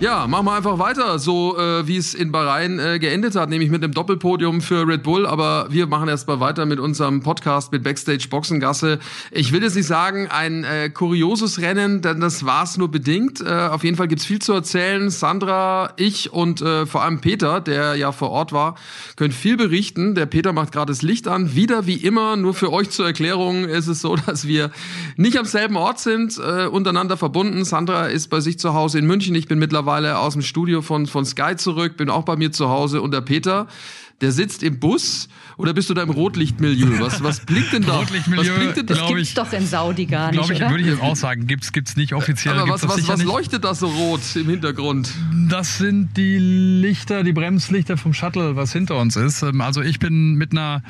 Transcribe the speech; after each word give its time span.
Ja, 0.00 0.26
machen 0.26 0.46
wir 0.46 0.54
einfach 0.54 0.78
weiter, 0.78 1.18
so 1.18 1.58
äh, 1.58 1.86
wie 1.86 1.98
es 1.98 2.14
in 2.14 2.32
Bahrain 2.32 2.78
äh, 2.78 2.98
geendet 2.98 3.36
hat, 3.36 3.50
nämlich 3.50 3.68
mit 3.68 3.84
einem 3.84 3.92
Doppelpodium 3.92 4.62
für 4.62 4.88
Red 4.88 5.02
Bull. 5.02 5.26
Aber 5.26 5.66
wir 5.68 5.86
machen 5.88 6.08
erstmal 6.08 6.40
weiter 6.40 6.64
mit 6.64 6.80
unserem 6.80 7.20
Podcast 7.22 7.70
mit 7.70 7.82
Backstage 7.82 8.26
Boxengasse. 8.30 8.98
Ich 9.30 9.52
will 9.52 9.62
jetzt 9.62 9.76
nicht 9.76 9.86
sagen, 9.86 10.26
ein 10.28 10.64
äh, 10.64 10.88
kurioses 10.88 11.60
Rennen, 11.60 12.00
denn 12.00 12.18
das 12.18 12.46
war 12.46 12.64
es 12.64 12.78
nur 12.78 12.90
bedingt. 12.90 13.42
Äh, 13.42 13.50
auf 13.50 13.84
jeden 13.84 13.98
Fall 13.98 14.08
gibt's 14.08 14.24
viel 14.24 14.38
zu 14.38 14.54
erzählen. 14.54 15.10
Sandra, 15.10 15.92
ich 15.98 16.32
und 16.32 16.62
äh, 16.62 16.86
vor 16.86 17.02
allem 17.02 17.20
Peter, 17.20 17.60
der 17.60 17.94
ja 17.96 18.10
vor 18.10 18.30
Ort 18.30 18.54
war, 18.54 18.76
können 19.16 19.32
viel 19.32 19.58
berichten. 19.58 20.14
Der 20.14 20.24
Peter 20.24 20.54
macht 20.54 20.72
gerade 20.72 20.92
das 20.92 21.02
Licht 21.02 21.28
an. 21.28 21.54
Wieder 21.54 21.84
wie 21.84 21.96
immer, 21.96 22.36
nur 22.36 22.54
für 22.54 22.72
euch 22.72 22.88
zur 22.88 23.04
Erklärung 23.04 23.66
ist 23.66 23.86
es 23.86 24.00
so, 24.00 24.16
dass 24.26 24.46
wir 24.46 24.70
nicht 25.18 25.38
am 25.38 25.44
selben 25.44 25.76
Ort 25.76 26.00
sind, 26.00 26.38
äh, 26.38 26.64
untereinander 26.68 27.18
verbunden. 27.18 27.66
Sandra 27.66 28.06
ist 28.06 28.28
bei 28.28 28.40
sich 28.40 28.58
zu 28.58 28.72
Hause 28.72 28.98
in 28.98 29.06
München. 29.06 29.34
Ich 29.34 29.46
bin 29.46 29.58
mittlerweile 29.58 29.89
mittlerweile 29.90 30.18
aus 30.18 30.34
dem 30.34 30.42
Studio 30.42 30.82
von, 30.82 31.06
von 31.06 31.24
Sky 31.24 31.56
zurück, 31.56 31.96
bin 31.96 32.10
auch 32.10 32.24
bei 32.24 32.36
mir 32.36 32.52
zu 32.52 32.68
Hause 32.68 33.02
und 33.02 33.12
der 33.12 33.22
Peter, 33.22 33.66
der 34.20 34.32
sitzt 34.32 34.62
im 34.62 34.78
Bus 34.78 35.28
oder 35.56 35.72
bist 35.72 35.88
du 35.90 35.94
da 35.94 36.02
im 36.02 36.10
Rotlichtmilieu? 36.10 37.00
Was, 37.00 37.22
was 37.24 37.40
blinkt 37.40 37.72
denn 37.72 37.82
da? 37.82 37.96
Rotlichtmilieu, 37.96 38.50
was 38.52 38.54
blinkt 38.58 38.76
denn 38.76 38.86
Das 38.86 38.98
Glaub 38.98 39.08
gibt's 39.08 39.28
ich- 39.30 39.34
doch 39.34 39.52
in 39.52 39.66
Saudi 39.66 40.04
gar 40.06 40.26
nicht, 40.30 40.36
Glaube 40.38 40.52
ich, 40.52 40.60
oder? 40.60 40.70
würde 40.70 40.82
ich 40.84 40.90
jetzt 40.90 41.02
auch 41.02 41.16
sagen, 41.16 41.46
gibt's 41.46 41.72
gibt's 41.72 41.96
nicht 41.96 42.12
offiziell. 42.14 42.54
Aber 42.56 42.66
gibt's 42.66 42.82
was, 42.84 42.96
das 42.96 43.02
was, 43.04 43.08
was 43.08 43.18
nicht. 43.18 43.26
leuchtet 43.28 43.64
da 43.64 43.74
so 43.74 43.88
rot 43.88 44.20
im 44.36 44.46
Hintergrund? 44.48 45.10
Das 45.48 45.78
sind 45.78 46.16
die 46.16 46.38
Lichter, 46.38 47.24
die 47.24 47.32
Bremslichter 47.32 47.96
vom 47.96 48.12
Shuttle, 48.14 48.54
was 48.56 48.72
hinter 48.72 48.96
uns 48.98 49.16
ist. 49.16 49.42
Ähm, 49.42 49.60
Also 49.60 49.80
ich 49.82 49.98
bin 49.98 50.34
mit 50.34 50.52
einer 50.52 50.82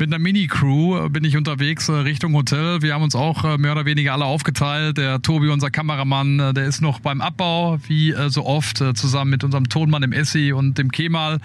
mit 0.00 0.08
einer 0.08 0.18
Mini-Crew 0.18 1.10
bin 1.10 1.24
ich 1.24 1.36
unterwegs 1.36 1.90
äh, 1.90 1.92
Richtung 1.92 2.32
Hotel. 2.32 2.80
Wir 2.80 2.94
haben 2.94 3.02
uns 3.02 3.14
auch 3.14 3.44
äh, 3.44 3.58
mehr 3.58 3.72
oder 3.72 3.84
weniger 3.84 4.14
alle 4.14 4.24
aufgeteilt. 4.24 4.96
Der 4.96 5.20
Tobi, 5.20 5.50
unser 5.50 5.70
Kameramann, 5.70 6.40
äh, 6.40 6.54
der 6.54 6.64
ist 6.64 6.80
noch 6.80 7.00
beim 7.00 7.20
Abbau, 7.20 7.78
wie 7.86 8.14
so 8.28 8.46
oft, 8.46 8.78
zusammen 8.78 9.30
mit 9.30 9.44
unserem 9.44 9.68
Tonmann 9.68 10.02
im 10.02 10.12
Essi 10.12 10.52
und 10.52 10.78
dem 10.78 10.90
Kemal, 10.90 11.38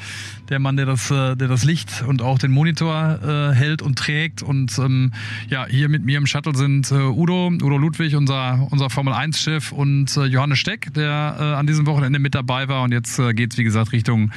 der 0.49 0.59
Mann, 0.59 0.77
der 0.77 0.85
das, 0.85 1.09
der 1.09 1.35
das 1.35 1.65
Licht 1.65 2.03
und 2.07 2.21
auch 2.21 2.39
den 2.39 2.51
Monitor 2.51 3.53
hält 3.53 3.81
und 3.81 3.97
trägt. 3.97 4.41
Und 4.41 4.77
ähm, 4.79 5.11
ja, 5.49 5.65
hier 5.67 5.89
mit 5.89 6.05
mir 6.05 6.17
im 6.17 6.25
Shuttle 6.25 6.55
sind 6.55 6.91
Udo, 6.91 7.47
Udo 7.47 7.77
Ludwig, 7.77 8.15
unser, 8.15 8.67
unser 8.71 8.89
Formel-1-Chef 8.89 9.71
und 9.71 10.15
Johannes 10.15 10.59
Steck, 10.59 10.93
der 10.93 11.57
an 11.57 11.67
diesem 11.67 11.85
Wochenende 11.85 12.19
mit 12.19 12.35
dabei 12.35 12.67
war. 12.67 12.83
Und 12.83 12.91
jetzt 12.91 13.19
äh, 13.19 13.33
geht's 13.33 13.57
wie 13.57 13.63
gesagt, 13.63 13.91
Richtung, 13.91 14.31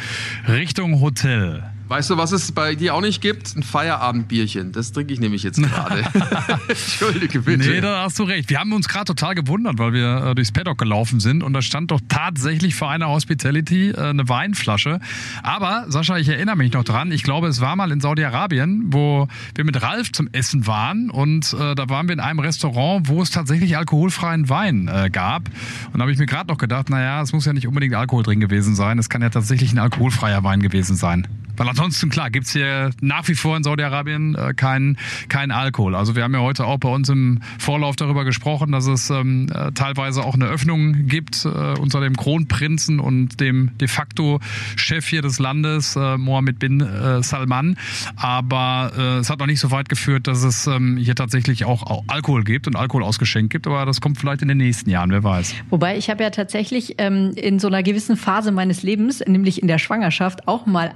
Richtung 0.49 1.01
Hotel. 1.01 1.63
Weißt 1.89 2.11
du, 2.11 2.19
was 2.19 2.33
es 2.33 2.53
bei 2.53 2.75
dir 2.75 2.95
auch 2.95 3.01
nicht 3.01 3.23
gibt? 3.23 3.57
Ein 3.57 3.63
Feierabendbierchen. 3.63 4.73
Das 4.73 4.93
trinke 4.93 5.15
ich 5.15 5.21
nämlich 5.21 5.43
jetzt 5.43 5.63
gerade. 5.63 6.05
Entschuldige 6.69 7.41
bitte. 7.41 7.67
Nee, 7.67 7.81
da 7.81 8.03
hast 8.03 8.19
du 8.19 8.25
recht. 8.25 8.51
Wir 8.51 8.61
haben 8.61 8.75
uns 8.75 8.89
gerade 8.89 9.07
total 9.07 9.35
gewundert, 9.35 9.79
weil 9.79 9.95
wir 9.95 10.27
äh, 10.27 10.35
durchs 10.35 10.53
Paddock 10.53 10.77
gelaufen 10.77 11.19
sind 11.19 11.43
und 11.43 11.55
da 11.55 11.63
stand 11.63 11.91
doch 11.91 12.01
tatsächlich 12.07 12.75
für 12.75 12.89
eine 12.89 13.09
Hospitality 13.09 13.91
äh, 13.91 14.11
eine 14.11 14.29
Weinflasche. 14.29 15.01
Aber, 15.43 15.87
Sascha, 15.89 16.19
ich 16.19 16.29
erinnere 16.29 16.57
mich 16.57 16.75
noch 16.75 16.85
dran, 16.85 17.11
ich 17.11 17.23
glaube, 17.23 17.49
es 17.49 17.63
war 17.63 17.75
mal 17.75 17.91
in 17.91 18.01
Saudi-Arabien, 18.01 18.93
wo 18.93 19.27
wir 19.55 19.65
mit 19.65 19.81
Ralf 19.81 20.13
zum 20.13 20.29
Essen 20.33 20.67
waren 20.67 21.09
und 21.09 21.55
äh, 21.55 21.75
da 21.75 21.89
waren 21.89 22.07
wir 22.07 22.13
in 22.13 22.21
einem 22.21 22.41
Restaurant, 22.41 23.09
wo 23.09 23.23
es 23.23 23.31
tatsächlich 23.31 23.79
alkoholfreien 23.79 24.51
Wein 24.51 24.89
äh, 24.89 25.09
gab. 25.09 25.49
Und 25.93 25.95
da 25.95 26.01
habe 26.01 26.13
ich 26.13 26.19
mir 26.19 26.27
gerade 26.27 26.49
noch 26.49 26.59
gedacht, 26.59 26.91
naja, 26.91 27.23
es 27.23 27.33
muss 27.33 27.47
ja 27.47 27.55
nicht 27.55 27.67
unbedingt 27.67 27.95
Alkohol 27.95 28.25
drin 28.25 28.41
gewesen 28.41 28.75
sein, 28.75 28.99
es 28.99 29.09
kann 29.09 29.23
ja 29.23 29.31
tatsächlich 29.31 29.73
ein 29.73 29.79
alkoholfreier 29.79 30.45
Wein 30.45 30.61
gewesen 30.61 30.95
sein. 30.95 31.27
Weil 31.59 31.67
ansonsten, 31.79 32.11
klar, 32.11 32.29
gibt's 32.31 32.53
hier 32.53 32.91
nach 33.01 33.29
wie 33.29 33.37
vor 33.37 33.57
in 33.57 33.63
Saudi-Arabien 33.63 34.35
äh, 34.35 34.53
keinen 34.53 34.99
kein 35.29 35.53
Alkohol. 35.53 35.95
Also 35.95 36.17
wir 36.17 36.25
haben 36.25 36.35
ja 36.35 36.41
heute 36.41 36.65
auch 36.65 36.79
bei 36.79 36.89
uns 36.89 37.09
im 37.09 37.41
Vorlauf 37.59 37.95
darüber 37.95 38.25
gesprochen, 38.25 38.73
dass 38.73 38.87
es 38.87 39.11
ähm, 39.11 39.49
äh, 39.55 39.71
teilweise 39.73 40.25
auch 40.25 40.35
eine 40.35 40.47
Öffnung 40.47 41.07
gibt 41.07 41.45
äh, 41.45 41.49
unter 41.49 42.01
dem 42.01 42.17
Kronprinzen 42.17 42.99
und 42.99 43.41
dem 43.41 43.71
de 43.79 43.87
facto 43.87 44.41
Chef 44.75 45.07
hier 45.07 45.23
des 45.23 45.39
Landes, 45.39 45.95
äh, 45.95 46.17
Mohammed 46.17 46.59
bin 46.59 46.81
äh, 46.81 47.23
Salman. 47.23 47.77
Aber 48.17 48.93
äh, 48.99 49.19
es 49.19 49.31
hat 49.31 49.39
noch 49.39 49.47
nicht 49.47 49.61
so 49.61 49.71
weit 49.71 49.89
geführt, 49.89 50.27
dass 50.27 50.43
es 50.43 50.67
ähm, 50.67 50.97
hier 50.97 51.15
tatsächlich 51.15 51.65
auch 51.65 51.87
Al- 51.87 52.03
Alkohol 52.09 52.43
gibt 52.43 52.67
und 52.67 52.75
Alkohol 52.75 53.05
ausgeschenkt 53.05 53.53
gibt. 53.53 53.69
Aber 53.69 53.87
das 53.87 54.01
kommt 54.01 54.19
vielleicht 54.19 54.43
in 54.43 54.49
den 54.49 54.59
nächsten 54.59 54.91
Jahren, 54.91 55.13
wer 55.13 55.23
weiß. 55.23 55.55
Wobei 55.71 55.97
ich 55.97 56.11
habe 56.11 56.25
ja 56.25 56.31
tatsächlich 56.31 56.97
ähm, 56.99 57.35
in 57.37 57.61
so 57.61 57.69
einer 57.69 57.85
gewissen 57.85 58.17
Phase 58.17 58.51
meines 58.51 58.83
Lebens, 58.83 59.23
nämlich 59.27 59.63
in 59.63 59.69
der 59.69 59.79
Schwangerschaft, 59.79 60.49
auch 60.49 60.67
mal 60.67 60.91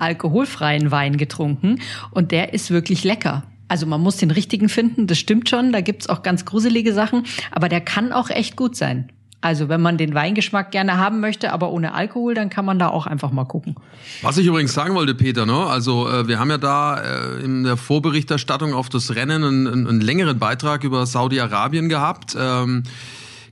alkoholfreien 0.72 0.90
Wein 0.90 1.16
getrunken 1.16 1.80
und 2.10 2.32
der 2.32 2.54
ist 2.54 2.70
wirklich 2.70 3.04
lecker. 3.04 3.44
Also 3.68 3.86
man 3.86 4.00
muss 4.00 4.16
den 4.16 4.30
richtigen 4.30 4.68
finden, 4.68 5.06
das 5.06 5.18
stimmt 5.18 5.48
schon, 5.48 5.72
da 5.72 5.80
gibt's 5.80 6.08
auch 6.08 6.22
ganz 6.22 6.44
gruselige 6.44 6.92
Sachen, 6.92 7.24
aber 7.50 7.68
der 7.68 7.80
kann 7.80 8.12
auch 8.12 8.28
echt 8.28 8.56
gut 8.56 8.76
sein. 8.76 9.08
Also 9.40 9.68
wenn 9.68 9.80
man 9.80 9.96
den 9.98 10.14
Weingeschmack 10.14 10.70
gerne 10.70 10.98
haben 10.98 11.18
möchte, 11.18 11.52
aber 11.52 11.72
ohne 11.72 11.94
Alkohol, 11.94 12.34
dann 12.34 12.48
kann 12.48 12.64
man 12.64 12.78
da 12.78 12.88
auch 12.88 13.06
einfach 13.06 13.32
mal 13.32 13.44
gucken. 13.44 13.74
Was 14.20 14.38
ich 14.38 14.46
übrigens 14.46 14.72
sagen 14.72 14.94
wollte, 14.94 15.16
Peter, 15.16 15.46
ne? 15.46 15.66
also 15.66 16.08
äh, 16.08 16.28
wir 16.28 16.38
haben 16.38 16.50
ja 16.50 16.58
da 16.58 17.00
äh, 17.00 17.42
in 17.42 17.64
der 17.64 17.76
Vorberichterstattung 17.76 18.72
auf 18.72 18.88
das 18.88 19.16
Rennen 19.16 19.42
einen, 19.42 19.66
einen, 19.66 19.86
einen 19.88 20.00
längeren 20.00 20.38
Beitrag 20.38 20.84
über 20.84 21.06
Saudi-Arabien 21.06 21.88
gehabt. 21.88 22.36
Ähm, 22.38 22.84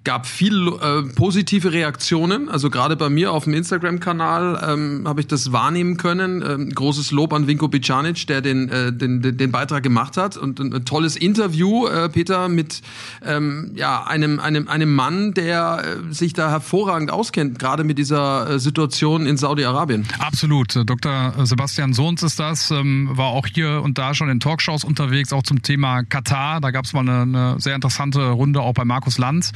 gab 0.04 0.26
viel 0.26 0.68
äh, 0.68 1.02
positive 1.14 1.72
Reaktionen. 1.72 2.48
Also 2.48 2.70
gerade 2.70 2.96
bei 2.96 3.10
mir 3.10 3.32
auf 3.32 3.44
dem 3.44 3.54
Instagram-Kanal 3.54 4.68
ähm, 4.68 5.04
habe 5.06 5.20
ich 5.20 5.26
das 5.26 5.52
wahrnehmen 5.52 5.98
können. 5.98 6.42
Ähm, 6.42 6.70
großes 6.70 7.10
Lob 7.10 7.32
an 7.32 7.46
Vinko 7.46 7.68
Bicanic, 7.68 8.26
der 8.26 8.40
den, 8.40 8.68
äh, 8.70 8.92
den, 8.92 9.20
den, 9.20 9.36
den 9.36 9.52
Beitrag 9.52 9.82
gemacht 9.82 10.16
hat. 10.16 10.36
Und 10.36 10.58
ein, 10.58 10.72
ein 10.72 10.84
tolles 10.84 11.16
Interview, 11.16 11.86
äh, 11.86 12.08
Peter, 12.08 12.48
mit 12.48 12.80
ähm, 13.24 13.72
ja, 13.74 14.04
einem, 14.04 14.40
einem, 14.40 14.68
einem 14.68 14.94
Mann, 14.94 15.34
der 15.34 15.84
äh, 15.84 16.12
sich 16.14 16.32
da 16.32 16.50
hervorragend 16.50 17.10
auskennt, 17.10 17.58
gerade 17.58 17.84
mit 17.84 17.98
dieser 17.98 18.50
äh, 18.50 18.58
Situation 18.58 19.26
in 19.26 19.36
Saudi-Arabien. 19.36 20.06
Absolut. 20.18 20.76
Dr. 20.86 21.34
Sebastian 21.44 21.92
Sohns 21.92 22.22
ist 22.22 22.40
das, 22.40 22.70
ähm, 22.70 23.10
war 23.12 23.28
auch 23.28 23.46
hier 23.46 23.82
und 23.82 23.98
da 23.98 24.14
schon 24.14 24.30
in 24.30 24.40
Talkshows 24.40 24.84
unterwegs, 24.84 25.32
auch 25.32 25.42
zum 25.42 25.60
Thema 25.62 26.02
Katar. 26.04 26.60
Da 26.60 26.70
gab 26.70 26.86
es 26.86 26.94
mal 26.94 27.00
eine, 27.00 27.22
eine 27.22 27.60
sehr 27.60 27.74
interessante 27.74 28.30
Runde 28.30 28.60
auch 28.60 28.72
bei 28.72 28.84
Markus 28.84 29.18
Lanz, 29.18 29.52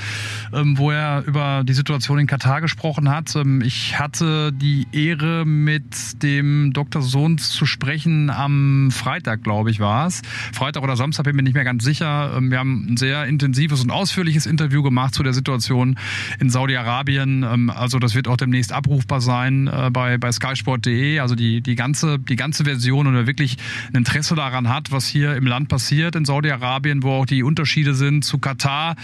wo 0.51 0.91
er 0.91 1.25
über 1.27 1.63
die 1.65 1.75
Situation 1.75 2.19
in 2.19 2.27
Katar 2.27 2.61
gesprochen 2.61 3.09
hat. 3.09 3.35
Ähm, 3.37 3.61
ich 3.61 3.99
hatte 3.99 4.53
die 4.53 4.87
Ehre, 4.93 5.45
mit 5.45 6.23
dem 6.23 6.73
Dr. 6.73 7.03
Sohns 7.03 7.51
zu 7.51 7.67
sprechen 7.67 8.31
am 8.31 8.91
Freitag, 8.91 9.43
glaube 9.43 9.71
ich, 9.71 9.81
war 9.81 10.07
es. 10.07 10.23
Freitag 10.53 10.83
oder 10.83 10.97
Samstag 10.97 11.25
bin 11.25 11.37
mir 11.37 11.43
nicht 11.43 11.55
mehr 11.55 11.65
ganz 11.65 11.85
sicher. 11.85 12.35
Ähm, 12.37 12.51
wir 12.51 12.59
haben 12.59 12.87
ein 12.91 12.97
sehr 12.97 13.27
intensives 13.27 13.83
und 13.83 13.91
ausführliches 13.91 14.47
Interview 14.47 14.83
gemacht 14.83 15.15
zu 15.15 15.23
der 15.23 15.33
Situation 15.33 15.99
in 16.41 16.51
Saudi-Arabien. 16.51 17.43
Ähm, 17.43 17.71
also 17.71 17.99
das 17.99 18.15
wird 18.15 18.29
auch 18.29 18.37
demnächst 18.37 18.73
abrufbar 18.73 19.21
sein 19.21 19.67
äh, 19.69 19.91
bei, 19.91 20.19
bei 20.19 20.31
skysport.de. 20.31 21.19
Also 21.21 21.35
die, 21.35 21.61
die, 21.61 21.75
ganze, 21.75 22.19
die 22.19 22.37
ganze 22.37 22.65
Version 22.65 23.07
und 23.07 23.15
wer 23.15 23.27
wirklich 23.27 23.57
ein 23.93 23.99
Interesse 23.99 24.35
daran 24.35 24.69
hat, 24.69 24.91
was 24.91 25.07
hier 25.07 25.37
im 25.37 25.47
Land 25.47 25.69
passiert 25.69 26.17
in 26.17 26.25
Saudi-Arabien, 26.25 27.03
wo 27.03 27.13
auch 27.13 27.27
die 27.27 27.43
Unterschiede 27.43 27.95
sind 27.95 28.25
zu 28.25 28.39
Katar, 28.39 28.97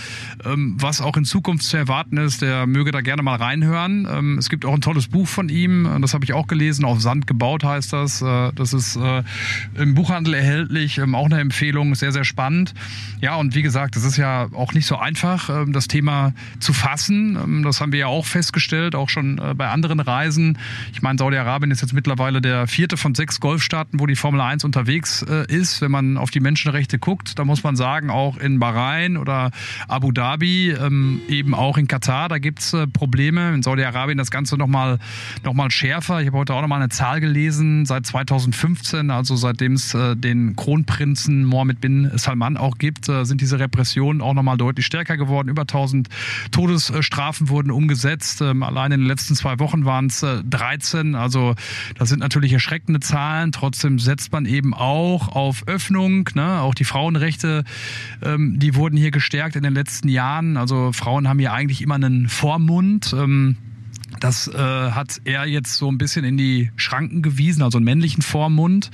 ähm, 0.44 0.76
was 0.78 1.00
auch 1.00 1.16
in 1.16 1.19
Zukunft 1.24 1.64
zu 1.64 1.76
erwarten 1.76 2.16
ist, 2.16 2.42
der 2.42 2.66
möge 2.66 2.92
da 2.92 3.00
gerne 3.00 3.22
mal 3.22 3.36
reinhören. 3.36 4.06
Ähm, 4.10 4.38
es 4.38 4.48
gibt 4.48 4.64
auch 4.64 4.74
ein 4.74 4.80
tolles 4.80 5.08
Buch 5.08 5.28
von 5.28 5.48
ihm, 5.48 5.86
äh, 5.86 6.00
das 6.00 6.14
habe 6.14 6.24
ich 6.24 6.32
auch 6.32 6.46
gelesen, 6.46 6.84
auf 6.84 7.00
Sand 7.00 7.26
gebaut 7.26 7.64
heißt 7.64 7.92
das. 7.92 8.22
Äh, 8.22 8.52
das 8.54 8.72
ist 8.72 8.96
äh, 8.96 9.22
im 9.74 9.94
Buchhandel 9.94 10.34
erhältlich, 10.34 10.98
ähm, 10.98 11.14
auch 11.14 11.26
eine 11.26 11.40
Empfehlung, 11.40 11.94
sehr, 11.94 12.12
sehr 12.12 12.24
spannend. 12.24 12.74
Ja, 13.20 13.36
und 13.36 13.54
wie 13.54 13.62
gesagt, 13.62 13.96
es 13.96 14.04
ist 14.04 14.16
ja 14.16 14.48
auch 14.52 14.72
nicht 14.72 14.86
so 14.86 14.96
einfach, 14.96 15.50
ähm, 15.50 15.72
das 15.72 15.88
Thema 15.88 16.32
zu 16.58 16.72
fassen. 16.72 17.62
Das 17.62 17.80
haben 17.80 17.92
wir 17.92 18.00
ja 18.00 18.06
auch 18.06 18.26
festgestellt, 18.26 18.94
auch 18.94 19.08
schon 19.08 19.40
bei 19.56 19.68
anderen 19.68 20.00
Reisen. 20.00 20.58
Ich 20.92 21.02
meine, 21.02 21.18
Saudi-Arabien 21.18 21.70
ist 21.70 21.80
jetzt 21.80 21.92
mittlerweile 21.92 22.40
der 22.40 22.66
vierte 22.66 22.96
von 22.96 23.14
sechs 23.14 23.40
Golfstaaten, 23.40 24.00
wo 24.00 24.06
die 24.06 24.16
Formel 24.16 24.40
1 24.40 24.64
unterwegs 24.64 25.22
ist. 25.48 25.80
Wenn 25.80 25.90
man 25.90 26.16
auf 26.16 26.30
die 26.30 26.40
Menschenrechte 26.40 26.98
guckt, 26.98 27.38
da 27.38 27.44
muss 27.44 27.62
man 27.62 27.76
sagen, 27.76 28.10
auch 28.10 28.36
in 28.36 28.58
Bahrain 28.58 29.16
oder 29.16 29.50
Abu 29.88 30.12
Dhabi, 30.12 30.70
ähm, 30.70 31.09
ähm, 31.10 31.22
eben 31.28 31.54
auch 31.54 31.76
in 31.78 31.88
Katar. 31.88 32.28
Da 32.28 32.38
gibt's 32.38 32.72
äh, 32.72 32.86
Probleme. 32.86 33.54
In 33.54 33.62
Saudi-Arabien 33.62 34.18
das 34.18 34.30
Ganze 34.30 34.56
nochmal 34.56 34.98
noch 35.44 35.54
mal 35.54 35.70
schärfer. 35.70 36.20
Ich 36.20 36.28
habe 36.28 36.38
heute 36.38 36.54
auch 36.54 36.60
nochmal 36.60 36.80
eine 36.80 36.88
Zahl 36.88 37.20
gelesen. 37.20 37.86
Seit 37.86 38.06
2015, 38.06 39.10
also 39.10 39.36
seitdem 39.36 39.74
es 39.74 39.94
äh, 39.94 40.16
den 40.16 40.56
Kronprinzen 40.56 41.44
Mohammed 41.44 41.80
bin 41.80 42.10
Salman 42.14 42.56
auch 42.56 42.78
gibt, 42.78 43.08
äh, 43.08 43.24
sind 43.24 43.40
diese 43.40 43.58
Repressionen 43.58 44.22
auch 44.22 44.34
nochmal 44.34 44.56
deutlich 44.56 44.86
stärker 44.86 45.16
geworden. 45.16 45.48
Über 45.48 45.62
1000 45.62 46.08
Todesstrafen 46.50 47.48
wurden 47.48 47.70
umgesetzt. 47.70 48.40
Ähm, 48.40 48.62
allein 48.62 48.92
in 48.92 49.00
den 49.00 49.08
letzten 49.08 49.34
zwei 49.34 49.58
Wochen 49.58 49.84
waren 49.84 50.06
es 50.06 50.22
äh, 50.22 50.42
13. 50.48 51.14
Also 51.14 51.54
das 51.96 52.08
sind 52.08 52.20
natürlich 52.20 52.52
erschreckende 52.52 53.00
Zahlen. 53.00 53.52
Trotzdem 53.52 53.98
setzt 53.98 54.32
man 54.32 54.46
eben 54.46 54.74
auch 54.74 55.28
auf 55.28 55.66
Öffnung. 55.66 56.28
Ne? 56.34 56.60
Auch 56.60 56.74
die 56.74 56.84
Frauenrechte, 56.84 57.64
ähm, 58.22 58.58
die 58.58 58.74
wurden 58.74 58.96
hier 58.96 59.10
gestärkt 59.10 59.56
in 59.56 59.62
den 59.62 59.74
letzten 59.74 60.08
Jahren. 60.08 60.56
Also 60.56 60.92
Frauen 61.00 61.28
haben 61.28 61.38
hier 61.38 61.54
eigentlich 61.54 61.80
immer 61.80 61.94
einen 61.94 62.28
Vormund. 62.28 63.14
Ähm, 63.18 63.56
das 64.20 64.48
äh, 64.48 64.58
hat 64.58 65.20
er 65.24 65.46
jetzt 65.46 65.76
so 65.76 65.90
ein 65.90 65.96
bisschen 65.96 66.26
in 66.26 66.36
die 66.36 66.70
Schranken 66.76 67.22
gewiesen, 67.22 67.62
also 67.62 67.78
einen 67.78 67.86
männlichen 67.86 68.22
Vormund. 68.22 68.90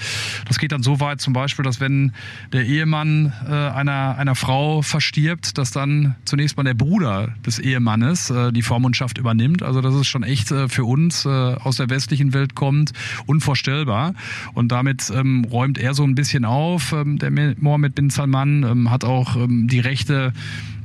Das 0.47 0.59
geht 0.59 0.71
dann 0.71 0.85
so 0.85 1.01
weit 1.01 1.21
zum 1.21 1.33
Beispiel, 1.33 1.65
dass 1.65 1.81
wenn 1.81 2.13
der 2.53 2.65
Ehemann 2.65 3.33
äh, 3.45 3.51
einer, 3.51 4.17
einer 4.19 4.37
Frau 4.37 4.83
verstirbt, 4.83 5.59
dass 5.59 5.73
dann 5.73 6.15
zunächst 6.25 6.57
mal 6.57 6.63
der 6.63 6.75
Bruder 6.75 7.35
des 7.45 7.59
Ehemannes 7.59 8.31
äh, 8.31 8.53
die 8.53 8.63
Vormundschaft 8.63 9.19
übernimmt. 9.19 9.65
Also 9.65 9.81
das 9.81 9.95
ist 9.97 10.07
schon 10.07 10.23
echt 10.23 10.53
äh, 10.53 10.69
für 10.69 10.85
uns 10.85 11.25
äh, 11.25 11.29
aus 11.29 11.77
der 11.77 11.91
westlichen 11.91 12.33
Welt 12.33 12.55
kommt 12.55 12.93
unvorstellbar. 13.27 14.15
Und 14.55 14.71
damit 14.71 15.11
ähm, 15.11 15.45
räumt 15.51 15.79
er 15.79 15.95
so 15.95 16.05
ein 16.05 16.15
bisschen 16.15 16.45
auf. 16.45 16.93
Ähm, 16.93 17.19
der 17.19 17.33
Mohammed 17.59 17.97
bin 17.97 18.11
Salman 18.11 18.63
ähm, 18.63 18.91
hat 18.91 19.05
auch 19.05 19.35
ähm, 19.35 19.67
die 19.67 19.81
Rechte 19.81 20.33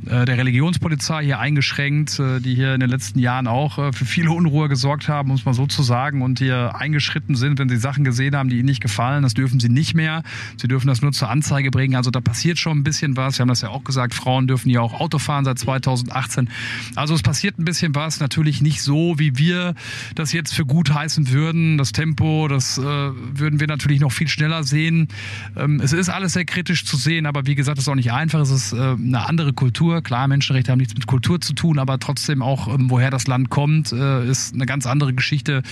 äh, 0.08 0.26
der 0.26 0.38
Religionspolizei 0.38 1.24
hier 1.24 1.40
eingeschränkt, 1.40 2.20
äh, 2.20 2.40
die 2.40 2.56
hier 2.56 2.74
in 2.74 2.80
den 2.80 2.90
letzten 2.90 3.20
Jahren 3.20 3.46
auch 3.46 3.78
äh, 3.78 3.94
für 3.94 4.06
viele 4.06 4.32
Unruhe 4.32 4.68
gesorgt 4.68 5.08
haben, 5.08 5.30
muss 5.30 5.46
man 5.46 5.54
so 5.54 5.68
zu 5.68 5.84
sagen, 5.84 6.24
und 6.24 6.40
hier 6.40 6.76
eingeschritten 6.76 7.36
sind, 7.36 7.60
wenn 7.60 7.70
sie 7.70 7.78
Sachen 7.78 8.04
gesehen 8.04 8.36
haben, 8.36 8.50
die 8.50 8.58
ihnen 8.58 8.66
nicht 8.66 8.82
gefallen. 8.82 9.22
Das 9.22 9.36
dürfen 9.36 9.60
sie 9.60 9.70
nicht 9.70 9.94
mehr. 9.94 10.24
Sie 10.58 10.68
dürfen 10.68 10.88
das 10.88 11.04
nur 11.04 11.12
zur 11.12 11.30
Anzeige 11.30 11.70
bringen. 11.70 11.96
Also 11.96 12.10
da 12.10 12.20
passiert 12.20 12.58
schon 12.58 12.80
ein 12.80 12.84
bisschen 12.84 13.16
was. 13.16 13.38
Wir 13.38 13.44
haben 13.44 13.50
das 13.50 13.62
ja 13.62 13.70
auch 13.70 13.84
gesagt, 13.84 14.16
Frauen 14.16 14.48
dürfen 14.48 14.70
hier 14.70 14.82
auch 14.82 15.00
Auto 15.00 15.20
fahren 15.20 15.46
seit 15.46 15.60
2018. 15.60 16.50
Also 16.96 17.14
es 17.14 17.22
passiert 17.22 17.60
ein 17.60 17.66
bisschen 17.66 17.94
was. 17.94 18.20
Natürlich 18.20 18.62
nicht 18.62 18.82
so, 18.82 19.20
wie 19.20 19.38
wir 19.38 19.76
das 20.16 20.34
jetzt 20.34 20.56
für 20.56 20.66
gut 20.66 20.92
heißen 20.92 21.30
würden. 21.30 21.78
Das 21.78 21.92
Tempo, 21.92 22.48
das 22.48 22.78
würden 22.78 23.60
wir 23.60 23.68
natürlich 23.68 24.00
noch 24.00 24.12
viel 24.12 24.28
schneller 24.28 24.64
sehen. 24.64 25.10
Ähm, 25.56 25.80
es 25.82 25.94
ist 25.94 26.10
alles 26.10 26.34
sehr 26.34 26.46
kritisch 26.46 26.86
zu 26.86 26.98
sehen, 26.98 27.26
aber 27.26 27.46
wie 27.46 27.56
gesagt, 27.56 27.78
es 27.78 27.86
ist 27.86 27.90
auch 27.90 27.96
nicht 27.96 28.12
einfach. 28.12 28.40
Es 28.40 28.50
ist 28.50 28.74
eine 28.74 29.28
andere 29.28 29.54
Kultur. 29.54 29.91
Kultur. 29.92 30.02
Klar, 30.02 30.28
Menschenrechte 30.28 30.72
haben 30.72 30.80
nichts 30.80 30.94
mit 30.94 31.08
Kultur 31.08 31.42
zu 31.42 31.54
tun, 31.54 31.80
aber 31.80 32.00
trotzdem 32.00 32.42
auch, 32.42 32.68
ähm, 32.68 32.90
woher 32.90 33.10
das 33.10 33.28
Land 33.28 33.50
kommt, 33.50 33.92
äh, 33.92 34.26
ist 34.30 34.54
eine 34.54 34.66
ganz 34.66 34.86
andere 34.88 35.14
Geschichte, 35.14 35.64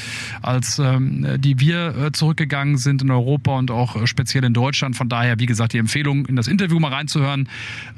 als 0.42 0.80
ähm, 0.80 1.26
die 1.38 1.60
wir 1.60 1.96
äh, 1.96 2.12
zurückgegangen 2.12 2.78
sind 2.78 3.02
in 3.02 3.12
Europa 3.12 3.58
und 3.58 3.72
auch 3.72 3.96
äh, 3.96 4.08
speziell 4.08 4.44
in 4.44 4.54
Deutschland. 4.54 4.96
Von 4.96 5.10
daher, 5.10 5.40
wie 5.40 5.46
gesagt, 5.46 5.74
die 5.74 5.78
Empfehlung, 5.78 6.26
in 6.26 6.36
das 6.36 6.48
Interview 6.48 6.80
mal 6.80 6.92
reinzuhören, 6.92 7.48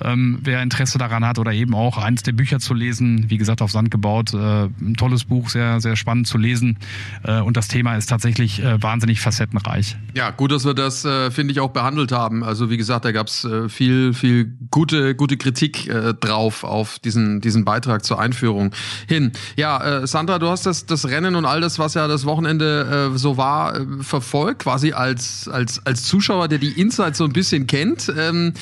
ähm, 0.04 0.40
wer 0.44 0.62
Interesse 0.62 0.98
daran 0.98 1.26
hat 1.26 1.40
oder 1.40 1.54
eben 1.54 1.74
auch 1.74 1.98
eins 1.98 2.24
der 2.24 2.34
Bücher 2.34 2.60
zu 2.60 2.74
lesen. 2.74 3.30
Wie 3.30 3.38
gesagt, 3.38 3.62
auf 3.62 3.72
Sand 3.72 3.90
gebaut. 3.92 4.34
Ein 4.34 4.96
tolles 4.98 5.26
Buch, 5.26 5.50
sehr, 5.50 5.82
sehr 5.82 5.96
spannend 5.96 6.28
zu 6.28 6.38
lesen. 6.38 6.78
Und 7.24 7.58
das 7.58 7.68
Thema 7.68 7.96
ist 7.96 8.08
tatsächlich 8.08 8.62
wahnsinnig 8.64 9.22
facettenreich. 9.22 9.98
Ja, 10.14 10.32
gut, 10.32 10.52
dass 10.52 10.66
wir 10.66 10.74
das, 10.74 11.02
finde 11.02 11.52
ich, 11.52 11.60
auch 11.60 11.72
behandelt 11.72 12.12
haben. 12.12 12.44
Also 12.44 12.70
wie 12.70 12.78
gesagt, 12.78 13.06
da 13.06 13.12
gab 13.12 13.28
es 13.28 13.48
viel, 13.70 14.14
viel 14.14 14.54
gute, 14.70 15.16
gute 15.16 15.38
Kritik 15.38 15.90
drauf 16.14 16.64
auf 16.64 17.00
diesen, 17.00 17.42
diesen 17.42 17.66
Beitrag 17.66 18.04
zur 18.06 18.20
Einführung 18.20 18.72
hin. 19.08 19.32
Ja, 19.56 20.02
äh, 20.02 20.08
Sandra, 20.08 20.40
du 20.40 20.48
hast 20.48 20.66
das, 20.66 20.86
das 20.86 21.08
Rennen 21.08 21.36
und 21.36 21.46
all 21.46 21.62
das, 21.62 21.80
was 21.80 21.94
ja 21.94 22.08
das 22.08 22.26
Wochenende 22.26 23.12
äh, 23.14 23.18
so 23.18 23.38
war, 23.38 23.76
äh, 23.76 23.86
verfolgt, 24.02 24.64
quasi 24.64 24.94
als, 24.94 25.48
als, 25.48 25.86
als 25.86 26.04
Zuschauer, 26.04 26.48
der 26.48 26.58
die 26.58 26.80
Insights 26.80 27.18
so 27.18 27.26
ein 27.26 27.34
bisschen 27.34 27.68
kennt. 27.68 28.12
Ähm, 28.18 28.54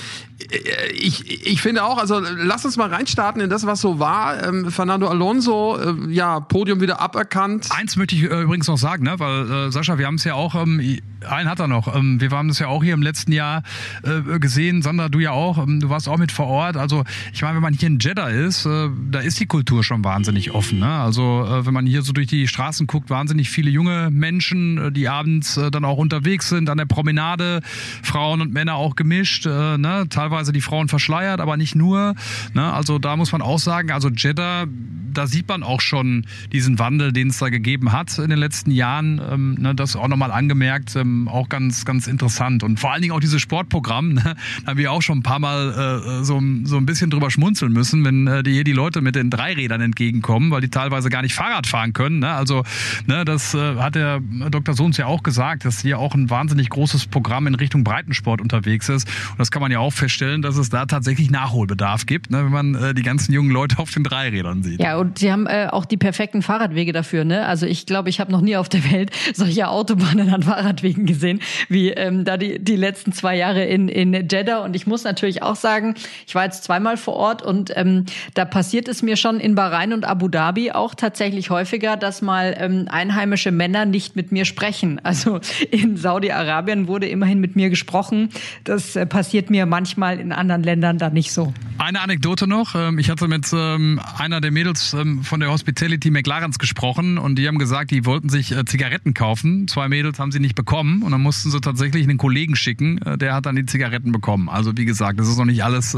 äh, 0.51 0.91
ich, 0.91 1.47
ich 1.47 1.61
finde 1.61 1.83
auch, 1.83 1.97
also 1.97 2.19
lass 2.19 2.65
uns 2.65 2.77
mal 2.77 2.89
reinstarten 2.89 3.41
in 3.41 3.49
das, 3.49 3.65
was 3.65 3.81
so 3.81 3.99
war. 3.99 4.43
Ähm, 4.43 4.71
Fernando 4.71 5.07
Alonso, 5.07 5.77
äh, 5.77 6.11
ja, 6.11 6.39
Podium 6.39 6.81
wieder 6.81 7.01
aberkannt. 7.01 7.67
Eins 7.71 7.95
möchte 7.95 8.15
ich 8.15 8.23
übrigens 8.23 8.67
noch 8.67 8.77
sagen, 8.77 9.03
ne? 9.03 9.15
weil 9.19 9.71
Sascha, 9.71 9.97
wir 9.97 10.07
haben 10.07 10.15
es 10.15 10.23
ja 10.23 10.33
auch, 10.33 10.55
ähm, 10.55 10.99
einen 11.27 11.49
hat 11.49 11.59
er 11.59 11.67
noch, 11.67 11.93
ähm, 11.93 12.21
wir 12.21 12.29
haben 12.31 12.47
das 12.47 12.59
ja 12.59 12.67
auch 12.67 12.83
hier 12.83 12.93
im 12.93 13.01
letzten 13.01 13.31
Jahr 13.31 13.63
äh, 14.03 14.39
gesehen, 14.39 14.81
Sandra, 14.81 15.09
du 15.09 15.19
ja 15.19 15.31
auch, 15.31 15.57
ähm, 15.57 15.79
du 15.79 15.89
warst 15.89 16.07
auch 16.07 16.17
mit 16.17 16.31
vor 16.31 16.47
Ort. 16.47 16.77
Also 16.77 17.03
ich 17.33 17.41
meine, 17.41 17.55
wenn 17.55 17.61
man 17.61 17.73
hier 17.73 17.87
in 17.87 17.99
Jeddah 17.99 18.29
ist, 18.29 18.65
äh, 18.65 18.89
da 19.09 19.19
ist 19.19 19.39
die 19.39 19.45
Kultur 19.45 19.83
schon 19.83 20.03
wahnsinnig 20.03 20.51
offen. 20.51 20.79
Ne? 20.79 20.89
Also 20.89 21.45
äh, 21.45 21.65
wenn 21.65 21.73
man 21.73 21.85
hier 21.85 22.01
so 22.01 22.13
durch 22.13 22.27
die 22.27 22.47
Straßen 22.47 22.87
guckt, 22.87 23.09
wahnsinnig 23.09 23.49
viele 23.49 23.69
junge 23.69 24.09
Menschen, 24.11 24.93
die 24.93 25.07
abends 25.07 25.59
dann 25.71 25.85
auch 25.85 25.97
unterwegs 25.97 26.49
sind, 26.49 26.69
an 26.69 26.77
der 26.77 26.85
Promenade, 26.85 27.61
Frauen 28.03 28.41
und 28.41 28.53
Männer 28.53 28.75
auch 28.75 28.95
gemischt, 28.95 29.45
ne? 29.45 30.05
teilweise 30.09 30.51
die 30.51 30.61
Frauen 30.61 30.87
verschleiert, 30.87 31.41
aber 31.41 31.57
nicht 31.57 31.75
nur. 31.75 32.15
Ne? 32.53 32.73
Also 32.73 32.99
da 32.99 33.15
muss 33.15 33.31
man 33.31 33.41
auch 33.41 33.59
sagen, 33.59 33.91
also 33.91 34.09
Jeddah, 34.09 34.65
da 35.13 35.27
sieht 35.27 35.47
man 35.47 35.63
auch 35.63 35.81
schon 35.81 36.25
diesen 36.51 36.79
Wandel, 36.79 37.11
den 37.11 37.29
es 37.29 37.39
da 37.39 37.49
gegeben 37.49 37.91
hat 37.91 38.17
in 38.19 38.29
den 38.29 38.39
letzten 38.39 38.71
Jahren. 38.71 39.21
Ähm, 39.31 39.55
ne? 39.59 39.75
Das 39.75 39.95
auch 39.95 40.07
nochmal 40.07 40.31
angemerkt, 40.31 40.95
ähm, 41.09 41.27
auch 41.27 41.49
ganz, 41.49 41.85
ganz 41.85 42.07
interessant. 42.07 42.63
Und 42.63 42.79
vor 42.79 42.91
allen 42.91 43.01
Dingen 43.01 43.13
auch 43.13 43.19
dieses 43.19 43.41
Sportprogramm, 43.41 44.13
ne? 44.13 44.35
da 44.63 44.71
haben 44.71 44.77
wir 44.77 44.91
auch 44.91 45.01
schon 45.01 45.19
ein 45.19 45.23
paar 45.23 45.39
Mal 45.39 46.21
äh, 46.21 46.23
so, 46.23 46.41
so 46.63 46.77
ein 46.77 46.85
bisschen 46.85 47.09
drüber 47.09 47.31
schmunzeln 47.31 47.73
müssen, 47.73 48.05
wenn 48.05 48.27
äh, 48.27 48.43
die 48.43 48.53
hier 48.53 48.63
die 48.63 48.73
Leute 48.73 49.01
mit 49.01 49.15
den 49.15 49.29
Dreirädern 49.29 49.81
entgegenkommen, 49.81 50.51
weil 50.51 50.61
die 50.61 50.69
teilweise 50.69 51.09
gar 51.09 51.21
nicht 51.21 51.33
Fahrrad 51.33 51.67
fahren 51.67 51.93
können. 51.93 52.19
Ne? 52.19 52.31
Also 52.31 52.63
ne, 53.07 53.25
das 53.25 53.53
äh, 53.53 53.75
hat 53.77 53.95
der 53.95 54.21
Dr. 54.49 54.75
Sohns 54.75 54.97
ja 54.97 55.07
auch 55.07 55.23
gesagt, 55.23 55.65
dass 55.65 55.81
hier 55.81 55.99
auch 55.99 56.15
ein 56.15 56.29
wahnsinnig 56.29 56.69
großes 56.69 57.07
Programm 57.07 57.47
in 57.47 57.55
Richtung 57.55 57.83
Breitensport 57.83 58.41
unterwegs 58.41 58.89
ist. 58.89 59.07
Und 59.31 59.39
das 59.39 59.51
kann 59.51 59.61
man 59.61 59.71
ja 59.71 59.79
auch 59.79 59.93
feststellen, 59.93 60.41
dass 60.41 60.57
es 60.57 60.69
da 60.69 60.85
tatsächlich 60.85 61.31
Nachholbedarf 61.31 62.05
gibt, 62.05 62.31
ne, 62.31 62.45
wenn 62.45 62.51
man 62.51 62.75
äh, 62.75 62.93
die 62.93 63.03
ganzen 63.03 63.33
jungen 63.33 63.51
Leute 63.51 63.79
auf 63.79 63.91
den 63.91 64.03
Dreirädern 64.03 64.63
sieht. 64.63 64.81
Ja, 64.81 64.97
und 64.97 65.19
sie 65.19 65.31
haben 65.31 65.47
äh, 65.47 65.67
auch 65.71 65.85
die 65.85 65.97
perfekten 65.97 66.41
Fahrradwege 66.41 66.93
dafür. 66.93 67.25
Ne? 67.25 67.45
Also 67.45 67.65
ich 67.65 67.85
glaube, 67.85 68.09
ich 68.09 68.19
habe 68.19 68.31
noch 68.31 68.41
nie 68.41 68.55
auf 68.55 68.69
der 68.69 68.83
Welt 68.91 69.11
solche 69.33 69.67
Autobahnen 69.67 70.29
an 70.29 70.43
Fahrradwegen 70.43 70.98
gesehen, 71.05 71.41
wie 71.67 71.89
ähm, 71.89 72.25
da 72.25 72.37
die, 72.37 72.59
die 72.59 72.75
letzten 72.75 73.11
zwei 73.11 73.35
Jahre 73.35 73.65
in, 73.65 73.87
in 73.87 74.13
Jeddah. 74.13 74.63
Und 74.63 74.75
ich 74.75 74.87
muss 74.87 75.03
natürlich 75.03 75.43
auch 75.43 75.55
sagen, 75.55 75.95
ich 76.27 76.35
war 76.35 76.45
jetzt 76.45 76.63
zweimal 76.63 76.97
vor 76.97 77.15
Ort 77.15 77.41
und 77.41 77.71
ähm, 77.75 78.05
da 78.33 78.45
passiert 78.45 78.87
es 78.87 79.01
mir 79.01 79.17
schon 79.17 79.39
in 79.39 79.55
Bahrain 79.55 79.93
und 79.93 80.05
Abu 80.05 80.27
Dhabi 80.27 80.71
auch 80.71 80.95
tatsächlich 80.95 81.49
häufiger, 81.49 81.97
dass 81.97 82.21
mal 82.21 82.55
ähm, 82.57 82.87
einheimische 82.89 83.51
Männer 83.51 83.85
nicht 83.85 84.15
mit 84.15 84.31
mir 84.31 84.45
sprechen. 84.45 84.99
Also 85.03 85.39
in 85.71 85.97
Saudi-Arabien 85.97 86.87
wurde 86.87 87.07
immerhin 87.07 87.39
mit 87.39 87.55
mir 87.55 87.69
gesprochen. 87.69 88.29
Das 88.63 88.95
äh, 88.95 89.05
passiert 89.05 89.49
mir 89.49 89.65
manchmal 89.65 90.19
in 90.19 90.31
anderen 90.31 90.63
Ländern 90.63 90.97
da 90.97 91.09
nicht 91.09 91.31
so. 91.31 91.53
Eine 91.77 92.01
Anekdote 92.01 92.47
noch. 92.47 92.75
Ähm, 92.75 92.99
ich 92.99 93.09
hatte 93.09 93.27
mit 93.27 93.47
ähm, 93.53 93.99
einer 94.17 94.41
der 94.41 94.51
Mädels 94.51 94.93
ähm, 94.93 95.23
von 95.23 95.39
der 95.39 95.49
Hospitality 95.49 96.11
McLarens 96.11 96.59
gesprochen 96.59 97.17
und 97.17 97.37
die 97.37 97.47
haben 97.47 97.57
gesagt, 97.57 97.91
die 97.91 98.05
wollten 98.05 98.29
sich 98.29 98.51
äh, 98.51 98.65
Zigaretten 98.65 99.13
kaufen. 99.13 99.67
Zwei 99.67 99.87
Mädels 99.87 100.19
haben 100.19 100.31
sie 100.31 100.39
nicht 100.39 100.55
bekommen 100.55 100.88
und 101.03 101.11
dann 101.11 101.21
mussten 101.21 101.51
sie 101.51 101.61
tatsächlich 101.61 102.03
einen 102.03 102.17
Kollegen 102.17 102.55
schicken, 102.55 102.97
äh, 102.99 103.17
der 103.17 103.33
hat 103.33 103.45
dann 103.45 103.55
die 103.55 103.65
Zigaretten 103.65 104.11
bekommen. 104.11 104.49
Also 104.49 104.75
wie 104.77 104.85
gesagt, 104.85 105.19
das 105.19 105.27
ist 105.27 105.37
noch 105.37 105.45
nicht 105.45 105.63
alles 105.63 105.97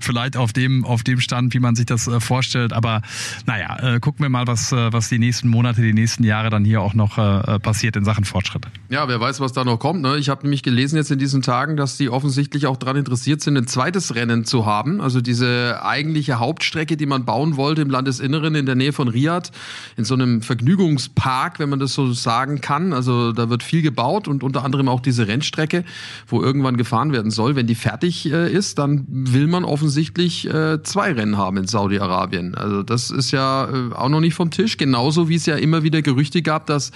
vielleicht 0.00 0.36
auf 0.36 0.52
dem, 0.52 0.84
auf 0.84 1.02
dem 1.02 1.20
Stand, 1.20 1.54
wie 1.54 1.60
man 1.60 1.74
sich 1.74 1.86
das 1.86 2.06
äh, 2.06 2.20
vorstellt. 2.20 2.72
Aber 2.72 3.02
naja, 3.46 3.94
äh, 3.94 4.00
gucken 4.00 4.24
wir 4.24 4.28
mal, 4.28 4.46
was, 4.46 4.72
äh, 4.72 4.92
was 4.92 5.08
die 5.08 5.18
nächsten 5.18 5.48
Monate, 5.48 5.82
die 5.82 5.92
nächsten 5.92 6.24
Jahre 6.24 6.50
dann 6.50 6.64
hier 6.64 6.80
auch 6.80 6.94
noch 6.94 7.18
äh, 7.18 7.58
passiert 7.58 7.96
in 7.96 8.04
Sachen 8.04 8.24
Fortschritte. 8.24 8.68
Ja, 8.88 9.08
wer 9.08 9.20
weiß, 9.20 9.40
was 9.40 9.52
da 9.52 9.64
noch 9.64 9.78
kommt. 9.78 10.02
Ne? 10.02 10.16
Ich 10.16 10.28
habe 10.28 10.42
nämlich 10.42 10.62
gelesen 10.62 10.96
jetzt 10.96 11.10
in 11.10 11.18
diesen 11.18 11.42
Tagen, 11.42 11.76
dass 11.76 11.96
die 11.96 12.08
offensichtlich 12.10 12.66
auch 12.66 12.76
daran 12.76 12.96
interessiert 12.96 13.40
sind, 13.40 13.56
ein 13.56 13.66
zweites 13.66 14.14
Rennen 14.14 14.44
zu 14.44 14.66
haben. 14.66 15.00
Also 15.00 15.20
diese 15.20 15.80
eigentliche 15.82 16.38
Hauptstrecke, 16.38 16.96
die 16.96 17.06
man 17.06 17.24
bauen 17.24 17.56
wollte 17.56 17.82
im 17.82 17.90
Landesinneren 17.90 18.54
in 18.54 18.66
der 18.66 18.74
Nähe 18.74 18.92
von 18.92 19.08
Riyadh, 19.08 19.50
in 19.96 20.04
so 20.04 20.14
einem 20.14 20.42
Vergnügungspark, 20.42 21.58
wenn 21.58 21.68
man 21.68 21.78
das 21.78 21.94
so 21.94 22.12
sagen 22.12 22.60
kann. 22.60 22.92
Also 22.92 23.32
da 23.32 23.48
wird 23.50 23.62
viel 23.62 23.82
gebaut 23.82 24.25
und 24.28 24.42
unter 24.42 24.64
anderem 24.64 24.88
auch 24.88 25.00
diese 25.00 25.28
Rennstrecke, 25.28 25.84
wo 26.26 26.42
irgendwann 26.42 26.76
gefahren 26.76 27.12
werden 27.12 27.30
soll. 27.30 27.56
Wenn 27.56 27.66
die 27.66 27.74
fertig 27.74 28.30
äh, 28.30 28.50
ist, 28.50 28.78
dann 28.78 29.04
will 29.08 29.46
man 29.46 29.64
offensichtlich 29.64 30.48
äh, 30.48 30.82
zwei 30.82 31.12
Rennen 31.12 31.36
haben 31.36 31.56
in 31.56 31.66
Saudi-Arabien. 31.66 32.54
Also 32.54 32.82
das 32.82 33.10
ist 33.10 33.30
ja 33.30 33.68
äh, 33.68 33.92
auch 33.92 34.08
noch 34.08 34.20
nicht 34.20 34.34
vom 34.34 34.50
Tisch. 34.50 34.76
Genauso 34.76 35.28
wie 35.28 35.36
es 35.36 35.46
ja 35.46 35.56
immer 35.56 35.82
wieder 35.82 36.02
Gerüchte 36.02 36.42
gab, 36.42 36.66
dass 36.66 36.92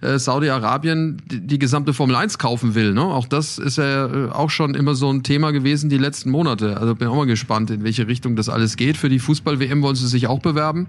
äh, 0.00 0.18
Saudi-Arabien 0.18 1.20
die, 1.26 1.40
die, 1.40 1.58
gesamte 1.58 1.92
Formel 1.92 2.16
1 2.16 2.38
kaufen 2.38 2.74
will. 2.74 2.92
Ne? 2.92 3.02
Auch 3.02 3.26
das 3.26 3.58
ist 3.58 3.78
ja 3.78 4.06
äh, 4.06 4.30
auch 4.30 4.50
schon 4.50 4.74
immer 4.74 4.94
so 4.94 5.10
ein 5.10 5.22
Thema 5.22 5.50
gewesen 5.50 5.90
die 5.90 5.98
letzten 5.98 6.30
Monate. 6.30 6.78
Also 6.78 6.94
bin 6.94 7.08
auch 7.08 7.16
mal 7.16 7.26
gespannt, 7.26 7.70
in 7.70 7.82
welche 7.84 8.06
Richtung 8.06 8.36
das 8.36 8.48
alles 8.48 8.76
geht. 8.76 8.96
Für 8.96 9.08
die 9.08 9.18
Fußball-WM 9.18 9.82
wollen 9.82 9.96
sie 9.96 10.06
sich 10.06 10.26
auch 10.26 10.40
bewerben. 10.40 10.86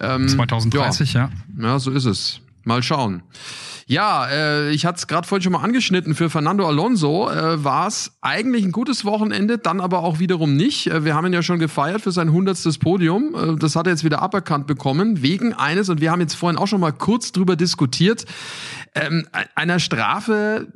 Ähm, 0.00 0.28
2030, 0.28 1.12
ja. 1.12 1.30
ja. 1.58 1.64
Ja, 1.68 1.78
so 1.78 1.90
ist 1.90 2.06
es. 2.06 2.40
Mal 2.64 2.82
schauen. 2.82 3.22
Ja, 3.86 4.26
äh, 4.28 4.70
ich 4.70 4.86
hatte 4.86 4.98
es 4.98 5.06
gerade 5.06 5.26
vorhin 5.26 5.42
schon 5.42 5.52
mal 5.52 5.62
angeschnitten. 5.62 6.14
Für 6.14 6.30
Fernando 6.30 6.66
Alonso 6.66 7.28
äh, 7.30 7.62
war 7.62 7.88
es 7.88 8.12
eigentlich 8.20 8.64
ein 8.64 8.72
gutes 8.72 9.04
Wochenende, 9.04 9.58
dann 9.58 9.80
aber 9.80 10.00
auch 10.00 10.18
wiederum 10.18 10.56
nicht. 10.56 10.86
Äh, 10.86 11.04
wir 11.04 11.14
haben 11.14 11.26
ihn 11.26 11.32
ja 11.32 11.42
schon 11.42 11.58
gefeiert 11.58 12.02
für 12.02 12.12
sein 12.12 12.32
hundertstes 12.32 12.78
Podium. 12.78 13.34
Äh, 13.34 13.56
das 13.56 13.76
hat 13.76 13.86
er 13.86 13.92
jetzt 13.92 14.04
wieder 14.04 14.22
aberkannt 14.22 14.66
bekommen, 14.66 15.22
wegen 15.22 15.52
eines, 15.52 15.88
und 15.88 16.00
wir 16.00 16.10
haben 16.10 16.20
jetzt 16.20 16.34
vorhin 16.34 16.58
auch 16.58 16.68
schon 16.68 16.80
mal 16.80 16.92
kurz 16.92 17.32
drüber 17.32 17.56
diskutiert, 17.56 18.24
ähm, 18.94 19.26
einer 19.54 19.78
Strafe, 19.78 20.68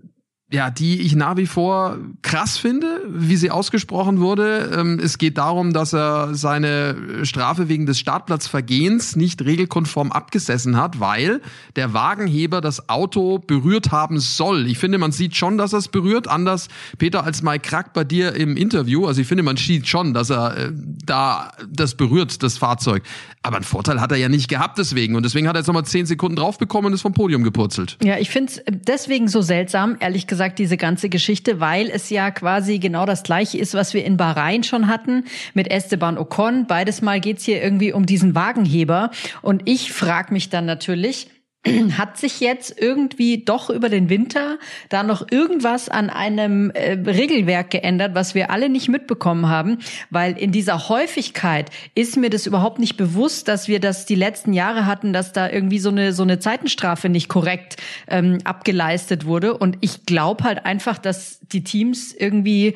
ja, 0.49 0.71
die 0.71 1.00
ich 1.00 1.17
nach 1.17 1.37
wie 1.37 1.47
vor 1.47 1.99
krass 2.23 2.57
finde, 2.57 3.00
wie 3.09 3.35
sie 3.37 3.50
ausgesprochen 3.50 4.21
wurde. 4.21 4.71
Ähm, 4.79 5.00
es 5.03 5.19
geht 5.19 5.38
darum, 5.38 5.73
dass 5.73 5.93
er 5.93 6.37
seine 6.37 7.25
Strafe 7.25 7.69
wegen 7.69 7.85
des 7.85 7.99
Startplatzvergehens 7.99 9.17
nicht 9.17 9.45
regelkonform 9.45 10.12
abgesessen 10.12 10.76
hat, 10.76 11.00
weil 11.00 11.41
der 11.75 11.95
Wagenheber 11.95 12.61
das 12.61 12.88
Auto 12.88 13.38
berührt 13.38 13.91
haben 13.91 14.21
soll. 14.21 14.69
Ich 14.69 14.79
finde, 14.79 14.99
man 14.99 15.11
sieht 15.11 15.35
schon, 15.35 15.59
dass 15.59 15.73
er 15.73 15.81
es 15.81 15.88
berührt. 15.88 16.29
Anders, 16.29 16.69
Peter, 16.97 17.25
als 17.25 17.43
Mike 17.43 17.69
Krack 17.69 17.93
bei 17.93 18.05
dir 18.05 18.37
im 18.37 18.57
Interview. 18.57 19.07
Also 19.07 19.23
ich 19.23 19.26
finde, 19.26 19.43
man 19.43 19.57
sieht 19.57 19.88
schon, 19.88 20.15
dass 20.15 20.31
er 20.31 20.57
äh, 20.57 20.73
da 20.73 21.50
das 21.69 21.97
berührt, 21.97 22.45
das 22.45 22.57
Fahrzeug. 22.57 23.03
Aber 23.43 23.57
einen 23.57 23.65
Vorteil 23.65 24.00
hat 24.00 24.12
er 24.12 24.19
ja 24.19 24.29
nicht 24.29 24.49
gehabt 24.49 24.79
deswegen. 24.79 25.17
Und 25.17 25.25
deswegen 25.25 25.49
hat 25.49 25.57
er 25.57 25.61
jetzt 25.61 25.67
nochmal 25.67 25.87
zehn 25.87 26.07
Sekunden 26.07 26.37
drauf 26.37 26.57
bekommen 26.57 26.87
und 26.87 26.93
ist 26.93 27.03
vom 27.03 27.15
Podium 27.15 27.43
gepurzelt. 27.43 27.99
Ja, 28.05 28.19
ich 28.19 28.31
finde 28.31 28.53
es 28.53 28.62
deswegen 28.69 29.26
so 29.26 29.43
seltsam, 29.43 29.97
ehrlich 29.99 30.29
gesagt 30.29 30.36
gesagt, 30.37 30.59
diese 30.59 30.76
ganze 30.76 31.09
Geschichte, 31.09 31.61
weil 31.61 31.88
es 31.88 32.11
ja 32.11 32.31
quasi 32.31 32.78
genau 32.78 33.07
das 33.07 33.23
gleiche 33.23 33.57
ist, 33.57 33.73
was 33.73 33.95
wir 33.95 34.05
in 34.05 34.19
Bahrain 34.19 34.64
schon 34.64 34.87
hatten 34.87 35.25
mit 35.55 35.71
Esteban 35.71 36.19
Ocon. 36.19 36.66
Beides 36.66 37.00
Mal 37.00 37.21
geht's 37.21 37.47
hier 37.47 37.62
irgendwie 37.62 37.95
um 37.95 38.05
diesen 38.05 38.35
Wagenheber. 38.35 39.11
Und 39.40 39.62
ich 39.64 39.95
frage 39.95 40.35
mich 40.35 40.50
dann 40.50 40.66
natürlich, 40.66 41.28
hat 41.99 42.17
sich 42.17 42.41
jetzt 42.41 42.81
irgendwie 42.81 43.45
doch 43.45 43.71
über 43.71 43.89
den 43.89 44.09
Winter 44.09 44.59
da 44.89 45.03
noch 45.03 45.27
irgendwas 45.31 45.89
an 45.89 46.11
einem 46.11 46.71
äh, 46.71 46.93
Regelwerk 46.93 47.71
geändert, 47.71 48.15
was 48.15 48.35
wir 48.35 48.51
alle 48.51 48.69
nicht 48.69 48.89
mitbekommen 48.89 49.49
haben, 49.49 49.79
weil 50.11 50.39
in 50.39 50.53
dieser 50.53 50.89
Häufigkeit 50.89 51.71
ist 51.95 52.17
mir 52.17 52.31
das 52.31 52.47
überhaupt 52.47 52.79
nicht 52.79 52.97
bewusst, 52.97 53.49
dass 53.49 53.69
wir 53.69 53.81
das 53.81 54.07
die 54.07 54.15
letzten 54.15 54.53
Jahre 54.53 54.87
hatten, 54.87 55.13
dass 55.13 55.33
da 55.33 55.49
irgendwie 55.49 55.79
so 55.79 55.91
eine 55.91 56.13
so 56.13 56.23
eine 56.23 56.39
Zeitenstrafe 56.39 57.09
nicht 57.09 57.29
korrekt 57.29 57.77
ähm, 58.09 58.39
abgeleistet 58.45 59.27
wurde. 59.27 59.57
Und 59.57 59.79
ich 59.81 60.07
glaube 60.07 60.45
halt 60.45 60.65
einfach, 60.67 60.99
dass 60.99 61.41
die 61.41 61.65
Teams 61.65 62.15
irgendwie 62.15 62.75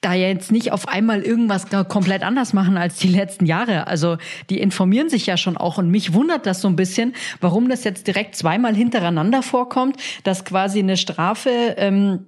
da 0.00 0.14
ja 0.14 0.28
jetzt 0.28 0.52
nicht 0.52 0.72
auf 0.72 0.86
einmal 0.86 1.22
irgendwas 1.22 1.66
komplett 1.88 2.22
anders 2.22 2.52
machen 2.52 2.76
als 2.76 2.96
die 2.96 3.08
letzten 3.08 3.46
Jahre. 3.46 3.86
Also 3.86 4.16
die 4.48 4.60
informieren 4.60 5.08
sich 5.08 5.26
ja 5.26 5.36
schon 5.36 5.56
auch 5.56 5.78
und 5.78 5.90
mich 5.90 6.12
wundert 6.14 6.46
das 6.46 6.60
so 6.60 6.68
ein 6.68 6.76
bisschen, 6.76 7.14
warum 7.40 7.68
das 7.68 7.84
jetzt 7.84 8.06
direkt 8.06 8.36
zweimal 8.36 8.74
hintereinander 8.74 9.42
vorkommt, 9.42 9.96
dass 10.22 10.44
quasi 10.44 10.78
eine 10.78 10.96
Strafe 10.96 11.74
ähm, 11.78 12.26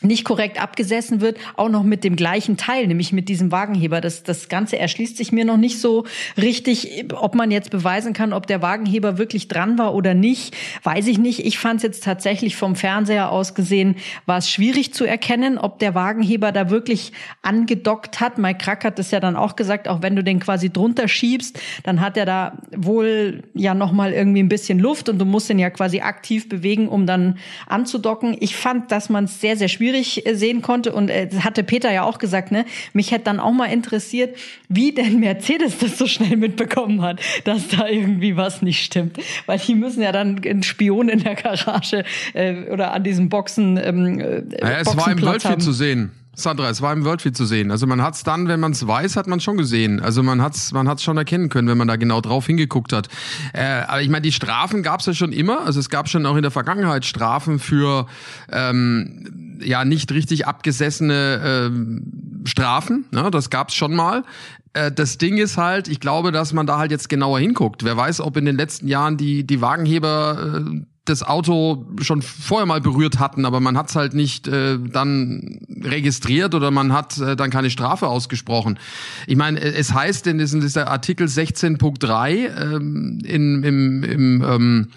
nicht 0.00 0.24
korrekt 0.24 0.60
abgesessen 0.62 1.20
wird, 1.20 1.38
auch 1.56 1.68
noch 1.68 1.82
mit 1.82 2.04
dem 2.04 2.14
gleichen 2.14 2.56
Teil, 2.56 2.86
nämlich 2.86 3.12
mit 3.12 3.28
diesem 3.28 3.50
Wagenheber. 3.50 4.00
Das, 4.00 4.22
das 4.22 4.48
Ganze 4.48 4.78
erschließt 4.78 5.16
sich 5.16 5.32
mir 5.32 5.44
noch 5.44 5.56
nicht 5.56 5.80
so 5.80 6.04
richtig, 6.36 7.04
ob 7.14 7.34
man 7.34 7.50
jetzt 7.50 7.70
beweisen 7.70 8.12
kann, 8.12 8.32
ob 8.32 8.46
der 8.46 8.62
Wagenheber 8.62 9.18
wirklich 9.18 9.48
dran 9.48 9.76
war 9.76 9.94
oder 9.94 10.14
nicht, 10.14 10.56
weiß 10.84 11.08
ich 11.08 11.18
nicht. 11.18 11.44
Ich 11.44 11.58
fand 11.58 11.78
es 11.78 11.82
jetzt 11.82 12.04
tatsächlich 12.04 12.54
vom 12.54 12.76
Fernseher 12.76 13.32
aus 13.32 13.54
gesehen, 13.54 13.96
war 14.24 14.38
es 14.38 14.48
schwierig 14.48 14.94
zu 14.94 15.04
erkennen, 15.04 15.58
ob 15.58 15.80
der 15.80 15.96
Wagenheber 15.96 16.52
da 16.52 16.70
wirklich 16.70 17.12
angedockt 17.42 18.20
hat. 18.20 18.38
Mike 18.38 18.58
Krack 18.58 18.84
hat 18.84 19.00
das 19.00 19.10
ja 19.10 19.18
dann 19.18 19.34
auch 19.34 19.56
gesagt, 19.56 19.88
auch 19.88 20.00
wenn 20.00 20.14
du 20.14 20.22
den 20.22 20.38
quasi 20.38 20.70
drunter 20.70 21.08
schiebst, 21.08 21.58
dann 21.82 22.00
hat 22.00 22.16
er 22.16 22.24
da 22.24 22.58
wohl 22.76 23.42
ja 23.54 23.74
nochmal 23.74 24.12
irgendwie 24.12 24.42
ein 24.44 24.48
bisschen 24.48 24.78
Luft 24.78 25.08
und 25.08 25.18
du 25.18 25.24
musst 25.24 25.48
den 25.48 25.58
ja 25.58 25.70
quasi 25.70 26.00
aktiv 26.00 26.48
bewegen, 26.48 26.86
um 26.88 27.04
dann 27.04 27.38
anzudocken. 27.66 28.36
Ich 28.38 28.54
fand, 28.54 28.92
dass 28.92 29.08
man 29.08 29.24
es 29.24 29.40
sehr, 29.40 29.56
sehr 29.56 29.66
schwierig 29.66 29.87
schwierig 29.88 30.26
äh, 30.26 30.34
sehen 30.34 30.62
konnte. 30.62 30.92
Und 30.92 31.10
äh, 31.10 31.28
hatte 31.40 31.62
Peter 31.62 31.92
ja 31.92 32.02
auch 32.02 32.18
gesagt, 32.18 32.52
ne? 32.52 32.64
Mich 32.92 33.10
hätte 33.10 33.24
dann 33.24 33.40
auch 33.40 33.52
mal 33.52 33.66
interessiert, 33.66 34.36
wie 34.68 34.92
denn 34.92 35.20
Mercedes 35.20 35.78
das 35.78 35.98
so 35.98 36.06
schnell 36.06 36.36
mitbekommen 36.36 37.02
hat, 37.02 37.20
dass 37.44 37.68
da 37.68 37.88
irgendwie 37.88 38.36
was 38.36 38.62
nicht 38.62 38.84
stimmt. 38.84 39.18
Weil 39.46 39.58
die 39.58 39.74
müssen 39.74 40.02
ja 40.02 40.12
dann 40.12 40.40
einen 40.44 40.62
Spion 40.62 41.08
in 41.08 41.20
der 41.22 41.34
Garage 41.34 42.04
äh, 42.34 42.70
oder 42.70 42.92
an 42.92 43.04
diesem 43.04 43.28
Boxen. 43.28 43.76
Ähm, 43.76 44.20
äh, 44.20 44.42
naja, 44.60 44.78
es 44.80 44.96
war 44.96 45.10
im 45.10 45.22
Worldfeed 45.22 45.62
zu 45.62 45.72
sehen. 45.72 46.12
Sandra, 46.38 46.70
es 46.70 46.80
war 46.80 46.92
im 46.92 47.04
Worldfeed 47.04 47.36
zu 47.36 47.46
sehen. 47.46 47.72
Also 47.72 47.88
man 47.88 48.00
hat 48.00 48.14
es 48.14 48.22
dann, 48.22 48.46
wenn 48.46 48.60
man 48.60 48.70
es 48.70 48.86
weiß, 48.86 49.16
hat 49.16 49.26
man 49.26 49.40
schon 49.40 49.56
gesehen. 49.56 49.98
Also 50.00 50.22
man 50.22 50.40
hat 50.40 50.54
es 50.54 50.72
man 50.72 50.88
hat's 50.88 51.02
schon 51.02 51.16
erkennen 51.16 51.48
können, 51.48 51.66
wenn 51.66 51.76
man 51.76 51.88
da 51.88 51.96
genau 51.96 52.20
drauf 52.20 52.46
hingeguckt 52.46 52.92
hat. 52.92 53.08
Äh, 53.52 53.64
aber 53.88 54.02
ich 54.02 54.08
meine, 54.08 54.22
die 54.22 54.30
Strafen 54.30 54.84
gab 54.84 55.00
es 55.00 55.06
ja 55.06 55.14
schon 55.14 55.32
immer. 55.32 55.66
Also 55.66 55.80
es 55.80 55.90
gab 55.90 56.08
schon 56.08 56.26
auch 56.26 56.36
in 56.36 56.42
der 56.42 56.52
Vergangenheit 56.52 57.04
Strafen 57.04 57.58
für 57.58 58.06
ähm, 58.52 59.47
ja 59.60 59.84
nicht 59.84 60.12
richtig 60.12 60.46
abgesessene 60.46 61.40
ähm, 61.44 62.42
Strafen. 62.44 63.04
Ne? 63.10 63.30
Das 63.30 63.50
gab 63.50 63.68
es 63.68 63.74
schon 63.74 63.94
mal 63.94 64.24
äh, 64.72 64.92
das 64.92 65.18
Ding 65.18 65.38
ist 65.38 65.56
halt, 65.56 65.88
ich 65.88 66.00
glaube, 66.00 66.32
dass 66.32 66.52
man 66.52 66.66
da 66.66 66.78
halt 66.78 66.90
jetzt 66.90 67.08
genauer 67.08 67.40
hinguckt. 67.40 67.84
Wer 67.84 67.96
weiß, 67.96 68.20
ob 68.20 68.36
in 68.36 68.44
den 68.44 68.56
letzten 68.56 68.88
Jahren 68.88 69.16
die, 69.16 69.44
die 69.44 69.60
Wagenheber 69.60 70.62
äh, 70.66 70.80
das 71.08 71.22
Auto 71.22 71.86
schon 72.00 72.22
vorher 72.22 72.66
mal 72.66 72.80
berührt 72.80 73.18
hatten, 73.18 73.44
aber 73.44 73.60
man 73.60 73.76
hat 73.76 73.88
es 73.88 73.96
halt 73.96 74.14
nicht 74.14 74.46
äh, 74.46 74.78
dann 74.78 75.60
registriert 75.82 76.54
oder 76.54 76.70
man 76.70 76.92
hat 76.92 77.18
äh, 77.18 77.36
dann 77.36 77.50
keine 77.50 77.70
Strafe 77.70 78.08
ausgesprochen. 78.08 78.78
Ich 79.26 79.36
meine, 79.36 79.60
äh, 79.60 79.74
es 79.74 79.92
heißt 79.92 80.26
in 80.26 80.38
diesem 80.38 80.60
dieser 80.60 80.88
Artikel 80.88 81.26
16.3 81.26 82.74
ähm, 82.74 83.20
in, 83.24 83.62
im, 83.64 84.04
im 84.04 84.44
ähm, 84.44 84.88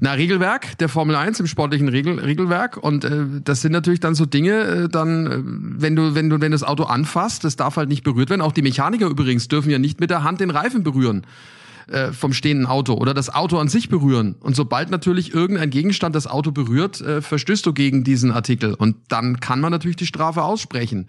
na, 0.00 0.12
Regelwerk 0.12 0.78
der 0.78 0.88
Formel 0.88 1.16
1 1.16 1.40
im 1.40 1.46
sportlichen 1.46 1.88
Regel, 1.88 2.18
Regelwerk 2.18 2.76
und 2.76 3.04
äh, 3.04 3.24
das 3.42 3.60
sind 3.60 3.72
natürlich 3.72 4.00
dann 4.00 4.14
so 4.14 4.26
Dinge, 4.26 4.52
äh, 4.52 4.88
dann 4.88 5.26
äh, 5.26 5.38
wenn 5.80 5.96
du 5.96 6.14
wenn 6.14 6.28
du 6.30 6.40
wenn 6.40 6.52
das 6.52 6.62
Auto 6.62 6.84
anfasst, 6.84 7.44
das 7.44 7.56
darf 7.56 7.76
halt 7.76 7.88
nicht 7.88 8.04
berührt 8.04 8.30
werden. 8.30 8.40
Auch 8.40 8.52
die 8.52 8.62
Mechaniker 8.62 9.06
übrigens 9.06 9.48
dürfen 9.48 9.70
ja 9.70 9.78
nicht 9.78 10.00
mit 10.00 10.10
der 10.10 10.24
Hand 10.24 10.40
den 10.40 10.50
Reifen 10.50 10.82
berühren 10.82 11.26
äh, 11.88 12.12
vom 12.12 12.32
stehenden 12.32 12.66
Auto 12.66 12.94
oder 12.94 13.14
das 13.14 13.34
Auto 13.34 13.58
an 13.58 13.68
sich 13.68 13.88
berühren. 13.88 14.36
Und 14.40 14.56
sobald 14.56 14.90
natürlich 14.90 15.34
irgendein 15.34 15.70
Gegenstand 15.70 16.14
das 16.14 16.26
Auto 16.26 16.50
berührt, 16.50 17.00
äh, 17.00 17.22
verstößt 17.22 17.64
du 17.66 17.72
gegen 17.72 18.04
diesen 18.04 18.32
Artikel. 18.32 18.74
Und 18.74 18.96
dann 19.08 19.40
kann 19.40 19.60
man 19.60 19.70
natürlich 19.70 19.96
die 19.96 20.06
Strafe 20.06 20.42
aussprechen 20.42 21.08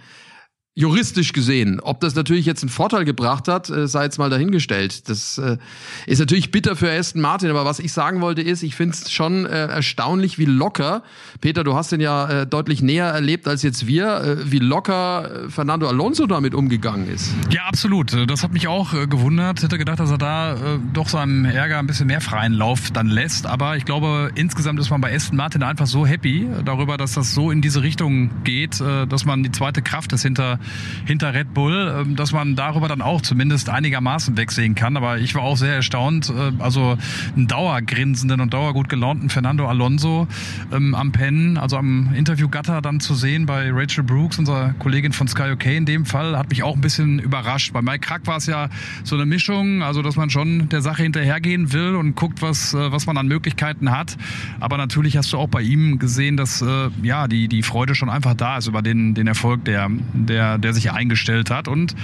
juristisch 0.77 1.31
gesehen. 1.31 1.79
Ob 1.79 2.01
das 2.01 2.15
natürlich 2.15 2.45
jetzt 2.45 2.61
einen 2.61 2.69
Vorteil 2.69 3.05
gebracht 3.05 3.47
hat, 3.47 3.69
äh, 3.69 3.87
sei 3.87 4.03
jetzt 4.03 4.19
mal 4.19 4.29
dahingestellt. 4.29 5.07
Das 5.07 5.37
äh, 5.37 5.57
ist 6.05 6.19
natürlich 6.19 6.51
bitter 6.51 6.75
für 6.75 6.91
Aston 6.91 7.21
Martin, 7.21 7.49
aber 7.49 7.63
was 7.63 7.79
ich 7.79 7.93
sagen 7.93 8.19
wollte 8.19 8.41
ist, 8.41 8.61
ich 8.61 8.75
finde 8.75 8.93
es 8.93 9.09
schon 9.09 9.45
äh, 9.45 9.67
erstaunlich, 9.67 10.37
wie 10.37 10.43
locker, 10.43 11.01
Peter, 11.39 11.63
du 11.63 11.75
hast 11.75 11.93
den 11.93 12.01
ja 12.01 12.43
deutlich 12.45 12.81
näher 12.81 13.05
erlebt 13.05 13.47
als 13.47 13.63
jetzt 13.63 13.87
wir, 13.87 14.39
wie 14.43 14.59
locker 14.59 15.49
Fernando 15.49 15.87
Alonso 15.87 16.25
damit 16.25 16.53
umgegangen 16.53 17.07
ist. 17.07 17.33
Ja, 17.51 17.61
absolut. 17.67 18.29
Das 18.29 18.43
hat 18.43 18.51
mich 18.51 18.67
auch 18.67 18.91
gewundert. 19.07 19.61
Hätte 19.61 19.77
gedacht, 19.77 19.99
dass 19.99 20.11
er 20.11 20.17
da 20.17 20.79
doch 20.93 21.07
seinem 21.07 21.45
Ärger 21.45 21.79
ein 21.79 21.87
bisschen 21.87 22.07
mehr 22.07 22.21
freien 22.21 22.53
Lauf 22.53 22.91
dann 22.91 23.07
lässt. 23.07 23.45
Aber 23.45 23.77
ich 23.77 23.85
glaube, 23.85 24.31
insgesamt 24.35 24.79
ist 24.79 24.89
man 24.89 25.01
bei 25.01 25.15
Aston 25.15 25.37
Martin 25.37 25.63
einfach 25.63 25.87
so 25.87 26.05
happy 26.05 26.47
darüber, 26.63 26.97
dass 26.97 27.13
das 27.13 27.33
so 27.33 27.51
in 27.51 27.61
diese 27.61 27.83
Richtung 27.83 28.43
geht, 28.43 28.81
dass 28.81 29.25
man 29.25 29.43
die 29.43 29.51
zweite 29.51 29.81
Kraft 29.81 30.13
ist 30.13 30.23
hinter 30.23 30.59
hinter 31.05 31.33
Red 31.33 31.53
Bull, 31.53 31.95
ähm, 32.01 32.15
dass 32.15 32.31
man 32.31 32.55
darüber 32.55 32.87
dann 32.87 33.01
auch 33.01 33.21
zumindest 33.21 33.69
einigermaßen 33.69 34.37
wegsehen 34.37 34.75
kann. 34.75 34.97
Aber 34.97 35.17
ich 35.17 35.35
war 35.35 35.43
auch 35.43 35.57
sehr 35.57 35.75
erstaunt. 35.75 36.29
Äh, 36.29 36.51
also 36.61 36.97
einen 37.35 37.47
dauergrinsenden 37.47 38.41
und 38.41 38.53
dauergut 38.53 38.89
gelaunten 38.89 39.29
Fernando 39.29 39.67
Alonso 39.67 40.27
ähm, 40.71 40.95
am 40.95 41.11
Pen, 41.11 41.57
also 41.57 41.77
am 41.77 42.13
Interviewgatter 42.13 42.81
dann 42.81 42.99
zu 42.99 43.15
sehen 43.15 43.45
bei 43.45 43.69
Rachel 43.71 44.03
Brooks, 44.03 44.39
unserer 44.39 44.73
Kollegin 44.79 45.13
von 45.13 45.27
Sky 45.27 45.51
OK 45.53 45.65
in 45.65 45.85
dem 45.85 46.05
Fall, 46.05 46.37
hat 46.37 46.49
mich 46.49 46.63
auch 46.63 46.75
ein 46.75 46.81
bisschen 46.81 47.19
überrascht. 47.19 47.73
Bei 47.73 47.81
Mike 47.81 47.99
Krack 47.99 48.27
war 48.27 48.37
es 48.37 48.45
ja 48.45 48.69
so 49.03 49.15
eine 49.15 49.25
Mischung, 49.25 49.83
also 49.83 50.01
dass 50.01 50.15
man 50.15 50.29
schon 50.29 50.69
der 50.69 50.81
Sache 50.81 51.03
hinterhergehen 51.03 51.73
will 51.73 51.95
und 51.95 52.15
guckt, 52.15 52.41
was, 52.41 52.73
äh, 52.73 52.91
was 52.91 53.05
man 53.05 53.17
an 53.17 53.27
Möglichkeiten 53.27 53.91
hat. 53.91 54.17
Aber 54.59 54.77
natürlich 54.77 55.17
hast 55.17 55.33
du 55.33 55.37
auch 55.37 55.49
bei 55.49 55.61
ihm 55.61 55.99
gesehen, 55.99 56.37
dass 56.37 56.61
äh, 56.61 56.89
ja 57.01 57.27
die, 57.27 57.47
die 57.47 57.63
Freude 57.63 57.95
schon 57.95 58.09
einfach 58.09 58.33
da 58.33 58.57
ist 58.57 58.67
über 58.67 58.81
den, 58.81 59.13
den 59.13 59.27
Erfolg, 59.27 59.65
der, 59.65 59.89
der 60.13 60.54
der, 60.57 60.73
sich 60.73 60.91
eingestellt 60.91 61.51
hat. 61.51 61.67
Und 61.67 61.95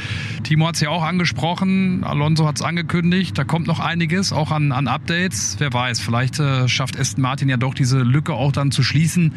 Timo 0.43 0.67
hat 0.67 0.75
es 0.75 0.81
ja 0.81 0.89
auch 0.89 1.03
angesprochen, 1.03 2.03
Alonso 2.03 2.47
hat 2.47 2.57
es 2.57 2.61
angekündigt, 2.61 3.37
da 3.37 3.43
kommt 3.43 3.67
noch 3.67 3.79
einiges, 3.79 4.33
auch 4.33 4.51
an, 4.51 4.71
an 4.71 4.87
Updates. 4.87 5.55
Wer 5.59 5.73
weiß, 5.73 5.99
vielleicht 5.99 6.39
äh, 6.39 6.67
schafft 6.67 6.99
Aston 6.99 7.21
Martin 7.21 7.49
ja 7.49 7.57
doch 7.57 7.73
diese 7.73 7.99
Lücke 7.99 8.33
auch 8.33 8.51
dann 8.51 8.71
zu 8.71 8.83
schließen 8.83 9.33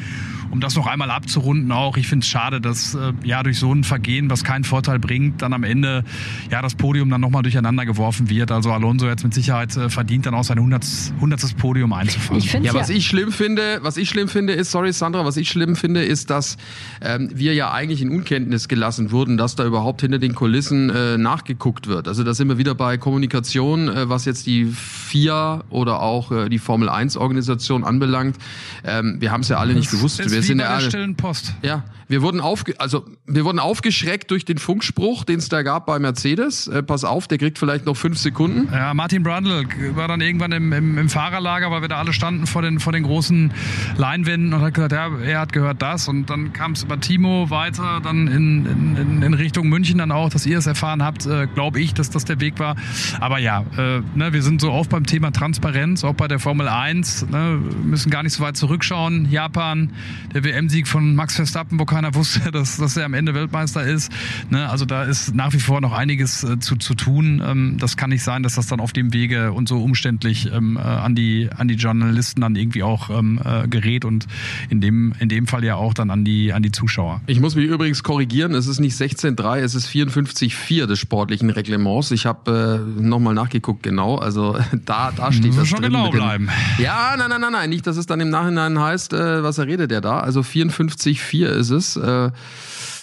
um 0.54 0.60
das 0.60 0.76
noch 0.76 0.86
einmal 0.86 1.10
abzurunden 1.10 1.72
auch, 1.72 1.96
ich 1.96 2.06
finde 2.06 2.22
es 2.22 2.28
schade, 2.28 2.60
dass 2.60 2.94
äh, 2.94 3.12
ja 3.24 3.42
durch 3.42 3.58
so 3.58 3.74
ein 3.74 3.82
Vergehen, 3.82 4.30
was 4.30 4.44
keinen 4.44 4.62
Vorteil 4.62 5.00
bringt, 5.00 5.42
dann 5.42 5.52
am 5.52 5.64
Ende 5.64 6.04
ja 6.48 6.62
das 6.62 6.76
Podium 6.76 7.10
dann 7.10 7.20
nochmal 7.20 7.42
durcheinander 7.42 7.84
geworfen 7.84 8.30
wird. 8.30 8.52
Also 8.52 8.70
Alonso 8.70 9.08
jetzt 9.08 9.24
mit 9.24 9.34
Sicherheit 9.34 9.76
äh, 9.76 9.90
verdient 9.90 10.26
dann 10.26 10.34
auch 10.34 10.44
sein 10.44 10.58
100. 10.58 10.84
100. 11.16 11.56
Podium 11.56 11.92
einzufahren. 11.92 12.38
Ich 12.38 12.52
ja, 12.52 12.72
was 12.72 12.88
ich 12.88 13.04
schlimm 13.04 13.32
finde, 13.32 13.80
was 13.82 13.96
ich 13.96 14.08
schlimm 14.08 14.28
finde, 14.28 14.52
ist, 14.52 14.70
sorry 14.70 14.92
Sandra, 14.92 15.24
was 15.24 15.36
ich 15.36 15.48
schlimm 15.48 15.74
finde, 15.74 16.04
ist, 16.04 16.30
dass 16.30 16.56
ähm, 17.00 17.30
wir 17.34 17.52
ja 17.54 17.72
eigentlich 17.72 18.00
in 18.00 18.10
Unkenntnis 18.10 18.68
gelassen 18.68 19.03
wurden, 19.10 19.36
dass 19.36 19.56
da 19.56 19.64
überhaupt 19.64 20.00
hinter 20.00 20.18
den 20.18 20.34
Kulissen 20.34 20.90
äh, 20.90 21.18
nachgeguckt 21.18 21.86
wird. 21.86 22.08
Also 22.08 22.24
da 22.24 22.34
sind 22.34 22.48
wir 22.48 22.58
wieder 22.58 22.74
bei 22.74 22.96
Kommunikation, 22.98 23.88
äh, 23.88 24.08
was 24.08 24.24
jetzt 24.24 24.46
die 24.46 24.66
FIA 24.66 25.62
oder 25.70 26.00
auch 26.00 26.32
äh, 26.32 26.48
die 26.48 26.58
Formel 26.58 26.88
1 26.88 27.16
Organisation 27.16 27.84
anbelangt. 27.84 28.36
Ähm, 28.84 29.16
wir 29.20 29.30
haben 29.30 29.42
es 29.42 29.48
ja 29.48 29.58
alle 29.58 29.74
nicht 29.74 29.90
gewusst. 29.90 30.18
Wir 30.18 30.42
sind 30.42 30.60
ja 30.60 30.68
alle, 30.68 31.14
Post. 31.14 31.54
ja, 31.62 31.84
wir 32.14 32.22
wurden 32.22 32.40
aufge 32.40 32.78
also 32.78 33.04
wir 33.26 33.44
wurden 33.44 33.58
aufgeschreckt 33.58 34.30
durch 34.30 34.44
den 34.44 34.58
Funkspruch, 34.58 35.24
den 35.24 35.40
es 35.40 35.48
da 35.48 35.62
gab 35.62 35.86
bei 35.86 35.98
Mercedes. 35.98 36.68
Äh, 36.68 36.84
pass 36.84 37.02
auf, 37.02 37.26
der 37.26 37.38
kriegt 37.38 37.58
vielleicht 37.58 37.86
noch 37.86 37.96
fünf 37.96 38.18
Sekunden. 38.18 38.72
Ja, 38.72 38.94
Martin 38.94 39.24
Brundle 39.24 39.66
war 39.96 40.06
dann 40.06 40.20
irgendwann 40.20 40.52
im, 40.52 40.72
im, 40.72 40.96
im 40.96 41.08
Fahrerlager, 41.08 41.72
weil 41.72 41.80
wir 41.80 41.88
da 41.88 41.98
alle 41.98 42.12
standen 42.12 42.46
vor 42.46 42.62
den, 42.62 42.78
vor 42.78 42.92
den 42.92 43.02
großen 43.02 43.52
Leinwänden 43.96 44.54
und 44.54 44.60
hat 44.60 44.74
gesagt, 44.74 44.92
ja, 44.92 45.10
er 45.18 45.40
hat 45.40 45.52
gehört 45.52 45.82
das. 45.82 46.06
Und 46.06 46.30
dann 46.30 46.52
kam 46.52 46.72
es 46.72 46.84
über 46.84 47.00
Timo 47.00 47.50
weiter, 47.50 48.00
dann 48.00 48.28
in, 48.28 48.96
in, 48.96 49.22
in 49.22 49.34
Richtung 49.34 49.68
München 49.68 49.98
dann 49.98 50.12
auch, 50.12 50.30
dass 50.30 50.46
ihr 50.46 50.58
es 50.58 50.68
erfahren 50.68 51.02
habt, 51.02 51.26
äh, 51.26 51.48
glaube 51.52 51.80
ich, 51.80 51.94
dass 51.94 52.10
das 52.10 52.24
der 52.24 52.38
Weg 52.38 52.60
war. 52.60 52.76
Aber 53.18 53.38
ja, 53.40 53.64
äh, 53.76 54.02
ne, 54.14 54.32
wir 54.32 54.42
sind 54.42 54.60
so 54.60 54.70
oft 54.70 54.90
beim 54.90 55.04
Thema 55.04 55.32
Transparenz, 55.32 56.04
auch 56.04 56.14
bei 56.14 56.28
der 56.28 56.38
Formel 56.38 56.68
1. 56.68 57.26
Ne, 57.28 57.58
müssen 57.82 58.10
gar 58.10 58.22
nicht 58.22 58.34
so 58.34 58.44
weit 58.44 58.56
zurückschauen. 58.56 59.28
Japan, 59.32 59.90
der 60.32 60.44
WM-Sieg 60.44 60.86
von 60.86 61.16
Max 61.16 61.34
Verstappen, 61.34 61.80
wo 61.80 61.86
keiner 61.86 62.03
wusste, 62.12 62.50
dass, 62.52 62.76
dass 62.76 62.96
er 62.96 63.06
am 63.06 63.14
Ende 63.14 63.34
Weltmeister 63.34 63.84
ist. 63.84 64.12
Ne, 64.50 64.68
also 64.68 64.84
da 64.84 65.04
ist 65.04 65.34
nach 65.34 65.52
wie 65.52 65.60
vor 65.60 65.80
noch 65.80 65.92
einiges 65.92 66.44
äh, 66.44 66.58
zu, 66.58 66.76
zu 66.76 66.94
tun. 66.94 67.42
Ähm, 67.44 67.76
das 67.78 67.96
kann 67.96 68.10
nicht 68.10 68.22
sein, 68.22 68.42
dass 68.42 68.56
das 68.56 68.66
dann 68.66 68.80
auf 68.80 68.92
dem 68.92 69.12
Wege 69.12 69.52
und 69.52 69.68
so 69.68 69.82
umständlich 69.82 70.50
ähm, 70.52 70.76
äh, 70.76 70.80
an, 70.80 71.14
die, 71.14 71.48
an 71.56 71.68
die 71.68 71.74
Journalisten 71.74 72.40
dann 72.40 72.56
irgendwie 72.56 72.82
auch 72.82 73.10
ähm, 73.10 73.40
äh, 73.44 73.68
gerät 73.68 74.04
und 74.04 74.26
in 74.68 74.80
dem, 74.80 75.14
in 75.20 75.28
dem 75.28 75.46
Fall 75.46 75.64
ja 75.64 75.76
auch 75.76 75.94
dann 75.94 76.10
an 76.10 76.24
die, 76.24 76.52
an 76.52 76.62
die 76.62 76.72
Zuschauer. 76.72 77.20
Ich 77.26 77.40
muss 77.40 77.54
mich 77.54 77.66
übrigens 77.66 78.02
korrigieren, 78.02 78.54
es 78.54 78.66
ist 78.66 78.80
nicht 78.80 78.96
16.3, 78.96 79.58
es 79.58 79.74
ist 79.74 79.88
54.4 79.88 80.86
des 80.86 80.98
sportlichen 80.98 81.50
Reglements. 81.50 82.10
Ich 82.10 82.26
habe 82.26 82.82
äh, 82.98 83.00
nochmal 83.00 83.34
nachgeguckt 83.34 83.82
genau, 83.82 84.16
also 84.16 84.58
da, 84.84 85.12
da 85.12 85.32
steht 85.32 85.46
Muss 85.46 85.56
das 85.56 85.68
schon 85.68 85.82
drin. 85.82 85.92
genau 85.92 86.10
bleiben. 86.10 86.48
Ja, 86.78 87.14
nein, 87.16 87.30
nein, 87.30 87.40
nein, 87.40 87.52
nein, 87.52 87.70
nicht, 87.70 87.86
dass 87.86 87.96
es 87.96 88.06
dann 88.06 88.20
im 88.20 88.30
Nachhinein 88.30 88.78
heißt, 88.78 89.12
äh, 89.12 89.42
was 89.42 89.58
redet 89.58 89.90
der 89.90 90.00
da? 90.00 90.20
Also 90.20 90.40
54.4 90.40 91.46
ist 91.46 91.70
es. 91.70 91.83
Äh, 91.96 92.30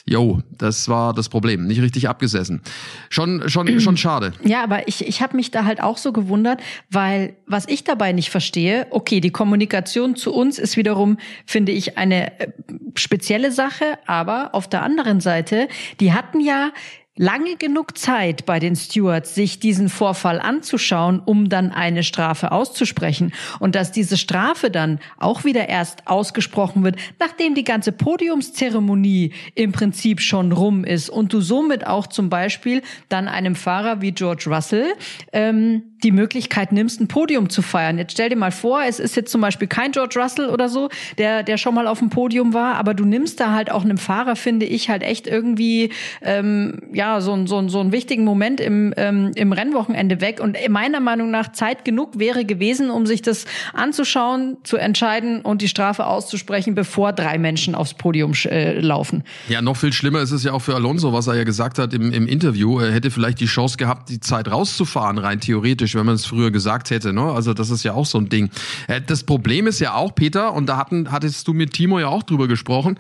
Jo, 0.05 0.41
das 0.57 0.89
war 0.89 1.13
das 1.13 1.29
Problem. 1.29 1.67
Nicht 1.67 1.81
richtig 1.81 2.09
abgesessen. 2.09 2.61
Schon, 3.09 3.47
schon, 3.47 3.79
schon 3.79 3.97
schade. 3.97 4.33
Ja, 4.43 4.63
aber 4.63 4.88
ich, 4.88 5.07
ich 5.07 5.21
habe 5.21 5.35
mich 5.35 5.51
da 5.51 5.65
halt 5.65 5.81
auch 5.81 5.97
so 5.97 6.11
gewundert, 6.11 6.59
weil 6.89 7.35
was 7.45 7.67
ich 7.67 7.83
dabei 7.83 8.11
nicht 8.11 8.29
verstehe, 8.29 8.88
okay, 8.89 9.19
die 9.21 9.29
Kommunikation 9.29 10.15
zu 10.15 10.33
uns 10.33 10.57
ist 10.59 10.75
wiederum, 10.75 11.17
finde 11.45 11.71
ich, 11.71 11.97
eine 11.97 12.39
äh, 12.39 12.47
spezielle 12.95 13.51
Sache, 13.51 13.85
aber 14.05 14.53
auf 14.53 14.67
der 14.67 14.81
anderen 14.81 15.21
Seite, 15.21 15.67
die 16.00 16.13
hatten 16.13 16.39
ja 16.39 16.71
lange 17.17 17.57
genug 17.57 17.97
Zeit 17.97 18.45
bei 18.45 18.59
den 18.59 18.75
Stewards, 18.75 19.35
sich 19.35 19.59
diesen 19.59 19.89
Vorfall 19.89 20.39
anzuschauen, 20.39 21.19
um 21.19 21.49
dann 21.49 21.71
eine 21.71 22.03
Strafe 22.03 22.53
auszusprechen. 22.53 23.33
Und 23.59 23.75
dass 23.75 23.91
diese 23.91 24.17
Strafe 24.17 24.71
dann 24.71 24.99
auch 25.17 25.43
wieder 25.43 25.67
erst 25.67 26.07
ausgesprochen 26.07 26.83
wird, 26.83 26.95
nachdem 27.19 27.53
die 27.53 27.65
ganze 27.65 27.91
Podiumszeremonie 27.91 29.33
im 29.55 29.73
Prinzip 29.73 30.21
schon 30.21 30.53
rum 30.53 30.85
ist 30.85 31.09
und 31.09 31.33
du 31.33 31.41
somit 31.41 31.85
auch 31.85 32.07
zum 32.07 32.29
Beispiel 32.29 32.81
dann 33.09 33.27
einem 33.27 33.55
Fahrer 33.55 34.01
wie 34.01 34.13
George 34.13 34.45
Russell 34.47 34.93
ähm, 35.33 35.83
die 36.03 36.11
Möglichkeit 36.11 36.71
nimmst, 36.71 36.99
ein 36.99 37.07
Podium 37.07 37.49
zu 37.49 37.61
feiern. 37.61 37.97
Jetzt 37.97 38.13
stell 38.13 38.29
dir 38.29 38.35
mal 38.35 38.51
vor, 38.51 38.81
es 38.87 38.99
ist 38.99 39.15
jetzt 39.15 39.31
zum 39.31 39.41
Beispiel 39.41 39.67
kein 39.67 39.91
George 39.91 40.19
Russell 40.19 40.49
oder 40.49 40.69
so, 40.69 40.89
der, 41.17 41.43
der 41.43 41.57
schon 41.57 41.75
mal 41.75 41.87
auf 41.87 41.99
dem 41.99 42.09
Podium 42.09 42.53
war, 42.53 42.75
aber 42.75 42.95
du 42.95 43.05
nimmst 43.05 43.39
da 43.39 43.51
halt 43.51 43.71
auch 43.71 43.83
einem 43.83 43.99
Fahrer, 43.99 44.35
finde 44.35 44.65
ich, 44.65 44.89
halt 44.89 45.03
echt 45.03 45.27
irgendwie 45.27 45.91
ähm, 46.23 46.79
ja 46.93 47.00
so, 47.22 47.34
ein- 47.34 47.48
so, 47.48 47.58
ein- 47.58 47.70
so 47.70 47.79
einen 47.79 47.91
wichtigen 47.91 48.24
Moment 48.24 48.60
im, 48.60 48.93
ähm, 48.98 49.31
im 49.36 49.51
Rennwochenende 49.53 50.22
weg. 50.22 50.39
Und 50.41 50.58
meiner 50.70 51.00
Meinung 51.00 51.31
nach 51.31 51.51
Zeit 51.51 51.84
genug 51.86 52.20
wäre 52.20 52.46
gewesen, 52.46 52.89
um 52.89 53.05
sich 53.05 53.22
das 53.22 53.46
anzuschauen, 53.74 54.58
zu 54.63 54.77
entscheiden 54.77 55.41
und 55.41 55.62
die 55.62 55.67
Strafe 55.67 56.05
auszusprechen, 56.05 56.75
bevor 56.75 57.13
drei 57.13 57.38
Menschen 57.38 57.75
aufs 57.75 57.93
Podium 57.93 58.34
äh, 58.46 58.79
laufen. 58.79 59.24
Ja, 59.50 59.62
noch 59.62 59.75
viel 59.77 59.91
schlimmer 59.93 60.20
ist 60.22 60.31
es 60.31 60.43
ja 60.43 60.53
auch 60.53 60.60
für 60.62 60.75
Alonso, 60.75 61.12
was 61.13 61.27
er 61.27 61.36
ja 61.36 61.43
gesagt 61.43 61.79
hat 61.79 61.93
im, 61.93 62.12
im 62.12 62.27
Interview. 62.27 62.79
Er 62.79 62.91
hätte 62.91 63.12
vielleicht 63.12 63.39
die 63.39 63.46
Chance 63.48 63.77
gehabt, 63.77 64.10
die 64.10 64.20
Zeit 64.20 64.50
rauszufahren, 64.50 65.17
rein 65.17 65.39
theoretisch, 65.39 65.96
wenn 65.96 66.05
man 66.05 66.15
es 66.15 66.25
früher 66.25 66.51
gesagt 66.51 66.89
hätte. 66.91 67.12
Ne? 67.13 67.24
Also 67.24 67.53
das 67.53 67.70
ist 67.70 67.84
ja 67.84 67.93
auch 67.93 68.05
so 68.05 68.17
ein 68.20 68.29
Ding. 68.29 68.50
Äh, 68.88 69.01
Das 69.05 69.24
Problem 69.24 69.67
ist 69.67 69.79
ja 69.79 69.96
auch, 69.96 70.13
Peter, 70.15 70.53
und 70.53 70.67
da 70.67 70.77
hatten, 70.77 71.12
hattest 71.12 71.48
du 71.48 71.53
mit 71.53 71.74
Timo 71.74 72.00
ja 72.00 72.08
auch 72.08 72.24
drüber 72.24 72.48
gesprochen, 72.48 72.98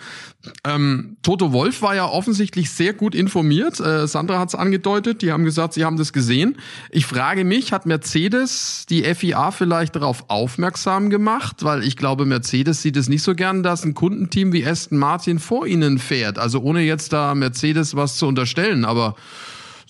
ähm, 0.63 1.17
Toto 1.21 1.53
Wolf 1.53 1.81
war 1.81 1.95
ja 1.95 2.05
offensichtlich 2.05 2.71
sehr 2.71 2.93
gut 2.93 3.13
informiert. 3.13 3.79
Äh, 3.79 4.07
Sandra 4.07 4.39
hat 4.39 4.49
es 4.49 4.55
angedeutet, 4.55 5.21
die 5.21 5.31
haben 5.31 5.43
gesagt, 5.43 5.73
sie 5.73 5.85
haben 5.85 5.97
das 5.97 6.13
gesehen. 6.13 6.57
Ich 6.89 7.05
frage 7.05 7.43
mich, 7.43 7.73
hat 7.73 7.85
Mercedes 7.85 8.85
die 8.89 9.03
FIA 9.03 9.51
vielleicht 9.51 9.95
darauf 9.95 10.25
aufmerksam 10.29 11.09
gemacht? 11.09 11.57
Weil 11.63 11.83
ich 11.83 11.95
glaube, 11.95 12.25
Mercedes 12.25 12.81
sieht 12.81 12.97
es 12.97 13.07
nicht 13.07 13.23
so 13.23 13.35
gern, 13.35 13.61
dass 13.61 13.83
ein 13.83 13.93
Kundenteam 13.93 14.51
wie 14.51 14.65
Aston 14.65 14.97
Martin 14.97 15.37
vor 15.37 15.67
ihnen 15.67 15.99
fährt. 15.99 16.39
Also 16.39 16.61
ohne 16.61 16.81
jetzt 16.81 17.13
da 17.13 17.35
Mercedes 17.35 17.95
was 17.95 18.17
zu 18.17 18.25
unterstellen, 18.25 18.83
aber 18.83 19.15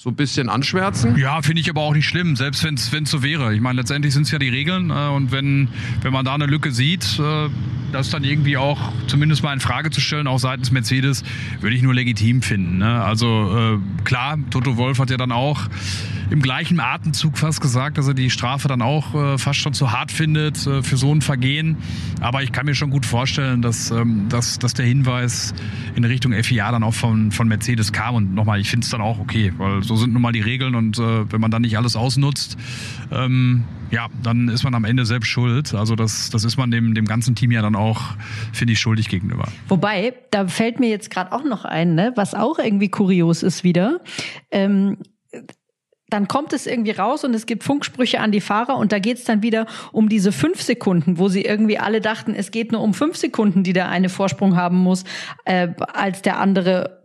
so 0.02 0.10
ein 0.10 0.16
bisschen 0.16 0.50
anschwärzen. 0.50 1.16
Ja, 1.16 1.44
finde 1.44 1.62
ich 1.62 1.70
aber 1.70 1.82
auch 1.82 1.94
nicht 1.94 2.08
schlimm, 2.08 2.36
selbst 2.36 2.64
wenn 2.64 2.74
es 2.74 3.12
so 3.12 3.22
wäre. 3.22 3.54
Ich 3.54 3.62
meine, 3.62 3.82
letztendlich 3.82 4.16
sind 4.16 4.24
es 4.24 4.32
ja 4.32 4.40
die 4.40 4.50
Regeln 4.50 4.90
äh, 4.90 4.94
und 4.94 5.32
wenn, 5.32 5.68
wenn 6.02 6.12
man 6.12 6.26
da 6.26 6.34
eine 6.34 6.48
Lücke 6.48 6.72
sieht, 6.72 7.20
äh, 7.20 7.50
das 7.92 8.10
dann 8.10 8.24
irgendwie 8.24 8.58
auch 8.58 8.80
zumindest 9.06 9.44
mal 9.44 9.54
in 9.54 9.60
Frage 9.60 9.92
zu 9.92 10.02
stellen, 10.02 10.26
auch 10.26 10.40
seitens 10.40 10.72
Mercedes, 10.72 11.24
würde 11.60 11.76
ich 11.76 11.84
nur 11.84 11.94
legitim 11.94 12.42
finden. 12.42 12.80
Ne? 12.80 13.04
Also 13.04 13.78
äh, 13.78 14.04
klar, 14.04 14.40
Toto 14.50 14.76
Wolf 14.76 14.98
hat 14.98 15.12
ja 15.12 15.18
dann 15.18 15.32
auch 15.32 15.68
im 16.32 16.42
gleichen 16.42 16.80
Atemzug 16.80 17.38
fast 17.38 17.60
gesagt, 17.60 17.98
dass 17.98 18.08
er 18.08 18.14
die 18.14 18.30
Strafe 18.30 18.70
dann 18.70 18.82
auch 18.82 19.14
äh, 19.14 19.38
fast 19.38 19.60
schon 19.60 19.74
zu 19.74 19.92
hart 19.92 20.14
findet 20.14 20.66
äh, 20.66 20.82
für 20.82 20.96
so 20.96 21.14
ein 21.14 21.22
Vergehen. 21.22 21.76
Aber 22.22 22.42
ich 22.42 22.54
kann 22.54 22.66
mir 22.66 22.74
schon 22.74 22.90
gut 22.90 23.06
vorstellen, 23.06 23.62
dass, 23.62 23.92
ähm, 23.92 24.30
dass, 24.30 24.58
dass 24.58 24.74
der 24.74 24.86
Hinweis 24.86 25.54
in 25.94 26.06
Richtung 26.06 26.32
FIA 26.32 26.72
dann 26.72 26.84
auch 26.84 26.94
von, 26.94 27.32
von 27.32 27.50
Mercedes 27.50 27.92
kam. 27.92 28.16
Und 28.16 28.34
nochmal, 28.34 28.62
ich 28.62 28.70
finde 28.70 28.86
es 28.86 28.92
dann 28.92 29.02
auch 29.02 29.20
okay, 29.20 29.52
weil 29.58 29.84
so 29.92 29.98
sind 29.98 30.14
nun 30.14 30.22
mal 30.22 30.32
die 30.32 30.40
Regeln 30.40 30.74
und 30.76 30.98
äh, 31.00 31.32
wenn 31.32 31.42
man 31.42 31.52
dann 31.52 31.64
nicht 31.64 31.78
alles 31.78 31.98
ausnutzt, 31.98 32.58
ähm, 33.12 33.66
ja, 33.90 34.08
dann 34.24 34.48
ist 34.48 34.64
man 34.64 34.74
am 34.74 34.86
Ende 34.86 35.06
selbst 35.06 35.28
schuld. 35.28 35.74
Also 35.74 35.98
das, 35.98 36.30
das 36.30 36.46
ist 36.46 36.56
man 36.56 36.72
dem, 36.72 36.96
dem 36.96 37.06
ganzen 37.06 37.36
Team 37.36 37.52
ja 37.52 37.62
dann 37.62 37.76
auch, 37.76 38.02
finde 38.54 38.72
ich, 38.72 38.80
schuldig 38.80 39.10
gegenüber. 39.10 39.50
Wobei, 39.68 40.14
da 40.32 40.48
fällt 40.48 40.80
mir 40.80 40.90
jetzt 40.90 41.12
gerade 41.12 41.34
auch 41.34 41.44
noch 41.44 41.66
ein, 41.66 41.94
ne, 41.94 42.14
was 42.16 42.34
auch 42.34 42.58
irgendwie 42.58 42.88
kurios 42.88 43.44
ist 43.44 43.66
wieder. 43.66 44.00
Ähm, 44.50 44.98
dann 46.10 46.30
kommt 46.30 46.54
es 46.54 46.68
irgendwie 46.68 46.92
raus 46.92 47.26
und 47.26 47.34
es 47.34 47.46
gibt 47.46 47.64
Funksprüche 47.64 48.22
an 48.22 48.32
die 48.32 48.42
Fahrer 48.42 48.78
und 48.78 48.94
da 48.94 49.00
geht 49.00 49.18
es 49.18 49.26
dann 49.26 49.44
wieder 49.44 49.66
um 49.92 50.08
diese 50.08 50.32
fünf 50.32 50.62
Sekunden, 50.62 51.18
wo 51.18 51.28
sie 51.28 51.42
irgendwie 51.42 51.80
alle 51.80 52.00
dachten, 52.00 52.34
es 52.34 52.52
geht 52.52 52.72
nur 52.72 52.82
um 52.82 52.94
fünf 52.94 53.18
Sekunden, 53.18 53.64
die 53.64 53.74
der 53.74 53.90
eine 53.90 54.08
Vorsprung 54.08 54.56
haben 54.56 54.78
muss, 54.78 55.04
äh, 55.44 55.70
als 55.94 56.22
der 56.22 56.40
andere 56.40 57.01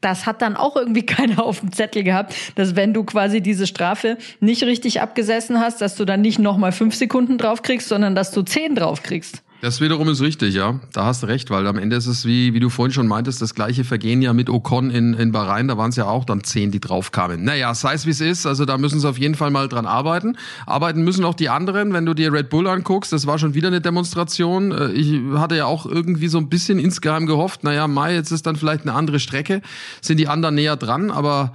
das 0.00 0.26
hat 0.26 0.42
dann 0.42 0.56
auch 0.56 0.76
irgendwie 0.76 1.06
keiner 1.06 1.44
auf 1.44 1.60
dem 1.60 1.72
Zettel 1.72 2.02
gehabt, 2.02 2.34
dass 2.56 2.76
wenn 2.76 2.92
du 2.92 3.04
quasi 3.04 3.40
diese 3.40 3.66
Strafe 3.66 4.18
nicht 4.40 4.64
richtig 4.64 5.00
abgesessen 5.00 5.60
hast, 5.60 5.80
dass 5.80 5.94
du 5.94 6.04
dann 6.04 6.20
nicht 6.20 6.38
nochmal 6.38 6.72
fünf 6.72 6.94
Sekunden 6.94 7.38
draufkriegst, 7.38 7.88
sondern 7.88 8.14
dass 8.14 8.30
du 8.30 8.42
zehn 8.42 8.74
draufkriegst. 8.74 9.43
Das 9.60 9.80
wiederum 9.80 10.08
ist 10.10 10.20
richtig, 10.20 10.54
ja. 10.54 10.78
Da 10.92 11.06
hast 11.06 11.22
du 11.22 11.26
recht, 11.26 11.48
weil 11.48 11.66
am 11.66 11.78
Ende 11.78 11.96
ist 11.96 12.06
es, 12.06 12.26
wie, 12.26 12.52
wie 12.52 12.60
du 12.60 12.68
vorhin 12.68 12.92
schon 12.92 13.06
meintest, 13.06 13.40
das 13.40 13.54
gleiche 13.54 13.82
Vergehen 13.84 14.20
ja 14.20 14.34
mit 14.34 14.50
Ocon 14.50 14.90
in, 14.90 15.14
in 15.14 15.32
Bahrain. 15.32 15.68
Da 15.68 15.78
waren 15.78 15.88
es 15.88 15.96
ja 15.96 16.04
auch 16.04 16.26
dann 16.26 16.44
zehn, 16.44 16.70
die 16.70 16.80
draufkamen. 16.80 17.42
Naja, 17.42 17.74
sei 17.74 17.94
es 17.94 18.04
wie 18.04 18.10
es 18.10 18.20
ist. 18.20 18.44
Also 18.44 18.66
da 18.66 18.76
müssen 18.76 19.00
sie 19.00 19.08
auf 19.08 19.16
jeden 19.16 19.36
Fall 19.36 19.50
mal 19.50 19.68
dran 19.68 19.86
arbeiten. 19.86 20.36
Arbeiten 20.66 21.02
müssen 21.02 21.24
auch 21.24 21.32
die 21.32 21.48
anderen. 21.48 21.94
Wenn 21.94 22.04
du 22.04 22.12
dir 22.12 22.30
Red 22.30 22.50
Bull 22.50 22.66
anguckst, 22.66 23.10
das 23.10 23.26
war 23.26 23.38
schon 23.38 23.54
wieder 23.54 23.68
eine 23.68 23.80
Demonstration. 23.80 24.70
Äh, 24.70 24.90
Ich 24.92 25.18
hatte 25.36 25.56
ja 25.56 25.64
auch 25.64 25.86
irgendwie 25.86 26.28
so 26.28 26.36
ein 26.36 26.50
bisschen 26.50 26.78
insgeheim 26.78 27.24
gehofft, 27.24 27.64
naja, 27.64 27.88
Mai, 27.88 28.14
jetzt 28.14 28.32
ist 28.32 28.46
dann 28.46 28.56
vielleicht 28.56 28.82
eine 28.82 28.92
andere 28.92 29.18
Strecke. 29.18 29.62
Sind 30.02 30.18
die 30.18 30.28
anderen 30.28 30.56
näher 30.56 30.76
dran, 30.76 31.10
aber 31.10 31.54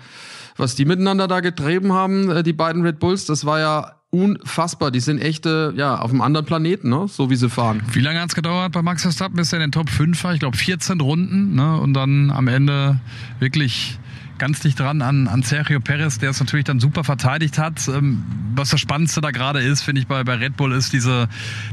was 0.57 0.73
die 0.73 0.85
miteinander 0.85 1.27
da 1.27 1.41
getrieben 1.41 1.93
haben, 1.93 2.31
äh, 2.31 2.43
die 2.43 2.53
beiden 2.53 2.81
Red 2.81 2.97
Bulls, 2.99 3.25
das 3.25 3.45
war 3.45 3.59
ja 3.59 3.98
unfassbar. 4.11 4.91
Die 4.91 4.99
sind 4.99 5.19
echte, 5.19 5.73
ja, 5.75 5.99
auf 5.99 6.09
einem 6.11 6.21
anderen 6.21 6.45
Planeten, 6.45 6.89
ne? 6.89 7.07
so 7.07 7.29
wie 7.29 7.35
sie 7.35 7.49
fahren. 7.49 7.81
Wie 7.91 7.99
lange 7.99 8.19
hat's 8.19 8.35
gedauert 8.35 8.71
bei 8.71 8.81
Max 8.81 9.03
Verstappen, 9.03 9.35
bis 9.35 9.53
er 9.53 9.57
in 9.57 9.67
den 9.67 9.71
Top 9.71 9.89
5 9.89 10.23
war? 10.23 10.33
Ich 10.33 10.39
glaube 10.39 10.57
14 10.57 10.99
Runden 10.99 11.55
ne? 11.55 11.77
und 11.77 11.93
dann 11.93 12.31
am 12.31 12.47
Ende 12.47 12.99
wirklich 13.39 13.98
ganz 14.39 14.61
dicht 14.61 14.79
dran 14.79 15.01
an, 15.01 15.27
an 15.27 15.43
Sergio 15.43 15.79
Perez, 15.79 16.17
der 16.17 16.31
es 16.31 16.39
natürlich 16.39 16.65
dann 16.65 16.79
super 16.79 17.03
verteidigt 17.03 17.57
hat. 17.57 17.87
Ähm, 17.87 18.23
was 18.55 18.69
das 18.69 18.79
Spannendste 18.79 19.21
da 19.21 19.31
gerade 19.31 19.59
ist, 19.59 19.81
finde 19.81 20.01
ich 20.01 20.07
bei, 20.07 20.23
bei 20.23 20.35
Red 20.35 20.57
Bull, 20.57 20.71
ist 20.71 20.93
diese, 20.93 21.27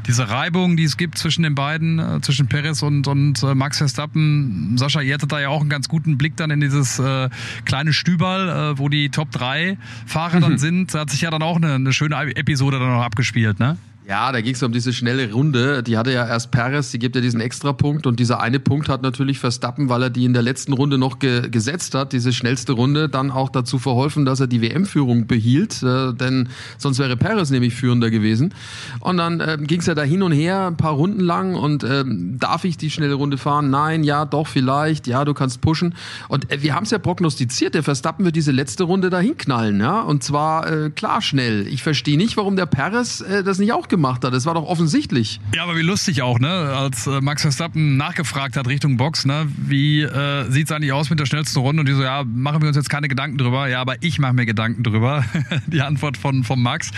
diese 0.06 0.28
Reibung, 0.28 0.76
die 0.76 0.84
es 0.84 0.96
gibt 0.96 1.16
zwischen 1.16 1.42
den 1.42 1.54
beiden, 1.54 1.98
äh, 1.98 2.20
zwischen 2.20 2.48
Perez 2.48 2.82
und, 2.82 3.06
und 3.06 3.42
äh, 3.42 3.54
Max 3.54 3.78
Verstappen. 3.78 4.76
Sascha, 4.76 5.00
ihr 5.00 5.14
hattet 5.14 5.32
da 5.32 5.40
ja 5.40 5.48
auch 5.48 5.60
einen 5.60 5.70
ganz 5.70 5.88
guten 5.88 6.18
Blick 6.18 6.36
dann 6.36 6.50
in 6.50 6.60
dieses 6.60 6.98
äh, 6.98 7.30
kleine 7.64 7.92
Stübal, 7.92 8.48
äh, 8.48 8.78
wo 8.78 8.88
die 8.88 9.08
Top 9.08 9.30
3 9.30 9.78
Fahrer 10.04 10.40
dann 10.40 10.52
mhm. 10.52 10.58
sind. 10.58 10.94
Da 10.94 11.00
hat 11.00 11.10
sich 11.10 11.22
ja 11.22 11.30
dann 11.30 11.42
auch 11.42 11.56
eine, 11.56 11.74
eine 11.74 11.92
schöne 11.92 12.16
Episode 12.36 12.78
dann 12.78 12.88
noch 12.88 13.02
abgespielt, 13.02 13.58
ne? 13.60 13.78
Ja, 14.08 14.30
da 14.30 14.40
ging 14.40 14.54
es 14.54 14.62
um 14.62 14.70
diese 14.70 14.92
schnelle 14.92 15.32
Runde. 15.32 15.82
Die 15.82 15.98
hatte 15.98 16.12
ja 16.12 16.24
erst 16.24 16.52
Perez, 16.52 16.92
die 16.92 17.00
gibt 17.00 17.16
ja 17.16 17.20
diesen 17.20 17.40
Extrapunkt 17.40 18.06
und 18.06 18.20
dieser 18.20 18.38
eine 18.38 18.60
Punkt 18.60 18.88
hat 18.88 19.02
natürlich 19.02 19.40
Verstappen, 19.40 19.88
weil 19.88 20.00
er 20.00 20.10
die 20.10 20.24
in 20.24 20.32
der 20.32 20.42
letzten 20.42 20.74
Runde 20.74 20.96
noch 20.96 21.18
ge 21.18 21.50
gesetzt 21.50 21.96
hat, 21.96 22.12
diese 22.12 22.32
schnellste 22.32 22.74
Runde, 22.74 23.08
dann 23.08 23.32
auch 23.32 23.48
dazu 23.48 23.80
verholfen, 23.80 24.24
dass 24.24 24.38
er 24.38 24.46
die 24.46 24.62
WM-Führung 24.62 25.26
behielt, 25.26 25.82
äh, 25.82 26.12
denn 26.12 26.50
sonst 26.78 27.00
wäre 27.00 27.16
Perez 27.16 27.50
nämlich 27.50 27.74
führender 27.74 28.10
gewesen. 28.10 28.54
Und 29.00 29.16
dann 29.16 29.40
äh, 29.40 29.58
ging 29.60 29.80
es 29.80 29.86
ja 29.86 29.96
da 29.96 30.04
hin 30.04 30.22
und 30.22 30.30
her, 30.30 30.68
ein 30.68 30.76
paar 30.76 30.92
Runden 30.92 31.20
lang 31.20 31.56
und 31.56 31.82
äh, 31.82 32.04
darf 32.06 32.64
ich 32.64 32.76
die 32.76 32.92
schnelle 32.92 33.14
Runde 33.14 33.38
fahren? 33.38 33.70
Nein, 33.70 34.04
ja, 34.04 34.24
doch, 34.24 34.46
vielleicht, 34.46 35.08
ja, 35.08 35.24
du 35.24 35.34
kannst 35.34 35.62
pushen. 35.62 35.96
Und 36.28 36.52
äh, 36.52 36.62
wir 36.62 36.76
haben 36.76 36.84
es 36.84 36.92
ja 36.92 36.98
prognostiziert, 36.98 37.74
der 37.74 37.82
Verstappen 37.82 38.24
wird 38.24 38.36
diese 38.36 38.52
letzte 38.52 38.84
Runde 38.84 39.10
dahin 39.10 39.36
knallen, 39.36 39.80
ja, 39.80 40.00
und 40.02 40.22
zwar 40.22 40.70
äh, 40.70 40.90
klar 40.90 41.22
schnell. 41.22 41.66
Ich 41.66 41.82
verstehe 41.82 42.16
nicht, 42.16 42.36
warum 42.36 42.54
der 42.54 42.66
Perez 42.66 43.20
äh, 43.20 43.42
das 43.42 43.58
nicht 43.58 43.72
auch 43.72 43.88
gemacht 43.88 43.95
hat. 44.24 44.32
Das 44.34 44.46
war 44.46 44.54
doch 44.54 44.64
offensichtlich. 44.64 45.40
Ja, 45.54 45.62
aber 45.62 45.76
wie 45.76 45.82
lustig 45.82 46.22
auch, 46.22 46.38
ne? 46.38 46.48
Als 46.48 47.06
äh, 47.06 47.20
Max 47.20 47.42
Verstappen 47.42 47.96
nachgefragt 47.96 48.56
hat 48.56 48.66
Richtung 48.68 48.96
Box, 48.96 49.24
ne? 49.24 49.46
Wie 49.56 50.02
äh, 50.02 50.50
sieht 50.50 50.66
es 50.66 50.72
eigentlich 50.72 50.92
aus 50.92 51.10
mit 51.10 51.20
der 51.20 51.26
schnellsten 51.26 51.58
Runde? 51.60 51.80
Und 51.80 51.88
die 51.88 51.94
so, 51.94 52.02
ja, 52.02 52.24
machen 52.24 52.60
wir 52.60 52.68
uns 52.68 52.76
jetzt 52.76 52.90
keine 52.90 53.08
Gedanken 53.08 53.38
drüber. 53.38 53.68
Ja, 53.68 53.80
aber 53.80 54.02
ich 54.02 54.18
mache 54.18 54.34
mir 54.34 54.46
Gedanken 54.46 54.82
drüber. 54.82 55.24
die 55.66 55.82
Antwort 55.82 56.16
von, 56.16 56.44
von 56.44 56.60
Max. 56.60 56.90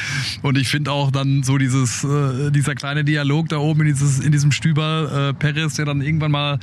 Und 0.42 0.58
ich 0.58 0.68
finde 0.68 0.92
auch 0.92 1.10
dann 1.10 1.42
so 1.42 1.58
dieses, 1.58 2.04
äh, 2.04 2.50
dieser 2.50 2.74
kleine 2.74 3.04
Dialog 3.04 3.48
da 3.48 3.58
oben 3.58 3.82
in, 3.82 3.86
dieses, 3.88 4.20
in 4.20 4.32
diesem 4.32 4.52
Stüber, 4.52 5.30
äh, 5.30 5.34
Perez, 5.34 5.74
der 5.74 5.84
dann 5.84 6.00
irgendwann 6.00 6.30
mal 6.30 6.58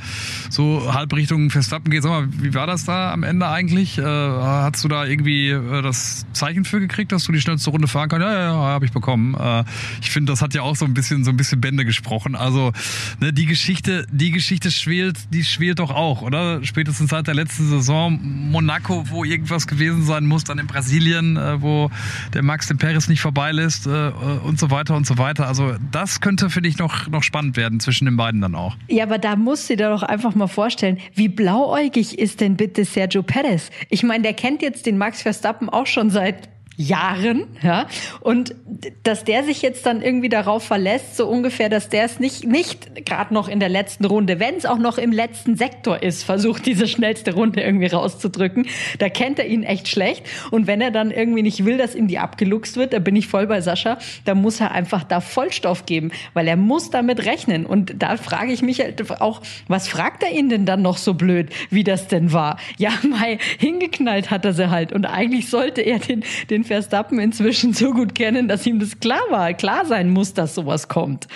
so 0.50 0.92
halb 0.92 1.12
Richtung 1.14 1.50
Verstappen 1.50 1.90
geht. 1.90 2.02
Sag 2.02 2.10
mal, 2.10 2.28
wie 2.30 2.54
war 2.54 2.66
das 2.66 2.84
da 2.84 3.12
am 3.12 3.22
Ende 3.22 3.48
eigentlich? 3.48 3.98
Äh, 3.98 4.02
hast 4.02 4.84
du 4.84 4.88
da 4.88 5.04
irgendwie 5.04 5.50
äh, 5.50 5.82
das 5.82 6.26
Zeichen 6.32 6.64
für 6.64 6.80
gekriegt, 6.80 7.12
dass 7.12 7.24
du 7.24 7.32
die 7.32 7.40
schnellste 7.40 7.70
Runde 7.70 7.88
fahren 7.88 8.08
kannst? 8.08 8.26
Ja, 8.26 8.32
ja, 8.32 8.40
ja, 8.40 8.54
habe 8.54 8.84
ich 8.84 8.92
bekommen. 8.92 9.34
Äh, 9.34 9.64
ich 10.00 10.10
finde, 10.10 10.25
das 10.28 10.42
hat 10.42 10.54
ja 10.54 10.62
auch 10.62 10.76
so 10.76 10.84
ein 10.84 10.94
bisschen 10.94 11.24
so 11.24 11.30
ein 11.30 11.36
bisschen 11.36 11.60
Bände 11.60 11.84
gesprochen. 11.84 12.34
Also 12.34 12.72
ne, 13.20 13.32
die 13.32 13.46
Geschichte, 13.46 14.06
die 14.10 14.30
Geschichte 14.30 14.70
schwelt, 14.70 15.18
die 15.32 15.44
schwelt 15.44 15.78
doch 15.78 15.90
auch, 15.90 16.22
oder? 16.22 16.64
Spätestens 16.64 17.10
seit 17.10 17.26
der 17.26 17.34
letzten 17.34 17.68
Saison 17.68 18.18
Monaco, 18.22 19.08
wo 19.10 19.24
irgendwas 19.24 19.66
gewesen 19.66 20.04
sein 20.04 20.26
muss, 20.26 20.44
dann 20.44 20.58
in 20.58 20.66
Brasilien, 20.66 21.36
äh, 21.36 21.60
wo 21.60 21.90
der 22.34 22.42
Max 22.42 22.68
den 22.68 22.78
Perez 22.78 23.08
nicht 23.08 23.20
vorbeilässt 23.20 23.86
äh, 23.86 24.10
und 24.44 24.58
so 24.58 24.70
weiter 24.70 24.96
und 24.96 25.06
so 25.06 25.18
weiter. 25.18 25.46
Also 25.46 25.74
das 25.90 26.20
könnte 26.20 26.50
finde 26.50 26.68
ich 26.68 26.78
noch 26.78 27.08
noch 27.08 27.22
spannend 27.22 27.56
werden 27.56 27.80
zwischen 27.80 28.06
den 28.06 28.16
beiden 28.16 28.40
dann 28.40 28.54
auch. 28.54 28.76
Ja, 28.88 29.04
aber 29.04 29.18
da 29.18 29.36
musst 29.36 29.70
du 29.70 29.76
dir 29.76 29.90
doch 29.90 30.02
einfach 30.02 30.34
mal 30.34 30.46
vorstellen, 30.46 30.98
wie 31.14 31.28
blauäugig 31.28 32.18
ist 32.18 32.40
denn 32.40 32.56
bitte 32.56 32.84
Sergio 32.84 33.22
Perez? 33.22 33.70
Ich 33.88 34.02
meine, 34.02 34.22
der 34.22 34.34
kennt 34.34 34.62
jetzt 34.62 34.86
den 34.86 34.98
Max 34.98 35.22
Verstappen 35.22 35.68
auch 35.68 35.86
schon 35.86 36.10
seit 36.10 36.48
Jahren, 36.76 37.46
ja. 37.62 37.86
Und 38.20 38.54
dass 39.02 39.24
der 39.24 39.44
sich 39.44 39.62
jetzt 39.62 39.86
dann 39.86 40.02
irgendwie 40.02 40.28
darauf 40.28 40.62
verlässt, 40.62 41.16
so 41.16 41.26
ungefähr, 41.26 41.70
dass 41.70 41.88
der 41.88 42.04
es 42.04 42.20
nicht, 42.20 42.44
nicht 42.44 43.06
gerade 43.06 43.32
noch 43.32 43.48
in 43.48 43.60
der 43.60 43.70
letzten 43.70 44.04
Runde, 44.04 44.40
wenn 44.40 44.56
es 44.56 44.66
auch 44.66 44.76
noch 44.78 44.98
im 44.98 45.10
letzten 45.10 45.56
Sektor 45.56 46.02
ist, 46.02 46.22
versucht, 46.22 46.66
diese 46.66 46.86
schnellste 46.86 47.34
Runde 47.34 47.62
irgendwie 47.62 47.86
rauszudrücken. 47.86 48.66
Da 48.98 49.08
kennt 49.08 49.38
er 49.38 49.46
ihn 49.46 49.62
echt 49.62 49.88
schlecht. 49.88 50.26
Und 50.50 50.66
wenn 50.66 50.82
er 50.82 50.90
dann 50.90 51.10
irgendwie 51.10 51.42
nicht 51.42 51.64
will, 51.64 51.78
dass 51.78 51.94
ihm 51.94 52.08
die 52.08 52.18
abgeluchst 52.18 52.76
wird, 52.76 52.92
da 52.92 52.98
bin 52.98 53.16
ich 53.16 53.26
voll 53.26 53.46
bei 53.46 53.62
Sascha, 53.62 53.96
da 54.26 54.34
muss 54.34 54.60
er 54.60 54.72
einfach 54.72 55.02
da 55.04 55.20
Vollstoff 55.20 55.86
geben, 55.86 56.10
weil 56.34 56.46
er 56.46 56.56
muss 56.56 56.90
damit 56.90 57.24
rechnen. 57.24 57.64
Und 57.64 57.94
da 58.02 58.18
frage 58.18 58.52
ich 58.52 58.60
mich 58.60 58.80
halt 58.80 59.10
auch, 59.22 59.40
was 59.66 59.88
fragt 59.88 60.22
er 60.22 60.30
ihn 60.30 60.50
denn 60.50 60.66
dann 60.66 60.82
noch 60.82 60.98
so 60.98 61.14
blöd, 61.14 61.48
wie 61.70 61.84
das 61.84 62.08
denn 62.08 62.34
war? 62.34 62.58
Ja, 62.76 62.90
mal 63.08 63.38
hingeknallt 63.58 64.30
hat 64.30 64.44
er 64.44 64.52
sie 64.52 64.70
halt. 64.70 64.92
Und 64.92 65.06
eigentlich 65.06 65.48
sollte 65.48 65.80
er 65.80 65.98
den, 66.00 66.22
den 66.50 66.65
Verstappen 66.66 67.18
inzwischen 67.18 67.72
so 67.72 67.92
gut 67.92 68.14
kennen, 68.14 68.48
dass 68.48 68.66
ihm 68.66 68.78
das 68.78 69.00
klar 69.00 69.22
war, 69.30 69.54
klar 69.54 69.84
sein 69.86 70.10
muss, 70.10 70.34
dass 70.34 70.54
sowas 70.54 70.88
kommt. 70.88 71.26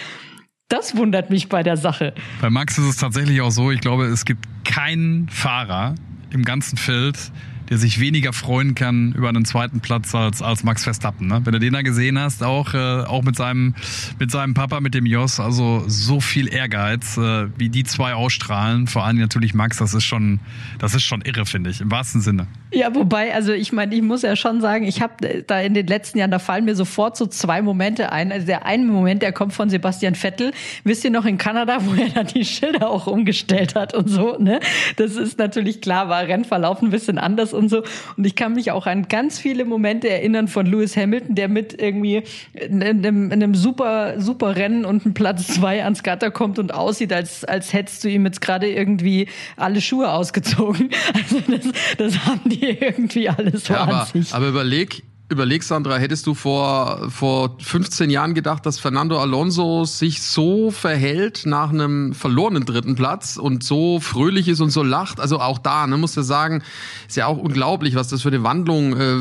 Das 0.69 0.97
wundert 0.97 1.31
mich 1.31 1.49
bei 1.49 1.63
der 1.63 1.77
Sache. 1.77 2.15
Bei 2.41 2.49
Max 2.49 2.79
ist 2.79 2.85
es 2.85 2.97
tatsächlich 2.97 3.41
auch 3.41 3.51
so, 3.51 3.71
ich 3.71 3.81
glaube, 3.81 4.05
es 4.07 4.25
gibt 4.25 4.47
keinen 4.65 5.29
Fahrer 5.29 5.97
im 6.31 6.45
ganzen 6.45 6.77
Feld, 6.77 7.19
der 7.71 7.79
sich 7.79 8.01
weniger 8.01 8.33
freuen 8.33 8.75
kann 8.75 9.13
über 9.13 9.29
einen 9.29 9.45
zweiten 9.45 9.81
Platz 9.81 10.15
als, 10.15 10.43
als 10.43 10.65
Max 10.65 10.85
Verstappen. 10.85 11.29
Ne? 11.29 11.41
Wenn 11.45 11.53
du 11.53 11.61
den 11.61 11.73
da 11.73 11.83
gesehen 11.83 12.19
hast, 12.19 12.43
auch, 12.43 12.75
äh, 12.75 13.05
auch 13.05 13.23
mit, 13.23 13.37
seinem, 13.37 13.75
mit 14.19 14.31
seinem 14.31 14.55
Papa, 14.55 14.81
mit 14.81 14.95
dem 14.95 15.07
Jos, 15.07 15.41
also 15.41 15.85
so 15.87 16.21
viel 16.21 16.53
Ehrgeiz, 16.53 17.17
äh, 17.17 17.47
wie 17.57 17.69
die 17.69 17.85
zwei 17.85 18.15
ausstrahlen, 18.15 18.89
vor 18.89 19.05
allem 19.05 19.19
natürlich 19.19 19.55
Max, 19.55 19.79
das 19.79 19.95
ist 19.95 20.05
schon, 20.05 20.41
das 20.79 20.95
ist 20.95 21.05
schon 21.05 21.23
irre, 21.23 21.47
finde 21.47 21.71
ich, 21.71 21.81
im 21.81 21.91
wahrsten 21.91 22.21
Sinne. 22.21 22.49
Ja, 22.73 22.95
wobei, 22.95 23.35
also 23.35 23.53
ich 23.53 23.73
meine, 23.73 23.95
ich 23.95 24.03
muss 24.03 24.23
ja 24.23 24.37
schon 24.37 24.61
sagen, 24.61 24.85
ich 24.85 25.03
habe 25.03 25.45
da 25.47 25.61
in 25.61 25.75
den 25.75 25.89
letzten 25.89 26.19
Jahren, 26.19 26.31
da 26.31 26.39
fallen 26.39 26.65
mir 26.65 26.77
sofort 26.77 27.17
so 27.17 27.27
zwei 27.27 27.63
Momente 27.63 28.13
ein. 28.13 28.31
Also 28.31 28.47
der 28.47 28.65
eine 28.65 28.85
Moment, 28.85 29.23
der 29.23 29.33
kommt 29.33 29.53
von 29.53 29.69
Sebastian 29.71 30.15
Vettel. 30.15 30.53
Wisst 30.85 31.05
ihr 31.05 31.11
noch 31.11 31.25
in 31.25 31.37
Kanada, 31.37 31.79
wo 31.85 31.95
er 31.95 32.11
dann 32.11 32.27
die 32.29 32.45
Schilder 32.45 32.89
auch 32.89 33.09
umgestellt 33.09 33.75
hat 33.75 33.93
und 33.95 34.09
so, 34.09 34.39
ne? 34.39 34.61
Das 34.97 35.17
ist 35.17 35.39
natürlich 35.39 35.81
klar, 35.81 36.09
war 36.09 36.23
Rennverlauf 36.23 36.81
ein 36.81 36.91
bisschen 36.91 37.19
anders 37.19 37.53
und 37.61 37.69
so. 37.69 37.83
Und 38.17 38.27
ich 38.27 38.35
kann 38.35 38.55
mich 38.55 38.73
auch 38.73 38.87
an 38.87 39.07
ganz 39.09 39.39
viele 39.39 39.65
Momente 39.65 40.09
erinnern 40.09 40.49
von 40.49 40.67
Lewis 40.67 40.97
Hamilton, 40.97 41.35
der 41.35 41.49
mit 41.49 41.81
irgendwie 41.81 42.23
in 42.55 42.83
einem, 42.83 43.27
in 43.27 43.33
einem 43.33 43.55
super, 43.55 44.21
super 44.21 44.57
Rennen 44.57 44.85
und 44.85 45.05
einem 45.05 45.15
Platz 45.15 45.47
zwei 45.47 45.85
ans 45.85 46.03
Gatter 46.03 46.31
kommt 46.31 46.59
und 46.59 46.75
aussieht, 46.75 47.13
als, 47.13 47.45
als 47.45 47.73
hättest 47.73 48.03
du 48.05 48.09
ihm 48.09 48.25
jetzt 48.25 48.41
gerade 48.41 48.69
irgendwie 48.69 49.29
alle 49.57 49.81
Schuhe 49.81 50.13
ausgezogen. 50.13 50.91
Also 51.13 51.41
das, 51.41 51.73
das 51.99 52.27
haben 52.27 52.41
die 52.47 52.65
irgendwie 52.65 53.29
alles 53.29 53.65
so 53.65 53.75
ja, 53.75 53.81
aber, 53.81 54.03
an 54.03 54.07
sich. 54.07 54.33
Aber 54.33 54.49
überleg, 54.49 55.03
Überleg, 55.31 55.63
Sandra, 55.63 55.97
hättest 55.97 56.27
du 56.27 56.35
vor, 56.35 57.09
vor 57.09 57.55
15 57.61 58.11
Jahren 58.11 58.35
gedacht, 58.35 58.67
dass 58.67 58.81
Fernando 58.81 59.17
Alonso 59.21 59.85
sich 59.85 60.23
so 60.23 60.73
verhält 60.73 61.43
nach 61.47 61.71
einem 61.71 62.15
verlorenen 62.15 62.65
dritten 62.65 62.97
Platz 62.97 63.37
und 63.37 63.63
so 63.63 64.01
fröhlich 64.01 64.49
ist 64.49 64.61
und 64.61 64.71
so 64.71 64.83
lacht? 64.83 65.21
Also 65.21 65.39
auch 65.39 65.59
da, 65.59 65.87
ne, 65.87 65.97
musst 65.99 66.17
du 66.17 66.23
sagen, 66.23 66.65
ist 67.07 67.17
ja 67.17 67.27
auch 67.27 67.39
unglaublich, 67.39 67.95
was 67.95 68.09
das 68.09 68.23
für 68.23 68.29
eine 68.29 68.43
Wandlung 68.43 68.97
äh, 69.01 69.17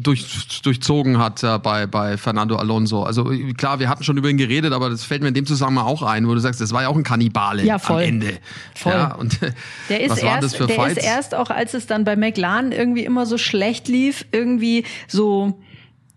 durch, 0.00 0.60
durchzogen 0.62 1.18
hat 1.18 1.42
äh, 1.42 1.58
bei, 1.58 1.88
bei 1.88 2.16
Fernando 2.16 2.54
Alonso. 2.54 3.02
Also 3.02 3.24
klar, 3.56 3.80
wir 3.80 3.88
hatten 3.88 4.04
schon 4.04 4.16
über 4.16 4.30
ihn 4.30 4.36
geredet, 4.36 4.72
aber 4.72 4.90
das 4.90 5.02
fällt 5.02 5.22
mir 5.22 5.28
in 5.28 5.34
dem 5.34 5.46
Zusammenhang 5.46 5.86
auch 5.86 6.02
ein, 6.02 6.28
wo 6.28 6.34
du 6.34 6.40
sagst, 6.40 6.60
das 6.60 6.72
war 6.72 6.82
ja 6.82 6.88
auch 6.88 6.96
ein 6.96 7.02
Kannibale 7.02 7.64
ja, 7.64 7.80
voll. 7.80 8.02
am 8.02 8.08
Ende. 8.08 8.38
Voll. 8.76 8.92
Ja, 8.92 9.14
und 9.16 9.40
der 9.88 10.02
ist 10.02 10.10
was 10.10 10.18
erst, 10.20 10.42
das 10.44 10.54
für 10.54 10.68
der 10.68 10.76
Fights? 10.76 10.98
ist 10.98 11.04
erst 11.04 11.34
auch, 11.34 11.50
als 11.50 11.74
es 11.74 11.88
dann 11.88 12.04
bei 12.04 12.14
McLaren 12.14 12.70
irgendwie 12.70 13.04
immer 13.04 13.26
so 13.26 13.38
schlecht 13.38 13.88
lief, 13.88 14.24
irgendwie 14.30 14.84
so 15.08 15.47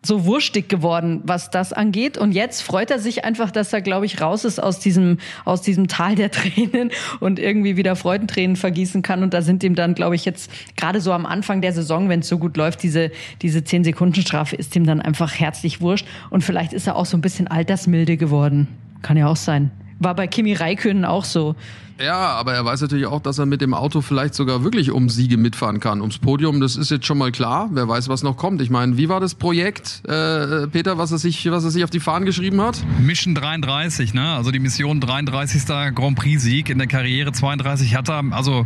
so 0.03 0.25
wurstig 0.25 0.67
geworden, 0.67 1.21
was 1.23 1.51
das 1.51 1.73
angeht. 1.73 2.17
Und 2.17 2.31
jetzt 2.31 2.61
freut 2.61 2.89
er 2.89 2.97
sich 2.97 3.23
einfach, 3.23 3.51
dass 3.51 3.71
er, 3.71 3.81
glaube 3.81 4.07
ich, 4.07 4.19
raus 4.19 4.45
ist 4.45 4.61
aus 4.61 4.79
diesem, 4.79 5.17
aus 5.45 5.61
diesem 5.61 5.87
Tal 5.87 6.15
der 6.15 6.31
Tränen 6.31 6.91
und 7.19 7.37
irgendwie 7.37 7.77
wieder 7.77 7.95
Freudentränen 7.95 8.55
vergießen 8.55 9.03
kann. 9.03 9.21
Und 9.21 9.33
da 9.33 9.41
sind 9.41 9.63
ihm 9.63 9.75
dann, 9.75 9.93
glaube 9.93 10.15
ich, 10.15 10.25
jetzt 10.25 10.51
gerade 10.75 11.01
so 11.01 11.13
am 11.13 11.25
Anfang 11.25 11.61
der 11.61 11.73
Saison, 11.73 12.09
wenn 12.09 12.21
es 12.21 12.27
so 12.27 12.39
gut 12.39 12.57
läuft, 12.57 12.81
diese, 12.81 13.11
diese 13.41 13.59
10-Sekunden-Strafe 13.59 14.55
ist 14.55 14.75
ihm 14.75 14.85
dann 14.85 15.01
einfach 15.01 15.39
herzlich 15.39 15.81
wurscht. 15.81 16.07
Und 16.31 16.43
vielleicht 16.43 16.73
ist 16.73 16.87
er 16.87 16.95
auch 16.95 17.05
so 17.05 17.15
ein 17.15 17.21
bisschen 17.21 17.47
altersmilde 17.47 18.17
geworden. 18.17 18.67
Kann 19.03 19.17
ja 19.17 19.27
auch 19.27 19.35
sein. 19.35 19.71
War 20.01 20.15
bei 20.15 20.25
Kimi 20.27 20.53
Räikkönen 20.53 21.05
auch 21.05 21.25
so. 21.25 21.55
Ja, 22.03 22.15
aber 22.15 22.53
er 22.53 22.65
weiß 22.65 22.81
natürlich 22.81 23.05
auch, 23.05 23.21
dass 23.21 23.37
er 23.37 23.45
mit 23.45 23.61
dem 23.61 23.75
Auto 23.75 24.01
vielleicht 24.01 24.33
sogar 24.33 24.63
wirklich 24.63 24.89
um 24.89 25.09
Siege 25.09 25.37
mitfahren 25.37 25.79
kann. 25.79 26.01
Ums 26.01 26.17
Podium, 26.17 26.59
das 26.59 26.75
ist 26.75 26.89
jetzt 26.89 27.05
schon 27.05 27.19
mal 27.19 27.31
klar. 27.31 27.69
Wer 27.71 27.87
weiß, 27.87 28.09
was 28.09 28.23
noch 28.23 28.37
kommt. 28.37 28.61
Ich 28.61 28.71
meine, 28.71 28.97
wie 28.97 29.07
war 29.07 29.19
das 29.19 29.35
Projekt, 29.35 30.01
äh, 30.07 30.65
Peter, 30.67 30.97
was 30.97 31.11
er, 31.11 31.19
sich, 31.19 31.51
was 31.51 31.63
er 31.63 31.69
sich 31.69 31.83
auf 31.83 31.91
die 31.91 31.99
Fahnen 31.99 32.25
geschrieben 32.25 32.59
hat? 32.61 32.83
Mission 32.99 33.35
33, 33.35 34.15
ne? 34.15 34.33
Also 34.33 34.49
die 34.49 34.59
Mission 34.59 34.99
33. 34.99 35.93
Grand 35.93 36.17
Prix-Sieg 36.17 36.71
in 36.71 36.79
der 36.79 36.87
Karriere 36.87 37.31
32 37.31 37.95
hat 37.95 38.09
er. 38.09 38.23
Also 38.31 38.65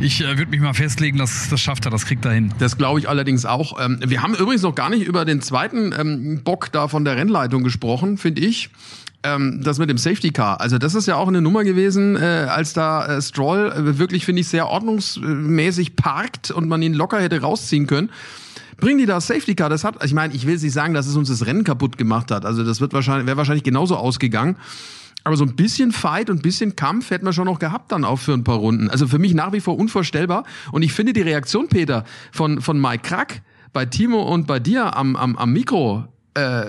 ich 0.00 0.22
äh, 0.22 0.36
würde 0.36 0.50
mich 0.50 0.60
mal 0.60 0.74
festlegen, 0.74 1.18
dass 1.18 1.48
das 1.50 1.60
schafft 1.60 1.86
er, 1.86 1.92
das 1.92 2.06
kriegt 2.06 2.24
er 2.24 2.32
hin. 2.32 2.52
Das 2.58 2.76
glaube 2.76 2.98
ich 2.98 3.08
allerdings 3.08 3.46
auch. 3.46 3.78
Ähm, 3.80 4.00
wir 4.04 4.22
haben 4.22 4.34
übrigens 4.34 4.62
noch 4.62 4.74
gar 4.74 4.90
nicht 4.90 5.06
über 5.06 5.24
den 5.24 5.40
zweiten 5.40 5.94
ähm, 5.96 6.40
Bock 6.42 6.72
da 6.72 6.88
von 6.88 7.04
der 7.04 7.16
Rennleitung 7.16 7.62
gesprochen, 7.62 8.18
finde 8.18 8.40
ich 8.40 8.70
ähm, 9.24 9.60
das 9.62 9.78
mit 9.78 9.90
dem 9.90 9.98
Safety 9.98 10.30
Car. 10.30 10.60
Also 10.60 10.78
das 10.78 10.94
ist 10.94 11.06
ja 11.06 11.16
auch 11.16 11.28
eine 11.28 11.40
Nummer 11.40 11.64
gewesen, 11.64 12.16
äh, 12.16 12.46
als 12.48 12.74
da 12.74 13.06
äh, 13.06 13.22
Stroll 13.22 13.72
äh, 13.72 13.98
wirklich, 13.98 14.24
finde 14.24 14.42
ich, 14.42 14.48
sehr 14.48 14.68
ordnungsmäßig 14.68 15.96
parkt 15.96 16.50
und 16.50 16.68
man 16.68 16.82
ihn 16.82 16.94
locker 16.94 17.20
hätte 17.20 17.40
rausziehen 17.40 17.86
können. 17.86 18.10
Bringen 18.76 18.98
die 18.98 19.06
da 19.06 19.20
Safety 19.20 19.54
Car? 19.54 19.70
Das 19.70 19.82
hat, 19.82 20.04
ich 20.04 20.14
meine, 20.14 20.34
ich 20.34 20.46
will 20.46 20.58
nicht 20.58 20.72
sagen, 20.72 20.94
dass 20.94 21.06
es 21.06 21.16
uns 21.16 21.28
das 21.28 21.46
Rennen 21.46 21.64
kaputt 21.64 21.96
gemacht 21.96 22.30
hat. 22.30 22.44
Also 22.44 22.64
das 22.64 22.80
wird 22.80 22.92
wahrscheinlich, 22.92 23.26
wäre 23.26 23.36
wahrscheinlich 23.36 23.64
genauso 23.64 23.96
ausgegangen. 23.96 24.56
Aber 25.24 25.36
so 25.36 25.44
ein 25.44 25.56
bisschen 25.56 25.90
Fight 25.90 26.28
und 26.28 26.40
ein 26.40 26.42
bisschen 26.42 26.76
Kampf 26.76 27.10
hätten 27.10 27.24
wir 27.24 27.32
schon 27.32 27.46
noch 27.46 27.58
gehabt 27.58 27.92
dann 27.92 28.04
auch 28.04 28.18
für 28.18 28.34
ein 28.34 28.44
paar 28.44 28.56
Runden. 28.56 28.90
Also 28.90 29.06
für 29.06 29.18
mich 29.18 29.32
nach 29.32 29.52
wie 29.52 29.60
vor 29.60 29.78
unvorstellbar. 29.78 30.44
Und 30.70 30.82
ich 30.82 30.92
finde 30.92 31.14
die 31.14 31.22
Reaktion, 31.22 31.68
Peter, 31.68 32.04
von, 32.30 32.60
von 32.60 32.78
Mike 32.78 33.08
Krack 33.08 33.40
bei 33.72 33.86
Timo 33.86 34.22
und 34.22 34.46
bei 34.46 34.60
dir 34.60 34.96
am, 34.96 35.16
am, 35.16 35.36
am 35.36 35.52
Mikro, 35.52 36.04
äh, 36.34 36.64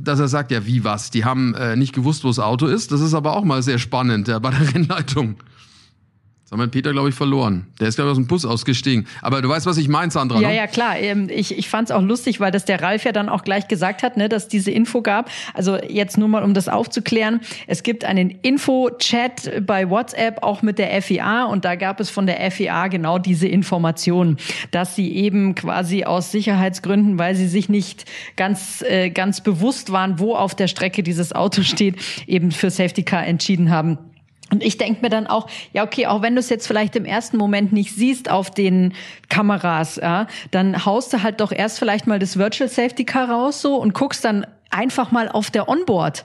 dass 0.00 0.20
er 0.20 0.28
sagt, 0.28 0.50
ja, 0.50 0.66
wie 0.66 0.84
was? 0.84 1.10
Die 1.10 1.24
haben 1.24 1.54
äh, 1.54 1.76
nicht 1.76 1.92
gewusst, 1.92 2.24
wo 2.24 2.28
das 2.28 2.38
Auto 2.38 2.66
ist. 2.66 2.92
Das 2.92 3.00
ist 3.00 3.14
aber 3.14 3.36
auch 3.36 3.44
mal 3.44 3.62
sehr 3.62 3.78
spannend 3.78 4.28
ja, 4.28 4.38
bei 4.38 4.50
der 4.50 4.74
Rennleitung. 4.74 5.36
Das 6.50 6.58
haben 6.58 6.66
wir 6.66 6.70
Peter, 6.72 6.90
glaube 6.90 7.10
ich, 7.10 7.14
verloren. 7.14 7.66
Der 7.78 7.86
ist, 7.86 7.94
glaube 7.94 8.08
ich, 8.08 8.10
aus 8.10 8.16
dem 8.16 8.26
Bus 8.26 8.44
ausgestiegen. 8.44 9.06
Aber 9.22 9.40
du 9.40 9.48
weißt, 9.48 9.66
was 9.66 9.76
ich 9.76 9.86
meine, 9.86 10.10
Sandra. 10.10 10.40
Ja, 10.40 10.48
ne? 10.48 10.56
ja, 10.56 10.66
klar. 10.66 10.98
Ähm, 10.98 11.28
Ich, 11.30 11.56
ich 11.56 11.68
fand 11.68 11.90
es 11.90 11.94
auch 11.94 12.02
lustig, 12.02 12.40
weil 12.40 12.50
das 12.50 12.64
der 12.64 12.82
Ralf 12.82 13.04
ja 13.04 13.12
dann 13.12 13.28
auch 13.28 13.44
gleich 13.44 13.68
gesagt 13.68 14.02
hat, 14.02 14.16
ne, 14.16 14.28
dass 14.28 14.48
diese 14.48 14.72
Info 14.72 15.00
gab. 15.00 15.30
Also 15.54 15.76
jetzt 15.76 16.18
nur 16.18 16.26
mal, 16.26 16.42
um 16.42 16.52
das 16.52 16.68
aufzuklären. 16.68 17.38
Es 17.68 17.84
gibt 17.84 18.04
einen 18.04 18.30
Info-Chat 18.30 19.64
bei 19.64 19.88
WhatsApp 19.88 20.42
auch 20.42 20.62
mit 20.62 20.80
der 20.80 21.00
FIA 21.00 21.44
und 21.44 21.64
da 21.64 21.76
gab 21.76 22.00
es 22.00 22.10
von 22.10 22.26
der 22.26 22.50
FIA 22.50 22.88
genau 22.88 23.20
diese 23.20 23.46
Information, 23.46 24.36
dass 24.72 24.96
sie 24.96 25.14
eben 25.14 25.54
quasi 25.54 26.02
aus 26.02 26.32
Sicherheitsgründen, 26.32 27.16
weil 27.16 27.36
sie 27.36 27.46
sich 27.46 27.68
nicht 27.68 28.06
ganz, 28.34 28.82
äh, 28.82 29.10
ganz 29.10 29.40
bewusst 29.40 29.92
waren, 29.92 30.18
wo 30.18 30.34
auf 30.34 30.56
der 30.56 30.66
Strecke 30.66 31.04
dieses 31.04 31.32
Auto 31.32 31.62
steht, 31.62 31.94
eben 32.26 32.50
für 32.50 32.70
Safety 32.70 33.04
Car 33.04 33.24
entschieden 33.24 33.70
haben. 33.70 33.98
Und 34.52 34.62
ich 34.62 34.78
denke 34.78 35.02
mir 35.02 35.10
dann 35.10 35.26
auch, 35.26 35.48
ja, 35.72 35.84
okay, 35.84 36.06
auch 36.06 36.22
wenn 36.22 36.34
du 36.34 36.40
es 36.40 36.48
jetzt 36.48 36.66
vielleicht 36.66 36.96
im 36.96 37.04
ersten 37.04 37.36
Moment 37.36 37.72
nicht 37.72 37.94
siehst 37.94 38.30
auf 38.30 38.50
den 38.50 38.94
Kameras, 39.28 39.96
ja, 39.96 40.26
dann 40.50 40.84
haust 40.84 41.12
du 41.12 41.22
halt 41.22 41.40
doch 41.40 41.52
erst 41.52 41.78
vielleicht 41.78 42.06
mal 42.06 42.18
das 42.18 42.36
Virtual 42.36 42.68
Safety 42.68 43.04
Car 43.04 43.30
raus 43.30 43.62
so 43.62 43.76
und 43.76 43.94
guckst 43.94 44.24
dann 44.24 44.46
einfach 44.70 45.12
mal 45.12 45.28
auf 45.28 45.50
der 45.50 45.68
Onboard 45.68 46.24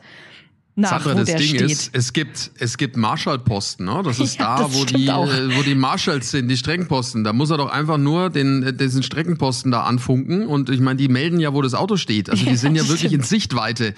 nach, 0.77 0.89
Sache, 1.01 1.11
wo 1.13 1.17
das 1.19 1.25
Ding 1.29 1.39
steht. 1.39 1.61
ist, 1.61 1.89
es 1.93 2.11
gibt, 2.11 2.51
es 2.59 2.77
gibt 2.77 2.97
Marshall-Posten, 2.97 3.85
ne? 3.85 4.01
Das 4.03 4.19
ist 4.19 4.37
Ja, 4.37 4.57
da, 4.57 4.63
das 4.63 4.73
wo 4.73 4.83
die, 4.83 5.09
auch. 5.09 5.25
wo 5.27 5.63
die 5.63 5.73
Marshalls 5.75 6.31
sind, 6.31 6.49
die 6.49 6.57
Streckenposten. 6.57 7.23
Da 7.23 7.31
muss 7.31 7.49
er 7.49 7.57
doch 7.57 7.69
einfach 7.71 7.97
nur 7.97 8.29
den, 8.29 8.75
diesen 8.77 9.01
Streckenposten 9.01 9.71
da 9.71 9.83
anfunken. 9.83 10.45
Und 10.45 10.69
ich 10.69 10.81
meine, 10.81 10.97
die 10.97 11.07
melden 11.07 11.39
ja, 11.39 11.53
wo 11.53 11.61
das 11.61 11.73
Auto 11.75 11.95
steht. 11.95 12.29
Also 12.29 12.43
die 12.43 12.51
Ja, 12.51 12.57
sind 12.57 12.75
ja 12.75 12.81
wirklich 12.83 12.99
stimmt. 12.99 13.13
in 13.13 13.21
Sichtweite. 13.21 13.93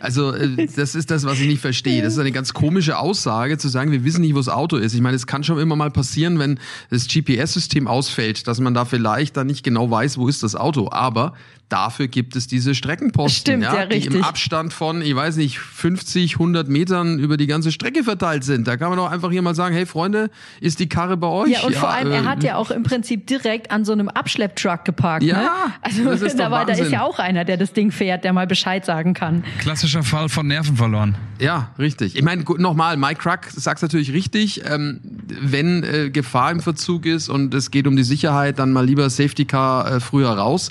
Also 0.00 0.32
äh, 0.32 0.66
das 0.74 0.96
ist 0.96 1.12
das, 1.12 1.24
was 1.24 1.38
ich 1.38 1.46
nicht 1.46 1.60
verstehe. 1.60 2.02
Das 2.02 2.14
ist 2.14 2.18
eine 2.18 2.32
ganz 2.32 2.52
komische 2.52 2.98
Aussage, 2.98 3.56
zu 3.58 3.68
sagen, 3.68 3.92
wir 3.92 4.02
wissen 4.02 4.22
nicht, 4.22 4.34
wo 4.34 4.38
das 4.38 4.48
Auto 4.48 4.76
ist. 4.78 4.94
Ich 4.94 5.00
meine, 5.00 5.14
es 5.16 5.28
kann 5.28 5.44
schon 5.44 5.60
immer 5.60 5.76
mal 5.76 5.92
passieren, 5.92 6.40
wenn 6.40 6.58
das 6.90 7.06
GPS-System 7.06 7.86
ausfällt, 7.86 8.48
dass 8.48 8.58
man 8.58 8.74
da 8.74 8.84
vielleicht 8.84 9.36
dann 9.36 9.46
nicht 9.46 9.62
genau 9.62 9.88
weiß, 9.90 10.18
wo 10.18 10.26
ist 10.28 10.42
das 10.42 10.56
Auto. 10.56 10.88
Aber 10.90 11.34
dafür 11.68 12.06
gibt 12.08 12.36
es 12.36 12.46
diese 12.46 12.74
Streckenposten, 12.74 13.40
Stimmt, 13.40 13.64
ja, 13.64 13.74
ja, 13.74 13.86
die 13.86 14.06
im. 14.06 14.22
Abstand 14.22 14.72
von, 14.72 15.02
ich 15.02 15.14
weiß 15.14 15.36
nicht, 15.36 15.58
50, 15.58 16.34
100 16.34 16.68
Metern 16.68 17.18
über 17.18 17.36
die 17.36 17.46
ganze 17.46 17.72
Strecke 17.72 18.04
verteilt 18.04 18.44
sind. 18.44 18.68
Da 18.68 18.76
kann 18.76 18.88
man 18.88 18.98
doch 18.98 19.10
einfach 19.10 19.30
hier 19.30 19.42
mal 19.42 19.54
sagen, 19.54 19.74
hey 19.74 19.86
Freunde, 19.86 20.30
ist 20.60 20.78
die 20.78 20.88
Karre 20.88 21.16
bei 21.16 21.26
euch? 21.26 21.50
Ja, 21.50 21.62
und 21.62 21.74
vor 21.74 21.88
allem, 21.88 22.12
äh, 22.12 22.16
er 22.16 22.24
hat 22.24 22.44
ja 22.44 22.56
auch 22.56 22.70
im 22.70 22.82
Prinzip 22.82 23.26
direkt 23.26 23.70
an 23.70 23.84
so 23.84 23.92
einem 23.92 24.08
Abschlepptruck 24.08 24.84
geparkt. 24.84 25.24
Ja, 25.24 25.42
ne? 25.42 25.48
also 25.82 26.04
das 26.04 26.22
ist 26.22 26.38
da, 26.38 26.50
war, 26.50 26.66
da 26.66 26.74
ist 26.74 26.92
ja 26.92 27.02
auch 27.02 27.18
einer, 27.18 27.44
der 27.44 27.56
das 27.56 27.72
Ding 27.72 27.90
fährt, 27.90 28.24
der 28.24 28.32
mal 28.32 28.46
Bescheid 28.46 28.84
sagen 28.84 29.14
kann. 29.14 29.42
Klassischer 29.58 30.02
Fall 30.02 30.28
von 30.28 30.46
Nerven 30.46 30.76
verloren. 30.76 31.16
Ja, 31.40 31.70
richtig. 31.78 32.16
Ich 32.16 32.22
meine, 32.22 32.44
gut, 32.44 32.60
nochmal, 32.60 32.96
Mike 32.96 33.20
Crack 33.20 33.50
sagt 33.50 33.82
natürlich 33.82 34.12
richtig, 34.12 34.62
ähm, 34.68 35.00
wenn 35.40 35.82
äh, 35.82 36.10
Gefahr 36.10 36.50
im 36.52 36.60
Verzug 36.60 37.06
ist 37.06 37.28
und 37.28 37.52
es 37.54 37.70
geht 37.70 37.86
um 37.86 37.96
die 37.96 38.04
Sicherheit, 38.04 38.58
dann 38.58 38.72
mal 38.72 38.86
lieber 38.86 39.10
Safety 39.10 39.44
Car 39.44 39.96
äh, 39.96 40.00
früher 40.00 40.30
raus. 40.30 40.70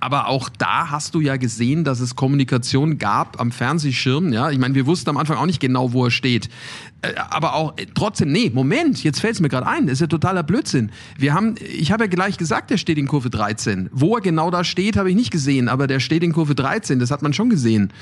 Aber 0.00 0.28
auch 0.28 0.48
da 0.48 0.90
hast 0.90 1.14
du 1.14 1.20
ja 1.20 1.36
gesehen, 1.36 1.84
dass 1.84 2.00
es 2.00 2.14
Kommunikation 2.14 2.98
gab 2.98 3.40
am 3.40 3.52
Fernsehschirm. 3.52 4.32
Ja, 4.32 4.50
ich 4.50 4.58
meine, 4.58 4.74
wir 4.74 4.86
wussten 4.86 5.10
am 5.10 5.16
Anfang 5.16 5.36
auch 5.36 5.46
nicht 5.46 5.60
genau, 5.60 5.92
wo 5.92 6.04
er 6.04 6.10
steht. 6.10 6.48
Äh, 7.02 7.14
Aber 7.30 7.54
auch 7.54 7.76
äh, 7.78 7.86
trotzdem, 7.94 8.30
nee, 8.30 8.50
Moment, 8.52 9.02
jetzt 9.02 9.20
fällt 9.20 9.34
es 9.34 9.40
mir 9.40 9.48
gerade 9.48 9.66
ein, 9.66 9.86
das 9.86 9.94
ist 9.94 10.00
ja 10.00 10.06
totaler 10.06 10.42
Blödsinn. 10.42 10.90
Wir 11.18 11.34
haben, 11.34 11.54
ich 11.60 11.92
habe 11.92 12.04
ja 12.04 12.08
gleich 12.08 12.36
gesagt, 12.36 12.70
der 12.70 12.78
steht 12.78 12.98
in 12.98 13.08
Kurve 13.08 13.30
13. 13.30 13.90
Wo 13.92 14.16
er 14.16 14.20
genau 14.20 14.50
da 14.50 14.64
steht, 14.64 14.96
habe 14.96 15.10
ich 15.10 15.16
nicht 15.16 15.30
gesehen, 15.30 15.68
aber 15.68 15.86
der 15.86 16.00
steht 16.00 16.22
in 16.22 16.32
Kurve 16.32 16.54
13, 16.54 16.98
das 16.98 17.10
hat 17.10 17.22
man 17.22 17.32
schon 17.32 17.48
gesehen. 17.48 17.92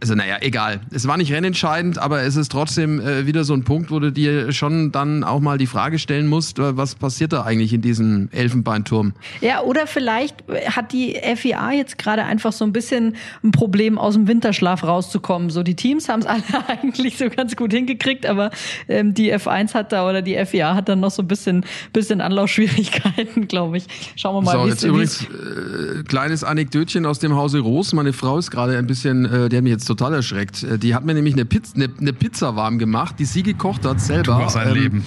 Also 0.00 0.14
naja, 0.14 0.36
egal. 0.40 0.80
Es 0.92 1.08
war 1.08 1.16
nicht 1.16 1.32
rennentscheidend, 1.32 1.98
aber 1.98 2.22
es 2.22 2.36
ist 2.36 2.52
trotzdem 2.52 3.00
äh, 3.00 3.26
wieder 3.26 3.42
so 3.42 3.52
ein 3.52 3.64
Punkt, 3.64 3.90
wo 3.90 3.98
du 3.98 4.12
dir 4.12 4.52
schon 4.52 4.92
dann 4.92 5.24
auch 5.24 5.40
mal 5.40 5.58
die 5.58 5.66
Frage 5.66 5.98
stellen 5.98 6.28
musst, 6.28 6.60
äh, 6.60 6.76
was 6.76 6.94
passiert 6.94 7.32
da 7.32 7.42
eigentlich 7.42 7.72
in 7.72 7.80
diesem 7.80 8.28
Elfenbeinturm? 8.30 9.12
Ja, 9.40 9.62
oder 9.62 9.88
vielleicht 9.88 10.36
hat 10.70 10.92
die 10.92 11.18
FIA 11.34 11.72
jetzt 11.72 11.98
gerade 11.98 12.24
einfach 12.24 12.52
so 12.52 12.64
ein 12.64 12.72
bisschen 12.72 13.16
ein 13.42 13.50
Problem, 13.50 13.98
aus 13.98 14.14
dem 14.14 14.28
Winterschlaf 14.28 14.84
rauszukommen. 14.84 15.50
So, 15.50 15.64
die 15.64 15.74
Teams 15.74 16.08
haben 16.08 16.20
es 16.20 16.26
alle 16.28 16.42
eigentlich 16.68 17.18
so 17.18 17.28
ganz 17.28 17.56
gut 17.56 17.72
hingekriegt, 17.72 18.24
aber 18.24 18.50
ähm, 18.88 19.14
die 19.14 19.34
F1 19.34 19.74
hat 19.74 19.90
da 19.90 20.08
oder 20.08 20.22
die 20.22 20.36
FIA 20.46 20.76
hat 20.76 20.88
dann 20.88 21.00
noch 21.00 21.10
so 21.10 21.22
ein 21.22 21.28
bisschen, 21.28 21.64
bisschen 21.92 22.20
Anlaufschwierigkeiten, 22.20 23.48
glaube 23.48 23.78
ich. 23.78 23.86
Schauen 24.14 24.36
wir 24.36 24.42
mal, 24.42 24.52
so, 24.52 24.64
wie 24.64 24.68
jetzt 24.68 24.78
es 24.78 24.84
übrigens 24.84 25.22
äh, 25.22 25.87
kleines 26.08 26.42
Anekdötchen 26.42 27.06
aus 27.06 27.18
dem 27.20 27.34
Hause 27.36 27.60
Roos. 27.60 27.92
Meine 27.92 28.12
Frau 28.12 28.38
ist 28.38 28.50
gerade 28.50 28.76
ein 28.76 28.86
bisschen, 28.88 29.24
äh, 29.26 29.48
die 29.48 29.56
hat 29.56 29.62
mich 29.62 29.70
jetzt 29.72 29.84
total 29.84 30.14
erschreckt. 30.14 30.62
Äh, 30.64 30.78
Die 30.78 30.94
hat 30.94 31.04
mir 31.04 31.14
nämlich 31.14 31.34
eine 31.34 31.44
Pizza, 31.44 31.76
eine, 31.76 31.88
eine 32.00 32.12
Pizza 32.12 32.56
warm 32.56 32.78
gemacht, 32.78 33.14
die 33.18 33.24
sie 33.24 33.42
gekocht 33.44 33.84
hat 33.86 34.00
selber. 34.00 34.34
Du 34.38 34.44
hast 34.44 34.56
ein 34.56 34.68
Ähm, 34.68 34.74
Leben. 34.74 35.04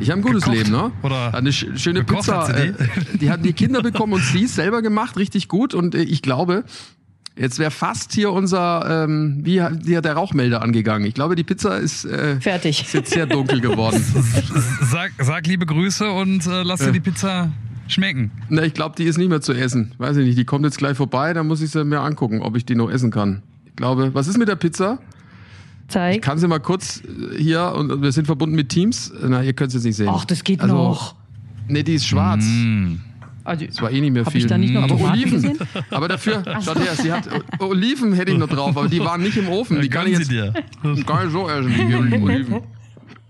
Ich 0.00 0.10
habe 0.10 0.20
ein 0.20 0.22
gutes 0.22 0.44
Gekocht, 0.44 0.56
Leben, 0.66 0.70
ne? 0.72 0.90
oder 1.02 1.34
eine 1.34 1.52
sch 1.52 1.66
schöne 1.76 2.02
Pizza. 2.04 2.48
hat 2.48 2.56
sie 2.56 2.62
äh, 2.62 2.74
die 3.20 3.30
hatten 3.30 3.42
die 3.42 3.52
Kinder 3.52 3.82
bekommen 3.82 4.14
und 4.14 4.22
sie 4.24 4.44
ist 4.44 4.54
selber 4.54 4.80
gemacht, 4.82 5.16
richtig 5.18 5.46
gut. 5.48 5.74
Und 5.74 5.94
äh, 5.94 6.02
ich 6.02 6.22
glaube, 6.22 6.64
jetzt 7.36 7.58
wäre 7.58 7.70
fast 7.70 8.12
hier 8.14 8.32
unser, 8.32 9.04
ähm, 9.04 9.40
wie 9.42 9.60
hat 9.60 9.74
hier 9.84 10.00
der 10.00 10.14
Rauchmelder 10.14 10.62
angegangen. 10.62 11.06
Ich 11.06 11.12
glaube, 11.14 11.36
die 11.36 11.44
Pizza 11.44 11.76
ist, 11.76 12.06
äh, 12.06 12.40
fertig. 12.40 12.80
ist 12.82 12.94
jetzt 12.94 13.12
sehr 13.12 13.26
dunkel 13.26 13.60
geworden. 13.60 14.02
Sag, 14.90 15.12
sag 15.18 15.46
liebe 15.46 15.66
Grüße 15.66 16.10
und 16.10 16.46
äh, 16.46 16.62
lass 16.62 16.80
dir 16.80 16.92
die 16.92 17.00
Pizza 17.00 17.52
schmecken. 17.90 18.30
Na, 18.48 18.62
ich 18.62 18.74
glaube, 18.74 18.94
die 18.96 19.04
ist 19.04 19.18
nicht 19.18 19.28
mehr 19.28 19.40
zu 19.40 19.52
essen. 19.52 19.92
Weiß 19.98 20.16
ich 20.16 20.26
nicht, 20.26 20.38
die 20.38 20.44
kommt 20.44 20.64
jetzt 20.64 20.78
gleich 20.78 20.96
vorbei, 20.96 21.32
dann 21.32 21.46
muss 21.46 21.60
ich 21.62 21.70
sie 21.70 21.84
mir 21.84 22.00
angucken, 22.00 22.40
ob 22.42 22.56
ich 22.56 22.64
die 22.64 22.74
noch 22.74 22.90
essen 22.90 23.10
kann. 23.10 23.42
Ich 23.66 23.76
glaube, 23.76 24.14
was 24.14 24.26
ist 24.28 24.38
mit 24.38 24.48
der 24.48 24.56
Pizza? 24.56 24.98
Zeig. 25.88 26.22
Kann 26.22 26.38
sie 26.38 26.46
mal 26.46 26.60
kurz 26.60 27.02
äh, 27.04 27.42
hier 27.42 27.72
und 27.76 28.00
wir 28.02 28.12
sind 28.12 28.26
verbunden 28.26 28.54
mit 28.54 28.68
Teams. 28.68 29.12
Na, 29.22 29.42
ihr 29.42 29.52
könnt 29.52 29.68
es 29.68 29.74
jetzt 29.74 29.84
nicht 29.84 29.96
sehen. 29.96 30.08
Ach, 30.10 30.24
das 30.24 30.44
geht 30.44 30.60
also, 30.60 30.74
noch. 30.74 31.14
Nee, 31.68 31.82
die 31.82 31.94
ist 31.94 32.06
schwarz. 32.06 32.44
Also, 33.44 33.64
Es 33.64 33.80
war 33.80 33.90
eh 33.90 34.00
nicht 34.00 34.12
mehr 34.12 34.24
viel. 34.26 34.42
ich 34.42 34.46
da 34.46 34.58
nicht 34.58 34.72
noch 34.72 34.82
aber 34.82 34.96
Tomaten 34.96 35.12
Oliven. 35.12 35.32
gesehen? 35.32 35.58
Aber 35.90 36.08
dafür, 36.08 36.42
schaut 36.64 36.78
her, 36.78 36.94
sie 36.94 37.12
hat 37.12 37.28
Oliven 37.58 38.12
hätte 38.12 38.32
ich 38.32 38.38
noch 38.38 38.48
drauf, 38.48 38.76
aber 38.76 38.88
die 38.88 39.00
waren 39.00 39.22
nicht 39.22 39.36
im 39.36 39.48
Ofen. 39.48 39.80
Die 39.80 39.88
kann 39.88 40.06
ich 40.06 40.18
jetzt 40.18 40.28
sie 40.28 40.34
dir. 40.34 40.52
gar 41.06 41.24
nicht 41.24 41.32
so 41.32 41.48
essen, 41.48 41.72
die 41.88 41.94
Oliven. 41.94 42.60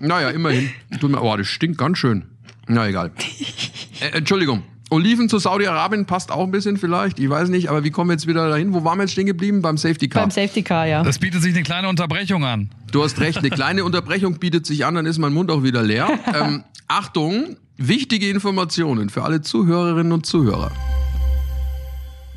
Naja, 0.03 0.31
immerhin. 0.31 0.71
Oh, 1.03 1.37
das 1.37 1.47
stinkt 1.47 1.77
ganz 1.77 1.99
schön. 1.99 2.25
Na 2.67 2.89
egal. 2.89 3.13
Äh, 4.01 4.19
Entschuldigung. 4.19 4.63
Oliven 4.93 5.29
zu 5.29 5.39
Saudi-Arabien 5.39 6.05
passt 6.07 6.33
auch 6.33 6.43
ein 6.45 6.51
bisschen 6.51 6.77
vielleicht. 6.77 7.21
Ich 7.21 7.31
weiß 7.31 7.49
nicht, 7.49 7.69
aber 7.71 7.85
wie 7.85 7.91
kommen 7.91 8.11
wir 8.11 8.15
jetzt 8.15 8.27
wieder 8.27 8.49
dahin? 8.51 8.75
Wo 8.75 8.83
waren 8.83 8.99
wir 8.99 9.05
jetzt 9.05 9.13
stehen 9.13 9.27
geblieben? 9.27 9.63
Beim 9.63 9.77
Safety 9.77 10.09
Car. 10.09 10.23
beim 10.23 10.33
Safety 10.33 10.63
Car, 10.63 10.87
ja. 10.87 11.05
Das 11.05 11.21
bietet 11.21 11.43
sich 11.43 11.55
eine 11.55 11.63
kleine 11.63 11.89
Unterbrechung 11.89 12.45
an. 12.45 12.71
Du 12.91 13.05
hast 13.05 13.21
recht, 13.21 13.39
eine 13.39 13.51
kleine 13.51 13.85
Unterbrechung 13.85 14.41
bietet 14.41 14.67
sich 14.67 14.85
an, 14.85 14.97
dann 14.97 15.07
ist 15.07 15.19
mein 15.19 15.33
Mund 15.33 15.51
auch 15.51 15.63
wieder 15.63 15.83
leer. 15.83 16.09
Ähm, 16.35 16.65
Achtung, 16.89 17.57
wichtige 17.77 18.29
Informationen 18.31 19.11
für 19.11 19.23
alle 19.23 19.43
Zuhörerinnen 19.43 20.13
und 20.13 20.27
Zuhörer. 20.27 20.71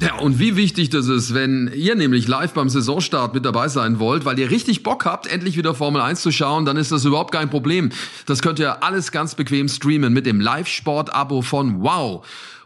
Ja, 0.01 0.15
und 0.15 0.39
wie 0.39 0.55
wichtig 0.55 0.89
das 0.89 1.07
ist, 1.07 1.33
wenn 1.33 1.71
ihr 1.73 1.95
nämlich 1.95 2.27
live 2.27 2.53
beim 2.53 2.67
Saisonstart 2.67 3.33
mit 3.33 3.45
dabei 3.45 3.69
sein 3.69 3.99
wollt, 3.99 4.25
weil 4.25 4.37
ihr 4.37 4.49
richtig 4.51 4.83
Bock 4.83 5.05
habt, 5.05 5.27
endlich 5.27 5.55
wieder 5.55 5.73
Formel 5.73 6.01
1 6.01 6.21
zu 6.21 6.31
schauen, 6.31 6.65
dann 6.65 6.77
ist 6.77 6.91
das 6.91 7.05
überhaupt 7.05 7.31
kein 7.31 7.49
Problem. 7.49 7.89
Das 8.25 8.41
könnt 8.41 8.59
ihr 8.59 8.83
alles 8.83 9.11
ganz 9.11 9.35
bequem 9.35 9.69
streamen 9.69 10.11
mit 10.11 10.25
dem 10.25 10.41
Live-Sport-Abo 10.41 11.41
von 11.41 11.81
Wow. 11.83 12.25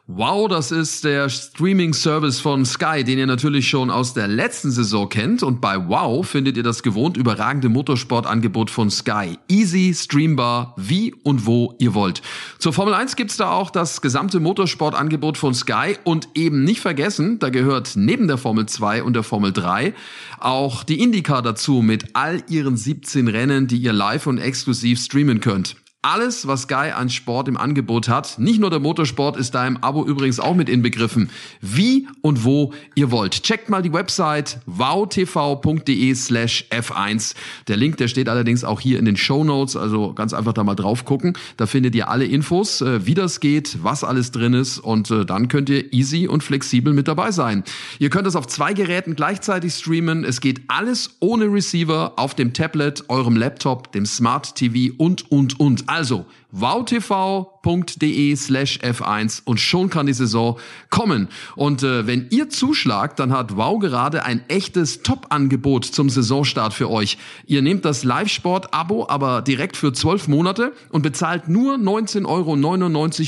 Wow, 0.10 0.48
das 0.48 0.72
ist 0.72 1.04
der 1.04 1.28
Streaming-Service 1.28 2.40
von 2.40 2.64
Sky, 2.64 3.04
den 3.04 3.20
ihr 3.20 3.28
natürlich 3.28 3.68
schon 3.68 3.90
aus 3.90 4.14
der 4.14 4.30
letzten 4.30 4.72
Saison 4.72 5.10
kennt. 5.10 5.44
Und 5.44 5.60
bei 5.60 5.90
Wow 5.90 6.26
findet 6.26 6.56
ihr 6.56 6.64
das 6.64 6.82
gewohnt 6.82 7.18
überragende 7.18 7.68
Motorsportangebot 7.68 8.70
von 8.70 8.90
Sky. 8.90 9.38
Easy, 9.50 9.94
streambar, 9.94 10.74
wie 10.78 11.14
und 11.24 11.46
wo 11.46 11.76
ihr 11.80 11.94
wollt. 11.94 12.22
Zur 12.58 12.72
Formel 12.72 12.94
1 12.94 13.18
gibt's 13.18 13.36
da 13.36 13.52
auch 13.52 13.70
das 13.70 14.00
gesamte 14.00 14.40
Motorsportangebot 14.40 15.38
von 15.38 15.54
Sky. 15.54 15.98
Und 16.06 16.30
eben 16.36 16.64
nicht 16.64 16.80
vergessen, 16.80 17.40
da 17.40 17.50
gehört 17.50 17.98
neben 17.98 18.30
der 18.30 18.38
Formel 18.38 18.66
2 18.66 19.04
und 19.04 19.14
der 19.14 19.24
Formel 19.24 19.52
3 19.52 19.94
auch 20.40 20.86
die 20.86 21.02
IndyCar 21.02 21.42
dazu 21.42 21.82
mit 21.82 22.16
all 22.16 22.42
ihren 22.48 22.78
17 22.78 23.28
Rennen, 23.28 23.68
die 23.68 23.80
ihr 23.80 23.92
live 23.92 24.26
und 24.28 24.38
exklusiv 24.38 25.02
streamen 25.02 25.42
könnt. 25.42 25.76
Alles, 26.04 26.48
was 26.48 26.64
Sky 26.64 26.92
an 26.96 27.10
Sport 27.10 27.48
im 27.48 27.58
Angebot 27.58 28.08
hat. 28.08 28.38
Nicht 28.38 28.60
nur 28.60 28.70
der 28.70 28.80
Motorsport 28.80 29.36
ist 29.36 29.56
da 29.56 29.66
im 29.66 29.78
Abo 29.84 30.06
übrigens 30.06 30.40
auch 30.40 30.56
mit 30.56 30.70
inbegriffen. 30.70 31.30
Wie 31.60 32.08
und 32.22 32.44
wo 32.44 32.74
ihr 32.96 33.12
wollt. 33.12 33.44
Checkt 33.44 33.70
mal 33.70 33.82
die 33.82 33.92
Website 33.92 34.60
wowtv.de 34.68 36.14
slash 36.14 36.66
f1. 36.70 37.34
Der 37.68 37.78
Link, 37.78 37.98
der 37.98 38.08
steht 38.08 38.30
allerdings 38.30 38.64
auch 38.64 38.80
hier 38.80 39.00
in 39.00 39.06
den 39.06 39.18
Show 39.18 39.44
Notes, 39.44 39.76
also 39.76 40.14
ganz 40.14 40.34
einfach 40.34 40.54
da 40.54 40.64
mal 40.64 40.76
drauf 40.76 41.04
gucken. 41.04 41.34
Da 41.58 41.66
findet 41.66 41.96
ihr 41.96 42.10
alle 42.10 42.26
Infos, 42.26 42.82
äh, 42.82 43.06
wie 43.06 43.16
das 43.16 43.40
geht, 43.40 43.80
was 43.82 44.04
alles 44.04 44.32
drin 44.32 44.54
ist 44.54 44.78
und 44.80 45.10
äh, 45.10 45.26
dann 45.26 45.48
könnt 45.48 45.70
ihr 45.70 45.92
easy 45.94 46.28
und 46.28 46.44
flexibel 46.44 46.94
mit 46.94 47.08
dabei 47.08 47.32
sein. 47.32 47.64
Ihr 47.98 48.12
könnt 48.12 48.28
es 48.28 48.36
auf 48.36 48.48
zwei 48.48 48.74
Geräten 48.74 49.16
gleichzeitig 49.16 49.74
streamen. 49.74 50.24
Es 50.24 50.42
geht 50.42 50.62
alles 50.68 51.18
ohne 51.20 51.52
Receiver 51.52 52.14
auf 52.18 52.36
dem 52.36 52.54
Tablet, 52.54 53.06
eurem 53.10 53.36
Laptop, 53.36 53.92
dem 53.92 54.06
Smart 54.06 54.56
TV 54.56 54.94
und, 54.98 55.32
und, 55.32 55.60
und. 55.60 55.87
Also 55.88 56.26
wowtv.de 56.52 58.36
slash 58.36 58.80
F1 58.80 59.42
und 59.46 59.60
schon 59.60 59.90
kann 59.90 60.06
die 60.06 60.14
Saison 60.14 60.58
kommen. 60.90 61.28
Und 61.56 61.84
äh, 61.84 62.08
wenn 62.08 62.28
ihr 62.30 62.50
zuschlagt, 62.50 63.20
dann 63.20 63.32
hat 63.32 63.58
Wow 63.58 63.80
gerade 63.80 64.24
ein 64.24 64.44
echtes 64.50 65.02
Top-Angebot 65.02 65.86
zum 65.86 66.10
Saisonstart 66.10 66.74
für 66.74 66.90
euch. 66.90 67.18
Ihr 67.46 67.62
nehmt 67.62 67.86
das 67.86 68.04
Live-Sport-Abo 68.04 69.08
aber 69.10 69.42
direkt 69.42 69.78
für 69.78 69.94
zwölf 69.94 70.28
Monate 70.28 70.74
und 70.90 71.02
bezahlt 71.02 71.48
nur 71.48 71.76
19,99 71.76 72.26
Euro 72.26 72.56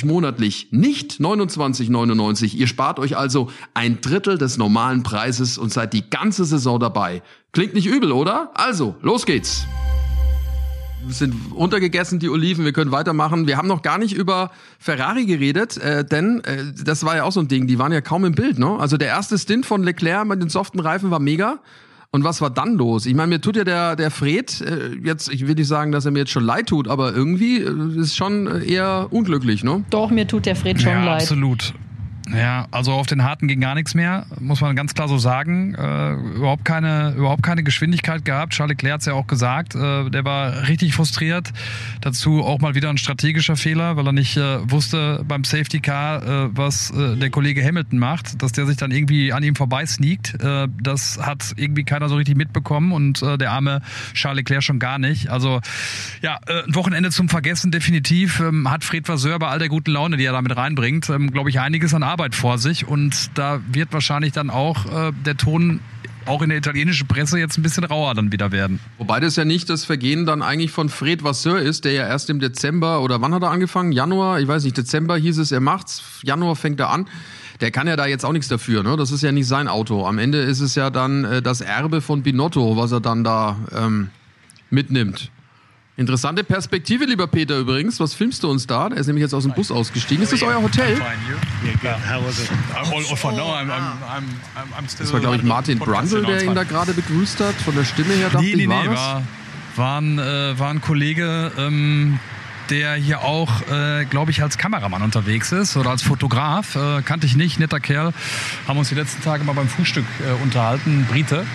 monatlich, 0.05 0.67
nicht 0.71 1.13
29,99. 1.19 2.55
Ihr 2.55 2.67
spart 2.67 2.99
euch 2.99 3.17
also 3.17 3.49
ein 3.73 4.01
Drittel 4.01 4.37
des 4.37 4.57
normalen 4.57 5.03
Preises 5.03 5.57
und 5.57 5.71
seid 5.71 5.93
die 5.93 6.09
ganze 6.09 6.45
Saison 6.45 6.79
dabei. 6.79 7.21
Klingt 7.51 7.73
nicht 7.73 7.87
übel, 7.87 8.11
oder? 8.11 8.51
Also, 8.53 8.95
los 9.01 9.25
geht's 9.25 9.65
sind 11.07 11.33
untergegessen, 11.53 12.19
die 12.19 12.29
Oliven. 12.29 12.65
Wir 12.65 12.73
können 12.73 12.91
weitermachen. 12.91 13.47
Wir 13.47 13.57
haben 13.57 13.67
noch 13.67 13.81
gar 13.81 13.97
nicht 13.97 14.13
über 14.13 14.51
Ferrari 14.79 15.25
geredet, 15.25 15.77
äh, 15.77 16.03
denn 16.03 16.43
äh, 16.43 16.65
das 16.83 17.03
war 17.03 17.15
ja 17.15 17.23
auch 17.23 17.31
so 17.31 17.39
ein 17.39 17.47
Ding. 17.47 17.67
Die 17.67 17.79
waren 17.79 17.91
ja 17.91 18.01
kaum 18.01 18.25
im 18.25 18.33
Bild. 18.33 18.59
Ne? 18.59 18.77
Also 18.79 18.97
der 18.97 19.07
erste 19.07 19.37
Stint 19.37 19.65
von 19.65 19.83
Leclerc 19.83 20.27
mit 20.27 20.41
den 20.41 20.49
soften 20.49 20.79
Reifen 20.79 21.11
war 21.11 21.19
mega. 21.19 21.59
Und 22.11 22.23
was 22.23 22.41
war 22.41 22.49
dann 22.49 22.75
los? 22.75 23.05
Ich 23.05 23.13
meine, 23.13 23.27
mir 23.27 23.41
tut 23.41 23.55
ja 23.55 23.63
der, 23.63 23.95
der 23.95 24.09
Fred, 24.09 24.61
äh, 24.61 24.95
jetzt, 25.03 25.31
ich 25.31 25.47
will 25.47 25.53
nicht 25.53 25.67
sagen, 25.67 25.91
dass 25.91 26.05
er 26.05 26.11
mir 26.11 26.19
jetzt 26.19 26.31
schon 26.31 26.43
leid 26.43 26.67
tut, 26.67 26.87
aber 26.87 27.13
irgendwie 27.13 27.61
äh, 27.61 27.99
ist 27.99 28.15
schon 28.15 28.47
eher 28.61 29.07
unglücklich, 29.11 29.63
ne? 29.63 29.83
Doch, 29.91 30.09
mir 30.09 30.27
tut 30.27 30.47
der 30.47 30.55
Fred 30.55 30.81
schon 30.81 30.91
ja, 30.91 31.05
leid. 31.05 31.21
Absolut. 31.21 31.73
Ja, 32.33 32.67
also 32.71 32.93
auf 32.93 33.07
den 33.07 33.23
harten 33.23 33.47
ging 33.47 33.59
gar 33.59 33.75
nichts 33.75 33.95
mehr, 33.95 34.25
muss 34.39 34.61
man 34.61 34.75
ganz 34.75 34.93
klar 34.93 35.07
so 35.07 35.17
sagen. 35.17 35.75
Äh, 35.75 36.13
überhaupt 36.35 36.65
keine, 36.65 37.13
überhaupt 37.17 37.43
keine 37.43 37.63
Geschwindigkeit 37.63 38.25
gehabt. 38.25 38.53
Charles 38.53 38.71
Leclerc 38.71 38.93
hat 38.93 38.99
es 39.01 39.05
ja 39.07 39.13
auch 39.13 39.27
gesagt. 39.27 39.75
Äh, 39.75 40.09
der 40.09 40.25
war 40.25 40.67
richtig 40.67 40.93
frustriert. 40.93 41.51
Dazu 42.01 42.43
auch 42.43 42.59
mal 42.59 42.75
wieder 42.75 42.89
ein 42.89 42.97
strategischer 42.97 43.55
Fehler, 43.55 43.97
weil 43.97 44.05
er 44.05 44.13
nicht 44.13 44.37
äh, 44.37 44.69
wusste 44.69 45.23
beim 45.27 45.43
Safety 45.43 45.79
Car, 45.79 46.23
äh, 46.23 46.49
was 46.51 46.91
äh, 46.91 47.15
der 47.15 47.29
Kollege 47.29 47.63
Hamilton 47.63 47.99
macht, 47.99 48.41
dass 48.41 48.51
der 48.51 48.65
sich 48.65 48.77
dann 48.77 48.91
irgendwie 48.91 49.33
an 49.33 49.43
ihm 49.43 49.55
vorbei 49.55 49.85
sneakt. 49.85 50.41
Äh, 50.41 50.67
das 50.81 51.19
hat 51.21 51.53
irgendwie 51.55 51.83
keiner 51.83 52.09
so 52.09 52.15
richtig 52.15 52.35
mitbekommen 52.35 52.91
und 52.91 53.21
der 53.21 53.51
arme 53.51 53.81
Charles 54.13 54.37
Leclerc 54.37 54.63
schon 54.63 54.79
gar 54.79 54.97
nicht. 54.97 55.29
Also 55.29 55.61
ja, 56.21 56.39
ein 56.47 56.75
Wochenende 56.75 57.09
zum 57.09 57.29
Vergessen 57.29 57.71
definitiv. 57.71 58.39
Ähm, 58.39 58.69
hat 58.69 58.83
Fred 58.83 59.07
Vasseur 59.07 59.39
bei 59.39 59.47
all 59.47 59.59
der 59.59 59.69
guten 59.69 59.91
Laune, 59.91 60.17
die 60.17 60.25
er 60.25 60.33
damit 60.33 60.55
reinbringt, 60.55 61.09
ähm, 61.09 61.31
glaube 61.31 61.49
ich, 61.49 61.59
einiges 61.59 61.93
an 61.93 62.03
Arbeit 62.03 62.18
Arbeit 62.19 62.35
vor 62.35 62.57
sich 62.57 62.85
und 62.85 63.37
da 63.37 63.61
wird 63.71 63.93
wahrscheinlich 63.93 64.33
dann 64.33 64.49
auch 64.49 64.85
äh, 64.85 65.13
der 65.25 65.37
Ton 65.37 65.79
auch 66.25 66.41
in 66.41 66.49
der 66.49 66.57
italienischen 66.57 67.07
Presse 67.07 67.39
jetzt 67.39 67.57
ein 67.57 67.61
bisschen 67.61 67.85
rauer 67.85 68.13
dann 68.13 68.33
wieder 68.33 68.51
werden. 68.51 68.81
Wobei 68.97 69.21
das 69.21 69.37
ja 69.37 69.45
nicht 69.45 69.69
das 69.69 69.85
Vergehen 69.85 70.25
dann 70.25 70.41
eigentlich 70.41 70.71
von 70.71 70.89
Fred 70.89 71.23
Vasseur 71.23 71.59
ist, 71.59 71.85
der 71.85 71.93
ja 71.93 72.05
erst 72.05 72.29
im 72.29 72.41
Dezember 72.41 73.01
oder 73.01 73.21
wann 73.21 73.33
hat 73.33 73.41
er 73.41 73.51
angefangen? 73.51 73.93
Januar? 73.93 74.41
Ich 74.41 74.49
weiß 74.49 74.65
nicht, 74.65 74.75
Dezember 74.75 75.15
hieß 75.15 75.37
es, 75.37 75.53
er 75.53 75.61
macht's, 75.61 76.03
Januar 76.21 76.57
fängt 76.57 76.81
er 76.81 76.89
an. 76.89 77.07
Der 77.61 77.71
kann 77.71 77.87
ja 77.87 77.95
da 77.95 78.05
jetzt 78.05 78.25
auch 78.25 78.33
nichts 78.33 78.49
dafür, 78.49 78.83
ne? 78.83 78.97
Das 78.97 79.11
ist 79.11 79.23
ja 79.23 79.31
nicht 79.31 79.47
sein 79.47 79.69
Auto. 79.69 80.05
Am 80.05 80.17
Ende 80.17 80.39
ist 80.39 80.59
es 80.59 80.75
ja 80.75 80.89
dann 80.89 81.23
äh, 81.23 81.41
das 81.41 81.61
Erbe 81.61 82.01
von 82.01 82.21
Binotto, 82.21 82.75
was 82.75 82.91
er 82.91 82.99
dann 82.99 83.23
da 83.23 83.57
ähm, 83.73 84.09
mitnimmt. 84.69 85.31
Interessante 85.99 86.45
Perspektive, 86.45 87.03
lieber 87.03 87.27
Peter, 87.27 87.57
übrigens. 87.57 87.99
Was 87.99 88.13
filmst 88.13 88.41
du 88.43 88.49
uns 88.49 88.65
da? 88.65 88.87
Er 88.87 88.95
ist 88.95 89.07
nämlich 89.07 89.21
jetzt 89.21 89.33
aus 89.33 89.43
dem 89.43 89.51
Bus 89.51 89.69
ausgestiegen. 89.69 90.23
Ist 90.23 90.31
das 90.31 90.41
euer 90.41 90.61
Hotel? 90.61 90.97
Das 94.97 95.11
war, 95.11 95.19
glaube 95.19 95.35
ich, 95.35 95.43
Martin 95.43 95.77
Brundle, 95.77 96.21
der 96.21 96.43
ihn 96.45 96.55
da 96.55 96.63
gerade 96.63 96.93
begrüßt 96.93 97.41
hat. 97.41 97.55
Von 97.55 97.75
der 97.75 97.83
Stimme 97.83 98.13
her 98.13 98.29
dachte 98.29 98.45
nee, 98.45 98.55
nee, 98.55 98.63
ich, 98.63 98.69
war 98.69 98.83
nee, 98.83 98.89
war, 98.95 99.23
war, 99.75 99.99
ein, 99.99 100.19
äh, 100.19 100.57
war 100.57 100.69
ein 100.69 100.79
Kollege, 100.79 101.51
ähm, 101.57 102.17
der 102.69 102.95
hier 102.95 103.21
auch, 103.21 103.61
äh, 103.69 104.05
glaube 104.05 104.31
ich, 104.31 104.41
als 104.41 104.57
Kameramann 104.57 105.01
unterwegs 105.01 105.51
ist 105.51 105.77
oder 105.77 105.89
als 105.89 106.01
Fotograf. 106.01 106.75
Äh, 106.75 107.01
kannte 107.01 107.25
ich 107.25 107.35
nicht, 107.35 107.59
netter 107.59 107.79
Kerl. 107.79 108.13
Haben 108.67 108.79
uns 108.79 108.89
die 108.89 108.95
letzten 108.95 109.23
Tage 109.23 109.43
mal 109.43 109.53
beim 109.53 109.67
Frühstück 109.67 110.05
äh, 110.19 110.41
unterhalten, 110.43 111.05
Brite. 111.09 111.45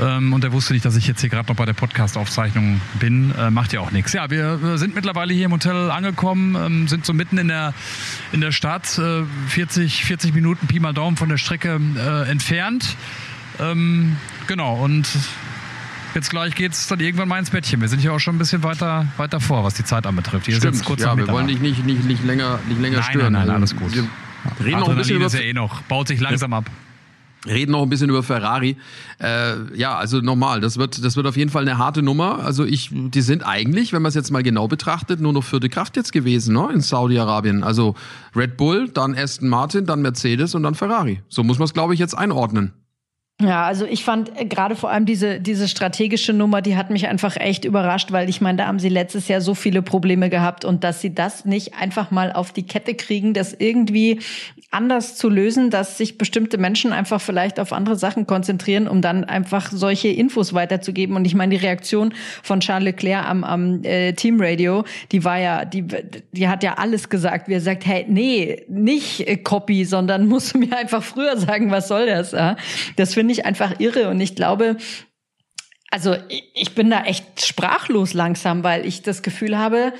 Ähm, 0.00 0.32
und 0.32 0.44
er 0.44 0.52
wusste 0.52 0.72
nicht, 0.72 0.84
dass 0.84 0.96
ich 0.96 1.06
jetzt 1.06 1.20
hier 1.20 1.30
gerade 1.30 1.48
noch 1.48 1.56
bei 1.56 1.64
der 1.64 1.72
Podcast-Aufzeichnung 1.72 2.80
bin. 2.98 3.34
Äh, 3.38 3.50
macht 3.50 3.72
ja 3.72 3.80
auch 3.80 3.90
nichts. 3.90 4.12
Ja, 4.12 4.30
wir, 4.30 4.78
sind 4.78 4.94
mittlerweile 4.94 5.34
hier 5.34 5.46
im 5.46 5.52
Hotel 5.52 5.90
angekommen, 5.90 6.56
ähm, 6.56 6.88
sind 6.88 7.06
so 7.06 7.12
mitten 7.12 7.38
in 7.38 7.48
der, 7.48 7.74
in 8.32 8.40
der 8.40 8.52
Stadt, 8.52 8.98
äh, 8.98 9.22
40, 9.48 10.04
40 10.04 10.34
Minuten 10.34 10.66
Pi 10.66 10.80
mal 10.80 10.92
Daumen 10.92 11.16
von 11.16 11.28
der 11.28 11.38
Strecke 11.38 11.80
äh, 11.96 12.30
entfernt. 12.30 12.96
Ähm, 13.60 14.16
genau, 14.46 14.76
und 14.76 15.06
Jetzt 16.14 16.30
gleich 16.30 16.54
geht 16.54 16.72
es 16.72 16.86
dann 16.86 17.00
irgendwann 17.00 17.28
mal 17.28 17.38
ins 17.38 17.50
Bettchen. 17.50 17.80
Wir 17.80 17.88
sind 17.88 17.98
hier 17.98 18.12
auch 18.12 18.20
schon 18.20 18.36
ein 18.36 18.38
bisschen 18.38 18.62
weiter, 18.62 19.06
weiter 19.16 19.40
vor, 19.40 19.64
was 19.64 19.74
die 19.74 19.84
Zeit 19.84 20.06
anbetrifft. 20.06 20.46
Hier 20.46 20.56
Stimmt, 20.56 20.84
kurz 20.84 21.02
ja, 21.02 21.16
wir 21.16 21.26
wollen 21.28 21.48
dich 21.48 21.60
nicht, 21.60 21.84
nicht, 21.84 22.04
nicht 22.04 22.24
länger, 22.24 22.60
nicht 22.68 22.80
länger 22.80 22.98
nein, 22.98 23.10
stören. 23.10 23.32
Nein, 23.32 23.48
nein, 23.48 23.56
alles 23.56 23.74
gut. 23.74 23.92
Wir 23.94 24.06
reden 24.64 24.80
noch 24.80 24.88
ein 24.88 24.96
bisschen 24.96 25.16
über... 25.16 25.26
Ist 25.26 25.34
ja 25.34 25.40
eh 25.40 25.52
noch, 25.52 25.82
baut 25.82 26.08
sich 26.08 26.20
langsam 26.20 26.52
ab 26.52 26.70
reden 27.46 27.72
noch 27.72 27.82
ein 27.82 27.88
bisschen 27.88 28.10
über 28.10 28.22
Ferrari. 28.22 28.76
Äh, 29.20 29.76
ja, 29.76 29.96
also 29.96 30.20
nochmal, 30.20 30.60
das 30.60 30.78
wird, 30.78 31.04
das 31.04 31.16
wird 31.16 31.26
auf 31.26 31.36
jeden 31.36 31.50
Fall 31.50 31.62
eine 31.62 31.78
harte 31.78 32.02
Nummer. 32.02 32.40
Also 32.44 32.64
ich, 32.64 32.90
die 32.92 33.20
sind 33.20 33.46
eigentlich, 33.46 33.92
wenn 33.92 34.02
man 34.02 34.08
es 34.08 34.14
jetzt 34.14 34.30
mal 34.30 34.42
genau 34.42 34.68
betrachtet, 34.68 35.20
nur 35.20 35.32
noch 35.32 35.44
vierte 35.44 35.68
Kraft 35.68 35.96
jetzt 35.96 36.12
gewesen, 36.12 36.54
ne, 36.54 36.70
in 36.72 36.80
Saudi-Arabien. 36.80 37.62
Also 37.62 37.94
Red 38.34 38.56
Bull, 38.56 38.88
dann 38.88 39.14
Aston 39.14 39.48
Martin, 39.48 39.86
dann 39.86 40.02
Mercedes 40.02 40.54
und 40.54 40.62
dann 40.62 40.74
Ferrari. 40.74 41.22
So 41.28 41.44
muss 41.44 41.58
man 41.58 41.66
es, 41.66 41.74
glaube 41.74 41.94
ich, 41.94 42.00
jetzt 42.00 42.16
einordnen. 42.16 42.72
Ja, 43.42 43.64
also 43.64 43.84
ich 43.84 44.04
fand 44.04 44.40
äh, 44.40 44.44
gerade 44.44 44.76
vor 44.76 44.90
allem 44.90 45.06
diese, 45.06 45.40
diese 45.40 45.66
strategische 45.66 46.32
Nummer, 46.32 46.62
die 46.62 46.76
hat 46.76 46.90
mich 46.90 47.08
einfach 47.08 47.36
echt 47.36 47.64
überrascht, 47.64 48.12
weil 48.12 48.28
ich 48.28 48.40
meine, 48.40 48.58
da 48.58 48.66
haben 48.66 48.78
sie 48.78 48.88
letztes 48.88 49.26
Jahr 49.26 49.40
so 49.40 49.56
viele 49.56 49.82
Probleme 49.82 50.30
gehabt 50.30 50.64
und 50.64 50.84
dass 50.84 51.00
sie 51.00 51.12
das 51.12 51.44
nicht 51.44 51.74
einfach 51.74 52.12
mal 52.12 52.32
auf 52.32 52.52
die 52.52 52.64
Kette 52.64 52.94
kriegen, 52.94 53.34
das 53.34 53.52
irgendwie 53.52 54.20
anders 54.70 55.16
zu 55.16 55.28
lösen, 55.28 55.70
dass 55.70 55.98
sich 55.98 56.18
bestimmte 56.18 56.58
Menschen 56.58 56.92
einfach 56.92 57.20
vielleicht 57.20 57.60
auf 57.60 57.72
andere 57.72 57.96
Sachen 57.96 58.26
konzentrieren, 58.26 58.88
um 58.88 59.00
dann 59.00 59.24
einfach 59.24 59.70
solche 59.70 60.08
Infos 60.08 60.52
weiterzugeben. 60.52 61.16
Und 61.16 61.24
ich 61.24 61.34
meine, 61.34 61.56
die 61.56 61.64
Reaktion 61.64 62.12
von 62.42 62.60
Charles 62.60 62.84
Leclerc 62.84 63.24
am, 63.28 63.44
am 63.44 63.84
äh, 63.84 64.12
Teamradio, 64.12 64.84
die 65.12 65.24
war 65.24 65.38
ja, 65.38 65.64
die, 65.64 65.84
die 66.32 66.48
hat 66.48 66.62
ja 66.62 66.74
alles 66.74 67.08
gesagt. 67.08 67.48
Wie 67.48 67.54
er 67.54 67.60
sagt, 67.60 67.86
hey, 67.86 68.04
nee, 68.08 68.64
nicht 68.68 69.26
äh, 69.28 69.36
Copy, 69.36 69.84
sondern 69.84 70.26
musst 70.28 70.54
du 70.54 70.58
mir 70.58 70.76
einfach 70.76 71.02
früher 71.02 71.36
sagen, 71.36 71.70
was 71.70 71.88
soll 71.88 72.06
das? 72.06 72.32
Ja? 72.32 72.56
Das 72.96 73.14
finde 73.14 73.23
ich 73.30 73.46
einfach 73.46 73.80
irre. 73.80 74.08
Und 74.08 74.20
ich 74.20 74.34
glaube, 74.34 74.76
also 75.90 76.16
ich 76.54 76.74
bin 76.74 76.90
da 76.90 77.04
echt 77.04 77.44
sprachlos 77.44 78.14
langsam, 78.14 78.64
weil 78.64 78.86
ich 78.86 79.02
das 79.02 79.22
Gefühl 79.22 79.56
habe, 79.56 79.92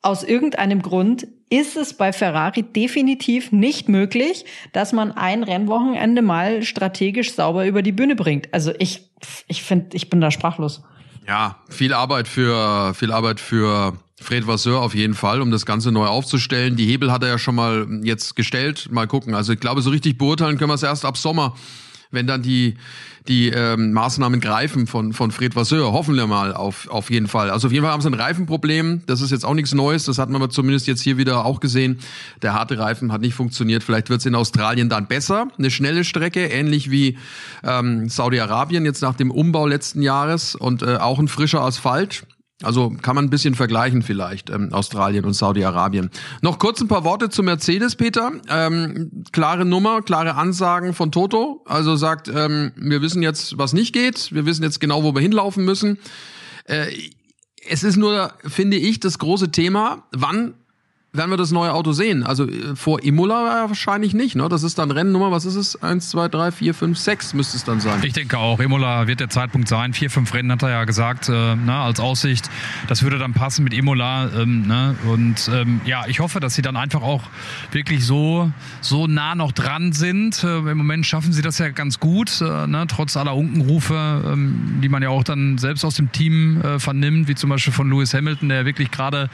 aus 0.00 0.24
irgendeinem 0.24 0.82
Grund 0.82 1.26
ist 1.48 1.76
es 1.76 1.94
bei 1.94 2.12
Ferrari 2.12 2.62
definitiv 2.62 3.52
nicht 3.52 3.88
möglich, 3.88 4.46
dass 4.72 4.92
man 4.92 5.12
ein 5.12 5.44
Rennwochenende 5.44 6.22
mal 6.22 6.62
strategisch 6.62 7.34
sauber 7.34 7.66
über 7.66 7.82
die 7.82 7.92
Bühne 7.92 8.16
bringt. 8.16 8.52
Also 8.52 8.72
ich, 8.78 9.10
ich 9.46 9.62
finde, 9.62 9.94
ich 9.94 10.08
bin 10.08 10.20
da 10.20 10.30
sprachlos. 10.30 10.82
Ja, 11.28 11.58
viel 11.68 11.92
Arbeit 11.92 12.26
für, 12.26 12.94
viel 12.94 13.12
Arbeit 13.12 13.38
für 13.38 13.92
Fred 14.20 14.46
Vasseur 14.46 14.80
auf 14.80 14.94
jeden 14.94 15.14
Fall, 15.14 15.42
um 15.42 15.50
das 15.50 15.66
Ganze 15.66 15.92
neu 15.92 16.06
aufzustellen. 16.06 16.76
Die 16.76 16.86
Hebel 16.86 17.12
hat 17.12 17.22
er 17.22 17.28
ja 17.28 17.38
schon 17.38 17.54
mal 17.54 17.86
jetzt 18.02 18.34
gestellt. 18.34 18.88
Mal 18.90 19.06
gucken. 19.06 19.34
Also 19.34 19.52
ich 19.52 19.60
glaube, 19.60 19.82
so 19.82 19.90
richtig 19.90 20.16
beurteilen 20.16 20.56
können 20.56 20.70
wir 20.70 20.74
es 20.74 20.82
erst 20.82 21.04
ab 21.04 21.18
Sommer 21.18 21.54
wenn 22.12 22.26
dann 22.26 22.42
die, 22.42 22.76
die 23.28 23.48
ähm, 23.48 23.92
Maßnahmen 23.92 24.40
greifen 24.40 24.86
von, 24.86 25.12
von 25.12 25.30
Fred 25.30 25.56
Vasseur. 25.56 25.92
Hoffen 25.92 26.14
wir 26.14 26.26
mal 26.26 26.54
auf, 26.54 26.88
auf 26.88 27.10
jeden 27.10 27.26
Fall. 27.26 27.50
Also 27.50 27.66
auf 27.66 27.72
jeden 27.72 27.84
Fall 27.84 27.92
haben 27.92 28.02
sie 28.02 28.08
ein 28.08 28.14
Reifenproblem. 28.14 29.02
Das 29.06 29.20
ist 29.20 29.30
jetzt 29.30 29.44
auch 29.44 29.54
nichts 29.54 29.74
Neues. 29.74 30.04
Das 30.04 30.18
hat 30.18 30.28
man 30.28 30.40
aber 30.40 30.50
zumindest 30.50 30.86
jetzt 30.86 31.02
hier 31.02 31.18
wieder 31.18 31.44
auch 31.44 31.60
gesehen. 31.60 31.98
Der 32.42 32.54
harte 32.54 32.78
Reifen 32.78 33.12
hat 33.12 33.20
nicht 33.20 33.34
funktioniert. 33.34 33.82
Vielleicht 33.82 34.10
wird 34.10 34.20
es 34.20 34.26
in 34.26 34.34
Australien 34.34 34.88
dann 34.88 35.06
besser. 35.06 35.48
Eine 35.58 35.70
schnelle 35.70 36.04
Strecke, 36.04 36.46
ähnlich 36.46 36.90
wie 36.90 37.18
ähm, 37.64 38.08
Saudi-Arabien 38.08 38.84
jetzt 38.84 39.02
nach 39.02 39.14
dem 39.14 39.30
Umbau 39.30 39.66
letzten 39.66 40.02
Jahres 40.02 40.54
und 40.54 40.82
äh, 40.82 40.96
auch 40.96 41.18
ein 41.18 41.28
frischer 41.28 41.62
Asphalt. 41.62 42.24
Also 42.62 42.90
kann 43.02 43.16
man 43.16 43.26
ein 43.26 43.30
bisschen 43.30 43.54
vergleichen 43.54 44.02
vielleicht, 44.02 44.50
ähm, 44.50 44.72
Australien 44.72 45.24
und 45.24 45.34
Saudi-Arabien. 45.34 46.10
Noch 46.40 46.58
kurz 46.58 46.80
ein 46.80 46.88
paar 46.88 47.04
Worte 47.04 47.28
zu 47.28 47.42
Mercedes, 47.42 47.96
Peter. 47.96 48.32
Ähm, 48.48 49.24
klare 49.32 49.64
Nummer, 49.64 50.02
klare 50.02 50.34
Ansagen 50.34 50.94
von 50.94 51.12
Toto. 51.12 51.62
Also 51.66 51.96
sagt, 51.96 52.28
ähm, 52.28 52.72
wir 52.76 53.02
wissen 53.02 53.22
jetzt, 53.22 53.58
was 53.58 53.72
nicht 53.72 53.92
geht. 53.92 54.32
Wir 54.32 54.46
wissen 54.46 54.62
jetzt 54.62 54.80
genau, 54.80 55.02
wo 55.02 55.14
wir 55.14 55.20
hinlaufen 55.20 55.64
müssen. 55.64 55.98
Äh, 56.64 56.86
es 57.68 57.84
ist 57.84 57.96
nur, 57.96 58.32
finde 58.44 58.76
ich, 58.76 59.00
das 59.00 59.18
große 59.18 59.50
Thema, 59.50 60.04
wann 60.12 60.54
werden 61.14 61.28
wir 61.28 61.36
das 61.36 61.50
neue 61.50 61.74
Auto 61.74 61.92
sehen. 61.92 62.24
Also 62.24 62.48
äh, 62.48 62.74
vor 62.74 63.02
Imola 63.02 63.66
wahrscheinlich 63.68 64.14
nicht. 64.14 64.34
Ne? 64.34 64.48
Das 64.48 64.62
ist 64.62 64.78
dann 64.78 64.90
Rennnummer, 64.90 65.30
was 65.30 65.44
ist 65.44 65.56
es? 65.56 65.82
Eins, 65.82 66.08
zwei, 66.08 66.28
drei, 66.28 66.50
vier, 66.50 66.72
fünf, 66.72 66.96
sechs 66.96 67.34
müsste 67.34 67.58
es 67.58 67.64
dann 67.64 67.80
sein. 67.80 68.00
Ich 68.02 68.14
denke 68.14 68.38
auch, 68.38 68.60
Imola 68.60 69.06
wird 69.06 69.20
der 69.20 69.28
Zeitpunkt 69.28 69.68
sein. 69.68 69.92
Vier, 69.92 70.08
fünf 70.08 70.32
Rennen 70.32 70.50
hat 70.50 70.62
er 70.62 70.70
ja 70.70 70.84
gesagt, 70.84 71.28
äh, 71.28 71.32
na, 71.32 71.54
ne, 71.56 71.74
als 71.74 72.00
Aussicht. 72.00 72.48
Das 72.88 73.02
würde 73.02 73.18
dann 73.18 73.34
passen 73.34 73.62
mit 73.62 73.74
Imola. 73.74 74.30
Ähm, 74.34 74.66
ne? 74.66 74.96
Und 75.06 75.50
ähm, 75.52 75.82
ja, 75.84 76.06
ich 76.06 76.20
hoffe, 76.20 76.40
dass 76.40 76.54
sie 76.54 76.62
dann 76.62 76.76
einfach 76.76 77.02
auch 77.02 77.24
wirklich 77.72 78.06
so, 78.06 78.50
so 78.80 79.06
nah 79.06 79.34
noch 79.34 79.52
dran 79.52 79.92
sind. 79.92 80.42
Äh, 80.42 80.60
Im 80.60 80.78
Moment 80.78 81.04
schaffen 81.04 81.34
sie 81.34 81.42
das 81.42 81.58
ja 81.58 81.68
ganz 81.68 82.00
gut, 82.00 82.40
äh, 82.40 82.66
ne? 82.66 82.86
trotz 82.88 83.18
aller 83.18 83.36
Unkenrufe, 83.36 84.32
ähm, 84.32 84.78
die 84.82 84.88
man 84.88 85.02
ja 85.02 85.10
auch 85.10 85.24
dann 85.24 85.58
selbst 85.58 85.84
aus 85.84 85.96
dem 85.96 86.10
Team 86.10 86.62
äh, 86.62 86.78
vernimmt, 86.78 87.28
wie 87.28 87.34
zum 87.34 87.50
Beispiel 87.50 87.74
von 87.74 87.90
Lewis 87.90 88.14
Hamilton, 88.14 88.48
der 88.48 88.64
wirklich 88.64 88.90
gerade 88.90 89.28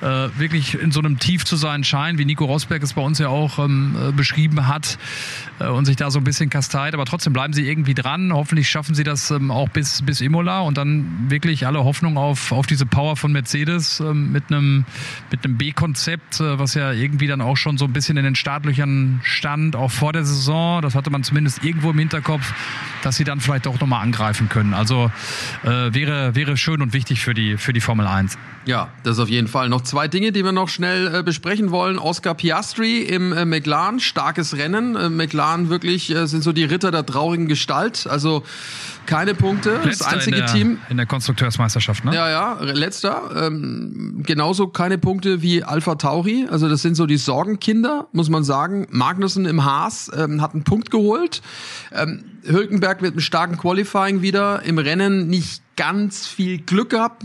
äh, 0.00 0.28
wirklich 0.38 0.80
in 0.80 0.92
so 0.92 1.00
einem 1.00 1.07
Tief 1.16 1.44
zu 1.44 1.56
sein 1.56 1.84
scheint, 1.84 2.18
wie 2.18 2.26
Nico 2.26 2.44
Rosberg 2.44 2.82
es 2.82 2.92
bei 2.92 3.02
uns 3.02 3.18
ja 3.18 3.28
auch 3.28 3.58
ähm, 3.58 3.96
äh, 3.96 4.12
beschrieben 4.12 4.66
hat 4.68 4.98
äh, 5.58 5.66
und 5.68 5.86
sich 5.86 5.96
da 5.96 6.10
so 6.10 6.18
ein 6.18 6.24
bisschen 6.24 6.50
kasteit. 6.50 6.92
Aber 6.92 7.06
trotzdem 7.06 7.32
bleiben 7.32 7.52
sie 7.54 7.66
irgendwie 7.66 7.94
dran. 7.94 8.32
Hoffentlich 8.32 8.68
schaffen 8.68 8.94
sie 8.94 9.04
das 9.04 9.30
ähm, 9.30 9.50
auch 9.50 9.70
bis, 9.70 10.02
bis 10.02 10.20
Imola 10.20 10.60
und 10.60 10.76
dann 10.76 11.30
wirklich 11.30 11.66
alle 11.66 11.84
Hoffnung 11.84 12.18
auf, 12.18 12.52
auf 12.52 12.66
diese 12.66 12.84
Power 12.84 13.16
von 13.16 13.32
Mercedes 13.32 14.00
ähm, 14.00 14.32
mit 14.32 14.44
einem, 14.50 14.84
mit 15.30 15.44
einem 15.44 15.56
B-Konzept, 15.56 16.40
äh, 16.40 16.58
was 16.58 16.74
ja 16.74 16.92
irgendwie 16.92 17.26
dann 17.26 17.40
auch 17.40 17.56
schon 17.56 17.78
so 17.78 17.86
ein 17.86 17.92
bisschen 17.92 18.16
in 18.16 18.24
den 18.24 18.34
Startlöchern 18.34 19.20
stand, 19.22 19.76
auch 19.76 19.90
vor 19.90 20.12
der 20.12 20.24
Saison. 20.24 20.82
Das 20.82 20.94
hatte 20.94 21.10
man 21.10 21.22
zumindest 21.22 21.64
irgendwo 21.64 21.90
im 21.90 21.98
Hinterkopf, 21.98 22.52
dass 23.02 23.16
sie 23.16 23.24
dann 23.24 23.40
vielleicht 23.40 23.66
auch 23.66 23.80
nochmal 23.80 24.02
angreifen 24.02 24.48
können. 24.48 24.74
Also 24.74 25.10
äh, 25.64 25.94
wäre, 25.94 26.34
wäre 26.34 26.56
schön 26.56 26.82
und 26.82 26.92
wichtig 26.92 27.20
für 27.20 27.34
die, 27.34 27.56
für 27.56 27.72
die 27.72 27.80
Formel 27.80 28.06
1. 28.06 28.36
Ja, 28.68 28.90
das 29.02 29.18
auf 29.18 29.30
jeden 29.30 29.48
Fall. 29.48 29.70
Noch 29.70 29.80
zwei 29.80 30.08
Dinge, 30.08 30.30
die 30.30 30.44
wir 30.44 30.52
noch 30.52 30.68
schnell 30.68 31.14
äh, 31.14 31.22
besprechen 31.22 31.70
wollen. 31.70 31.98
Oscar 31.98 32.34
Piastri 32.34 32.98
im 32.98 33.32
äh, 33.32 33.46
McLaren, 33.46 33.98
starkes 33.98 34.58
Rennen. 34.58 34.94
Äh, 34.94 35.08
McLaren 35.08 35.70
wirklich 35.70 36.14
äh, 36.14 36.26
sind 36.26 36.44
so 36.44 36.52
die 36.52 36.64
Ritter 36.64 36.90
der 36.90 37.06
traurigen 37.06 37.48
Gestalt. 37.48 38.06
Also 38.06 38.42
keine 39.06 39.34
Punkte. 39.34 39.80
Letzter 39.82 39.88
das 39.88 40.02
einzige 40.02 40.36
in 40.36 40.42
der, 40.42 40.52
Team. 40.52 40.78
In 40.90 40.98
der 40.98 41.06
Konstrukteursmeisterschaft, 41.06 42.04
ne? 42.04 42.14
Ja, 42.14 42.28
ja, 42.28 42.58
letzter. 42.60 43.46
Ähm, 43.46 44.22
genauso 44.26 44.68
keine 44.68 44.98
Punkte 44.98 45.40
wie 45.40 45.64
Alpha 45.64 45.94
Tauri. 45.94 46.46
Also 46.50 46.68
das 46.68 46.82
sind 46.82 46.94
so 46.94 47.06
die 47.06 47.16
Sorgenkinder, 47.16 48.08
muss 48.12 48.28
man 48.28 48.44
sagen. 48.44 48.86
Magnussen 48.90 49.46
im 49.46 49.64
Haas 49.64 50.10
ähm, 50.14 50.42
hat 50.42 50.52
einen 50.52 50.64
Punkt 50.64 50.90
geholt. 50.90 51.40
Ähm, 51.90 52.22
Hülkenberg 52.44 53.00
mit 53.00 53.12
einem 53.12 53.20
starken 53.20 53.56
Qualifying 53.56 54.20
wieder. 54.20 54.62
Im 54.64 54.76
Rennen 54.76 55.28
nicht 55.28 55.62
ganz 55.76 56.26
viel 56.26 56.58
Glück 56.58 56.90
gehabt 56.90 57.24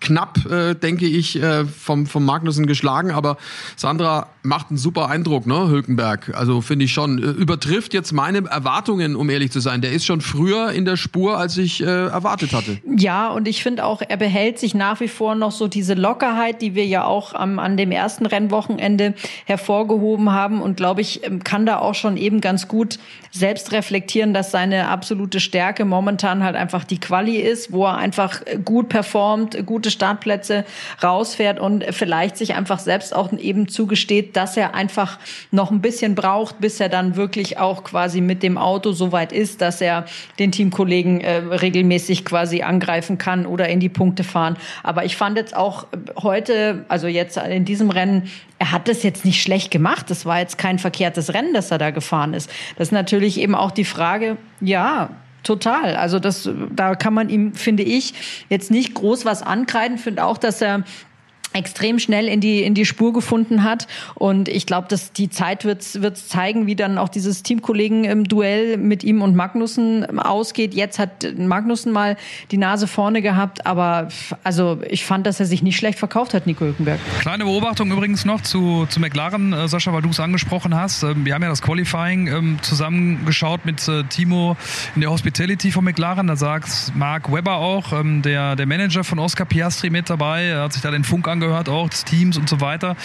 knapp, 0.00 0.44
äh, 0.50 0.74
denke 0.74 1.06
ich, 1.06 1.40
äh, 1.40 1.64
vom, 1.64 2.06
vom 2.06 2.24
Magnussen 2.24 2.66
geschlagen. 2.66 3.10
Aber 3.10 3.36
Sandra 3.76 4.28
macht 4.42 4.70
einen 4.70 4.78
super 4.78 5.08
Eindruck, 5.08 5.46
ne, 5.46 5.68
Hülkenberg. 5.68 6.32
Also 6.34 6.60
finde 6.60 6.86
ich 6.86 6.92
schon. 6.92 7.18
Äh, 7.18 7.26
übertrifft 7.26 7.94
jetzt 7.94 8.12
meine 8.12 8.46
Erwartungen, 8.46 9.16
um 9.16 9.28
ehrlich 9.30 9.52
zu 9.52 9.60
sein. 9.60 9.82
Der 9.82 9.92
ist 9.92 10.06
schon 10.06 10.20
früher 10.20 10.72
in 10.72 10.84
der 10.84 10.96
Spur, 10.96 11.36
als 11.36 11.56
ich 11.58 11.82
äh, 11.82 11.84
erwartet 11.84 12.52
hatte. 12.52 12.78
Ja, 12.96 13.28
und 13.28 13.46
ich 13.46 13.62
finde 13.62 13.84
auch, 13.84 14.02
er 14.06 14.16
behält 14.16 14.58
sich 14.58 14.74
nach 14.74 15.00
wie 15.00 15.08
vor 15.08 15.34
noch 15.34 15.52
so 15.52 15.68
diese 15.68 15.94
Lockerheit, 15.94 16.62
die 16.62 16.74
wir 16.74 16.86
ja 16.86 17.04
auch 17.04 17.34
am, 17.34 17.58
an 17.58 17.76
dem 17.76 17.92
ersten 17.92 18.26
Rennwochenende 18.26 19.14
hervorgehoben 19.44 20.32
haben. 20.32 20.62
Und 20.62 20.76
glaube 20.76 21.02
ich, 21.02 21.24
ähm, 21.24 21.44
kann 21.44 21.66
da 21.66 21.78
auch 21.78 21.94
schon 21.94 22.16
eben 22.16 22.40
ganz 22.40 22.68
gut 22.68 22.98
selbst 23.30 23.72
reflektieren, 23.72 24.34
dass 24.34 24.50
seine 24.50 24.88
absolute 24.88 25.40
Stärke 25.40 25.84
momentan 25.84 26.42
halt 26.42 26.56
einfach 26.56 26.84
die 26.84 26.98
Quali 26.98 27.36
ist, 27.36 27.72
wo 27.72 27.84
er 27.84 27.96
einfach 27.96 28.40
gut 28.64 28.88
performt, 28.88 29.66
gute 29.66 29.89
Startplätze 29.90 30.64
rausfährt 31.02 31.60
und 31.60 31.84
vielleicht 31.90 32.36
sich 32.36 32.54
einfach 32.54 32.78
selbst 32.78 33.14
auch 33.14 33.32
eben 33.32 33.68
zugesteht, 33.68 34.36
dass 34.36 34.56
er 34.56 34.74
einfach 34.74 35.18
noch 35.50 35.70
ein 35.70 35.80
bisschen 35.80 36.14
braucht, 36.14 36.60
bis 36.60 36.80
er 36.80 36.88
dann 36.88 37.16
wirklich 37.16 37.58
auch 37.58 37.84
quasi 37.84 38.20
mit 38.20 38.42
dem 38.42 38.58
Auto 38.58 38.92
so 38.92 39.12
weit 39.12 39.32
ist, 39.32 39.60
dass 39.60 39.80
er 39.80 40.04
den 40.38 40.52
Teamkollegen 40.52 41.20
äh, 41.20 41.36
regelmäßig 41.36 42.24
quasi 42.24 42.62
angreifen 42.62 43.18
kann 43.18 43.46
oder 43.46 43.68
in 43.68 43.80
die 43.80 43.88
Punkte 43.88 44.24
fahren. 44.24 44.56
Aber 44.82 45.04
ich 45.04 45.16
fand 45.16 45.36
jetzt 45.36 45.56
auch 45.56 45.86
heute, 46.16 46.84
also 46.88 47.06
jetzt 47.06 47.36
in 47.36 47.64
diesem 47.64 47.90
Rennen, 47.90 48.30
er 48.58 48.72
hat 48.72 48.88
das 48.88 49.02
jetzt 49.02 49.24
nicht 49.24 49.42
schlecht 49.42 49.70
gemacht. 49.70 50.10
Das 50.10 50.26
war 50.26 50.38
jetzt 50.38 50.58
kein 50.58 50.78
verkehrtes 50.78 51.32
Rennen, 51.32 51.54
das 51.54 51.70
er 51.70 51.78
da 51.78 51.90
gefahren 51.90 52.34
ist. 52.34 52.50
Das 52.76 52.88
ist 52.88 52.92
natürlich 52.92 53.40
eben 53.40 53.54
auch 53.54 53.70
die 53.70 53.84
Frage, 53.84 54.36
ja, 54.60 55.10
Total. 55.42 55.96
Also 55.96 56.18
das, 56.18 56.48
da 56.74 56.94
kann 56.94 57.14
man 57.14 57.28
ihm, 57.28 57.54
finde 57.54 57.82
ich, 57.82 58.44
jetzt 58.48 58.70
nicht 58.70 58.94
groß 58.94 59.24
was 59.24 59.42
ankreiden. 59.42 59.96
Finde 59.98 60.24
auch, 60.24 60.38
dass 60.38 60.60
er 60.60 60.84
extrem 61.52 61.98
schnell 61.98 62.28
in 62.28 62.40
die 62.40 62.62
in 62.62 62.74
die 62.74 62.84
Spur 62.84 63.12
gefunden 63.12 63.64
hat 63.64 63.88
und 64.14 64.48
ich 64.48 64.66
glaube, 64.66 64.86
dass 64.88 65.12
die 65.12 65.30
Zeit 65.30 65.64
wird 65.64 66.00
wird 66.00 66.16
zeigen, 66.16 66.66
wie 66.66 66.76
dann 66.76 66.96
auch 66.96 67.08
dieses 67.08 67.42
Teamkollegen 67.42 68.04
im 68.04 68.24
Duell 68.24 68.76
mit 68.76 69.02
ihm 69.02 69.20
und 69.22 69.34
Magnussen 69.34 70.20
ausgeht. 70.20 70.74
Jetzt 70.74 70.98
hat 70.98 71.26
Magnussen 71.36 71.92
mal 71.92 72.16
die 72.52 72.56
Nase 72.56 72.86
vorne 72.86 73.20
gehabt, 73.20 73.66
aber 73.66 74.08
also 74.44 74.80
ich 74.88 75.04
fand, 75.04 75.26
dass 75.26 75.40
er 75.40 75.46
sich 75.46 75.62
nicht 75.62 75.76
schlecht 75.76 75.98
verkauft 75.98 76.34
hat, 76.34 76.46
Nico 76.46 76.64
Hülkenberg. 76.64 77.00
Kleine 77.20 77.44
Beobachtung 77.44 77.90
übrigens 77.90 78.24
noch 78.24 78.42
zu 78.42 78.86
zu 78.88 79.00
McLaren, 79.00 79.52
äh, 79.52 79.66
Sascha, 79.66 79.92
weil 79.92 80.02
du 80.02 80.10
es 80.10 80.20
angesprochen 80.20 80.76
hast. 80.76 81.02
Ähm, 81.02 81.24
wir 81.24 81.34
haben 81.34 81.42
ja 81.42 81.48
das 81.48 81.62
Qualifying 81.62 82.28
ähm, 82.28 82.58
zusammengeschaut 82.62 83.64
mit 83.64 83.88
äh, 83.88 84.04
Timo 84.04 84.56
in 84.94 85.00
der 85.00 85.10
Hospitality 85.10 85.72
von 85.72 85.84
McLaren. 85.84 86.28
Da 86.28 86.36
sagt 86.36 86.92
Mark 86.94 87.32
Webber 87.32 87.56
auch, 87.56 87.92
ähm, 87.92 88.22
der 88.22 88.54
der 88.54 88.66
Manager 88.66 89.02
von 89.02 89.18
Oscar 89.18 89.46
Piastri 89.46 89.90
mit 89.90 90.08
dabei, 90.08 90.44
er 90.44 90.62
hat 90.62 90.74
sich 90.74 90.82
da 90.82 90.92
den 90.92 91.02
Funk 91.02 91.26
angeschaut 91.26 91.39
angehört, 91.40 91.68
auch 91.68 91.88
Teams 91.88 92.36
und 92.36 92.48
so 92.48 92.60
weiter. 92.60 92.96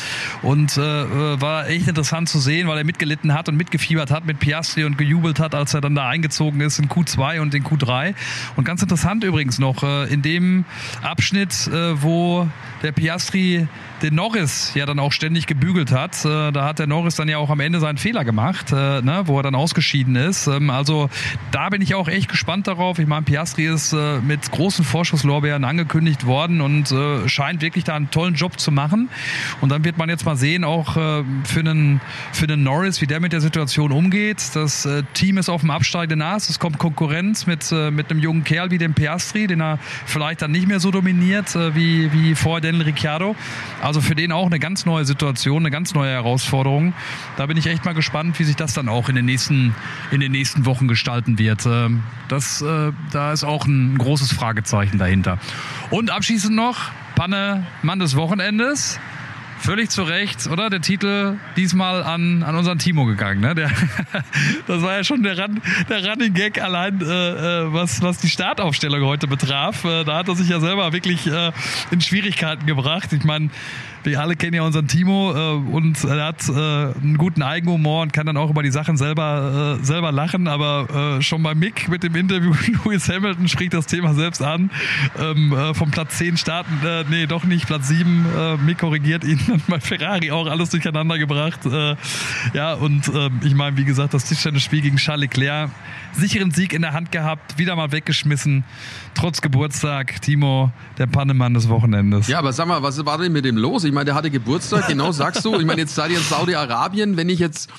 Und 0.42 0.78
äh, 0.78 0.82
äh, 0.82 1.42
war 1.42 1.70
echt 1.70 1.88
interessant 1.88 2.28
zu 2.28 2.40
sehen, 2.40 2.68
weil 2.68 2.78
er 2.78 2.84
mitgelitten 2.84 3.34
hat 3.34 3.48
und 3.48 3.56
mitgefiebert 3.56 4.12
hat 4.12 4.26
mit 4.26 4.40
Piastri 4.40 4.84
und 4.84 4.98
gejubelt 4.98 5.40
hat, 5.40 5.56
als 5.56 5.74
er 5.74 5.82
dann 5.82 5.96
da 5.96 6.10
eingezogen 6.10 6.60
ist 6.62 6.80
in 6.80 6.90
Q2 6.90 7.40
und 7.40 7.54
in 7.56 7.64
Q3. 7.64 8.14
Und 8.56 8.66
ganz 8.66 8.82
interessant 8.82 9.24
übrigens 9.24 9.60
noch, 9.60 9.84
äh, 9.84 10.12
in 10.14 10.22
dem 10.22 10.66
Abschnitt, 11.02 11.68
äh, 11.68 12.02
wo 12.02 12.48
der 12.84 12.92
Piastri 12.92 13.68
den 14.02 14.16
Norris 14.16 14.74
ja 14.76 14.86
dann 14.86 15.00
auch 15.00 15.12
ständig 15.12 15.48
gebügelt 15.48 15.92
hat. 15.92 16.24
Äh, 16.26 16.52
da 16.52 16.66
hat 16.66 16.80
der 16.80 16.88
Norris 16.88 17.16
dann 17.16 17.30
ja 17.30 17.38
auch 17.38 17.50
am 17.50 17.60
Ende 17.60 17.80
seinen 17.80 17.98
Fehler 17.98 18.26
gemacht, 18.26 18.72
äh, 18.72 19.02
ne, 19.02 19.24
wo 19.26 19.40
er 19.40 19.44
dann 19.44 19.56
ausgeschieden 19.56 20.16
ist. 20.16 20.48
Ähm, 20.48 20.70
also 20.70 21.10
da 21.52 21.70
bin 21.70 21.82
ich 21.82 21.96
auch 21.96 22.08
echt 22.08 22.30
gespannt 22.30 22.68
darauf. 22.68 23.00
Ich 23.00 23.08
meine, 23.08 23.24
Piastri 23.24 23.66
ist 23.66 23.94
äh, 23.94 24.20
mit 24.20 24.52
großen 24.52 24.84
Vorschusslorbeeren 24.86 25.64
angekündigt 25.64 26.26
worden 26.26 26.62
und 26.62 26.94
scheint 27.28 27.62
wirklich 27.62 27.84
da 27.84 27.96
einen 27.96 28.12
tollen 28.12 28.36
Job 28.36 28.60
zu 28.60 28.72
machen. 28.72 29.10
Und 29.62 29.70
dann 29.70 29.84
wird 29.84 29.98
man 29.98 30.10
jetzt 30.10 30.26
mal 30.26 30.36
sehen, 30.36 30.64
auch 30.64 30.94
für 30.94 31.60
einen, 31.60 32.02
für 32.32 32.46
einen 32.46 32.64
Norris, 32.64 33.02
wie 33.02 33.08
der 33.08 33.20
mit 33.20 33.34
der 33.34 33.42
Situation 33.42 33.92
umgeht. 33.92 34.56
Das 34.56 34.88
Team 35.14 35.38
ist 35.38 35.50
auf 35.50 35.62
dem 35.62 35.72
absteigenden 35.72 36.22
Ast. 36.22 36.50
Es 36.50 36.60
kommt 36.60 36.78
Konkurrenz 36.78 37.48
mit, 37.48 37.72
mit 37.72 38.12
einem 38.12 38.20
jungen 38.20 38.44
Kerl 38.44 38.72
wie 38.72 38.78
dem 38.78 38.94
Piastri, 38.94 39.48
den 39.48 39.62
er 39.62 39.80
vielleicht 40.06 40.42
dann 40.42 40.52
nicht 40.52 40.68
mehr 40.68 40.80
so 40.80 40.92
dominiert 40.92 41.56
wie, 41.74 42.12
wie 42.14 42.36
vor 42.36 42.62
Daniel 42.66 42.84
Ricciardo. 42.84 43.36
Also 43.82 44.02
für 44.02 44.16
den 44.16 44.32
auch 44.32 44.48
eine 44.48 44.60
ganz 44.60 44.86
neue 44.86 45.06
Situation, 45.06 45.62
eine 45.62 45.72
ganz 45.72 45.94
neue 45.94 46.12
Herausforderung. 46.12 46.94
Da 47.38 47.46
bin 47.46 47.58
ich 47.58 47.68
echt 47.68 47.86
mal 47.86 47.94
gespannt, 47.94 48.38
wie 48.40 48.44
sich 48.44 48.56
das 48.56 48.74
dann 48.74 48.90
auch 48.90 49.10
in 49.10 49.16
den 49.16 49.26
nächsten, 49.26 49.76
in 50.12 50.20
den 50.20 50.32
nächsten 50.32 50.66
Wochen 50.66 50.88
gestalten 50.88 51.38
wird. 51.38 51.66
Ähm, 51.66 52.04
das, 52.28 52.62
äh, 52.62 52.92
da 53.12 53.32
ist 53.32 53.44
auch 53.44 53.66
ein 53.66 53.98
großes 53.98 54.32
Fragezeichen 54.34 54.98
dahinter. 54.98 55.38
Und 55.90 56.10
abschließend 56.10 56.56
noch, 56.56 56.92
Panne, 57.16 57.66
Mann 57.84 58.00
des 58.00 58.16
Wochenendes. 58.16 59.00
Völlig 59.66 59.90
zu 59.90 60.04
Recht, 60.04 60.46
oder? 60.46 60.70
Der 60.70 60.80
Titel 60.80 61.40
diesmal 61.58 62.04
an, 62.04 62.44
an 62.44 62.56
unseren 62.56 62.78
Timo 62.78 63.06
gegangen. 63.06 63.42
Ne? 63.42 63.56
Der, 63.56 63.72
das 64.68 64.84
war 64.84 64.94
ja 64.94 65.04
schon 65.04 65.24
der, 65.24 65.40
Run, 65.40 65.60
der 65.90 66.08
Running 66.08 66.36
Gag 66.36 66.62
allein, 66.62 67.02
äh, 67.02 67.06
äh, 67.06 67.74
was, 67.74 68.00
was 68.04 68.20
die 68.20 68.30
Startaufstellung 68.30 69.02
heute 69.02 69.26
betraf. 69.26 69.84
Äh, 69.84 70.04
da 70.04 70.18
hat 70.18 70.28
er 70.28 70.36
sich 70.36 70.50
ja 70.50 70.60
selber 70.60 70.94
wirklich 70.94 71.26
äh, 71.26 71.52
in 71.90 72.00
Schwierigkeiten 72.00 72.68
gebracht. 72.68 73.12
Ich 73.12 73.24
meine, 73.24 73.50
wir 74.04 74.22
alle 74.22 74.36
kennen 74.36 74.54
ja 74.54 74.62
unseren 74.62 74.88
Timo 74.88 75.34
äh, 75.34 75.56
und 75.56 76.04
er 76.04 76.26
hat 76.26 76.48
äh, 76.48 76.52
einen 76.52 77.18
guten 77.18 77.42
Eigenhumor 77.42 78.04
und 78.04 78.14
kann 78.14 78.28
dann 78.28 78.38
auch 78.38 78.52
über 78.52 78.62
die 78.62 78.70
Sachen 78.70 78.98
selber, 78.98 79.80
selber 79.82 80.12
lachen. 80.12 80.48
Aber 80.48 81.22
schon 81.22 81.42
bei 81.42 81.56
Mick 81.56 81.90
mit 81.90 82.04
dem 82.04 82.16
Interview 82.16 82.54
Lewis 82.86 83.10
Hamilton 83.10 83.48
spricht 83.48 83.74
das 83.74 83.88
Thema 83.88 84.14
selbst 84.14 84.44
an. 84.44 84.70
Ähm, 85.20 85.54
äh, 85.54 85.74
vom 85.74 85.90
Platz 85.90 86.20
10 86.20 86.38
starten, 86.38 86.82
nee, 87.10 87.26
doch 87.26 87.46
nicht, 87.46 87.66
Platz 87.66 87.88
7. 87.88 88.26
Äh, 88.38 88.58
Mick 88.58 88.78
korrigiert 88.78 89.24
ihn 89.24 89.55
bei 89.68 89.80
Ferrari 89.80 90.32
auch 90.32 90.48
alles 90.48 90.70
durcheinander 90.70 91.18
gebracht. 91.18 91.66
Äh, 91.66 91.96
ja, 92.54 92.74
und 92.74 93.08
äh, 93.08 93.30
ich 93.44 93.56
meine, 93.56 93.78
wie 93.78 93.86
gesagt, 93.86 94.14
das 94.14 94.26
Tischtennis-Spiel 94.26 94.82
gegen 94.82 94.98
Charles 94.98 95.22
Leclerc, 95.22 95.70
sicheren 96.14 96.52
Sieg 96.52 96.74
in 96.74 96.82
der 96.82 96.94
Hand 96.94 97.12
gehabt, 97.12 97.58
wieder 97.58 97.76
mal 97.76 97.92
weggeschmissen, 97.92 98.64
trotz 99.14 99.42
Geburtstag. 99.42 100.22
Timo, 100.22 100.72
der 100.98 101.08
Pannemann 101.08 101.54
des 101.54 101.70
Wochenendes. 101.70 102.28
Ja, 102.28 102.40
aber 102.40 102.54
sag 102.54 102.68
mal, 102.68 102.84
was 102.84 103.04
war 103.06 103.18
denn 103.18 103.32
mit 103.32 103.46
dem 103.46 103.58
los? 103.58 103.84
Ich 103.84 103.92
meine, 103.92 104.06
der 104.06 104.16
hatte 104.16 104.32
Geburtstag, 104.32 104.88
genau 104.88 105.12
sagst 105.12 105.46
du. 105.46 105.60
Ich 105.60 105.66
meine, 105.66 105.82
jetzt 105.82 105.96
seid 105.96 106.12
ihr 106.12 106.18
in 106.18 106.24
Saudi-Arabien, 106.24 107.18
wenn 107.18 107.30
ich 107.30 107.40
jetzt, 107.40 107.70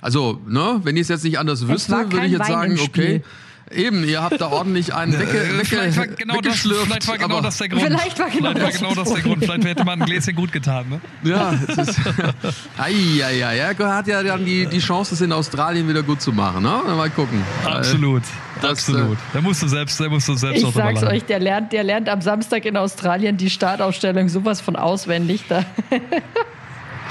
also, 0.00 0.40
ne, 0.46 0.80
wenn 0.82 0.96
ich 0.96 1.02
es 1.02 1.08
jetzt 1.08 1.24
nicht 1.24 1.38
anders 1.38 1.66
wüsste, 1.66 1.92
würde 2.10 2.26
ich 2.26 2.32
jetzt 2.32 2.46
sagen, 2.46 2.78
okay. 2.78 3.22
Eben, 3.70 4.04
ihr 4.04 4.22
habt 4.22 4.40
da 4.40 4.48
ordentlich 4.48 4.94
einen 4.94 5.18
wegge 5.18 5.32
wegge 5.32 5.64
vielleicht 5.64 5.96
war 5.96 6.06
genau, 6.06 6.40
das, 6.40 6.60
vielleicht 6.60 7.08
war 7.08 7.18
genau 7.18 7.40
das 7.40 7.56
der 7.56 7.68
Grund. 7.68 7.82
Vielleicht 7.82 8.18
war 8.18 8.30
genau, 8.30 8.50
vielleicht 8.50 8.82
war 8.82 8.90
genau 8.90 9.02
das 9.02 9.12
der 9.12 9.22
Grund. 9.22 9.44
Vielleicht 9.44 9.64
hätte 9.64 9.84
man 9.84 10.02
ein 10.02 10.06
Gläschen 10.06 10.34
gut 10.34 10.52
getan. 10.52 10.86
Ne? 10.88 11.00
Ja, 11.22 11.54
es 11.66 11.78
ist. 11.78 12.00
ei, 12.78 13.24
ei, 13.24 13.38
er 13.38 13.76
hat 13.76 14.06
ja 14.06 14.22
dann 14.22 14.44
die, 14.44 14.66
die 14.66 14.78
Chance, 14.78 15.14
es 15.14 15.20
in 15.20 15.32
Australien 15.32 15.88
wieder 15.88 16.02
gut 16.02 16.20
zu 16.20 16.32
machen. 16.32 16.62
Ne? 16.62 16.82
Mal 16.94 17.10
gucken. 17.10 17.42
Absolut. 17.64 18.22
Das, 18.60 18.70
Absolut. 18.70 19.16
Äh, 19.16 19.34
da 19.34 19.40
musst 19.40 19.62
du 19.62 19.68
selbst, 19.68 19.98
da 19.98 20.08
musst 20.08 20.28
du 20.28 20.34
selbst 20.34 20.62
Ich 20.62 20.74
sag's 20.74 21.02
euch, 21.02 21.24
der 21.24 21.40
lernt, 21.40 21.72
der 21.72 21.84
lernt 21.84 22.08
am 22.08 22.20
Samstag 22.20 22.64
in 22.66 22.76
Australien 22.76 23.36
die 23.36 23.50
Startaufstellung 23.50 24.28
sowas 24.28 24.60
von 24.60 24.76
auswendig. 24.76 25.44
Da. 25.48 25.64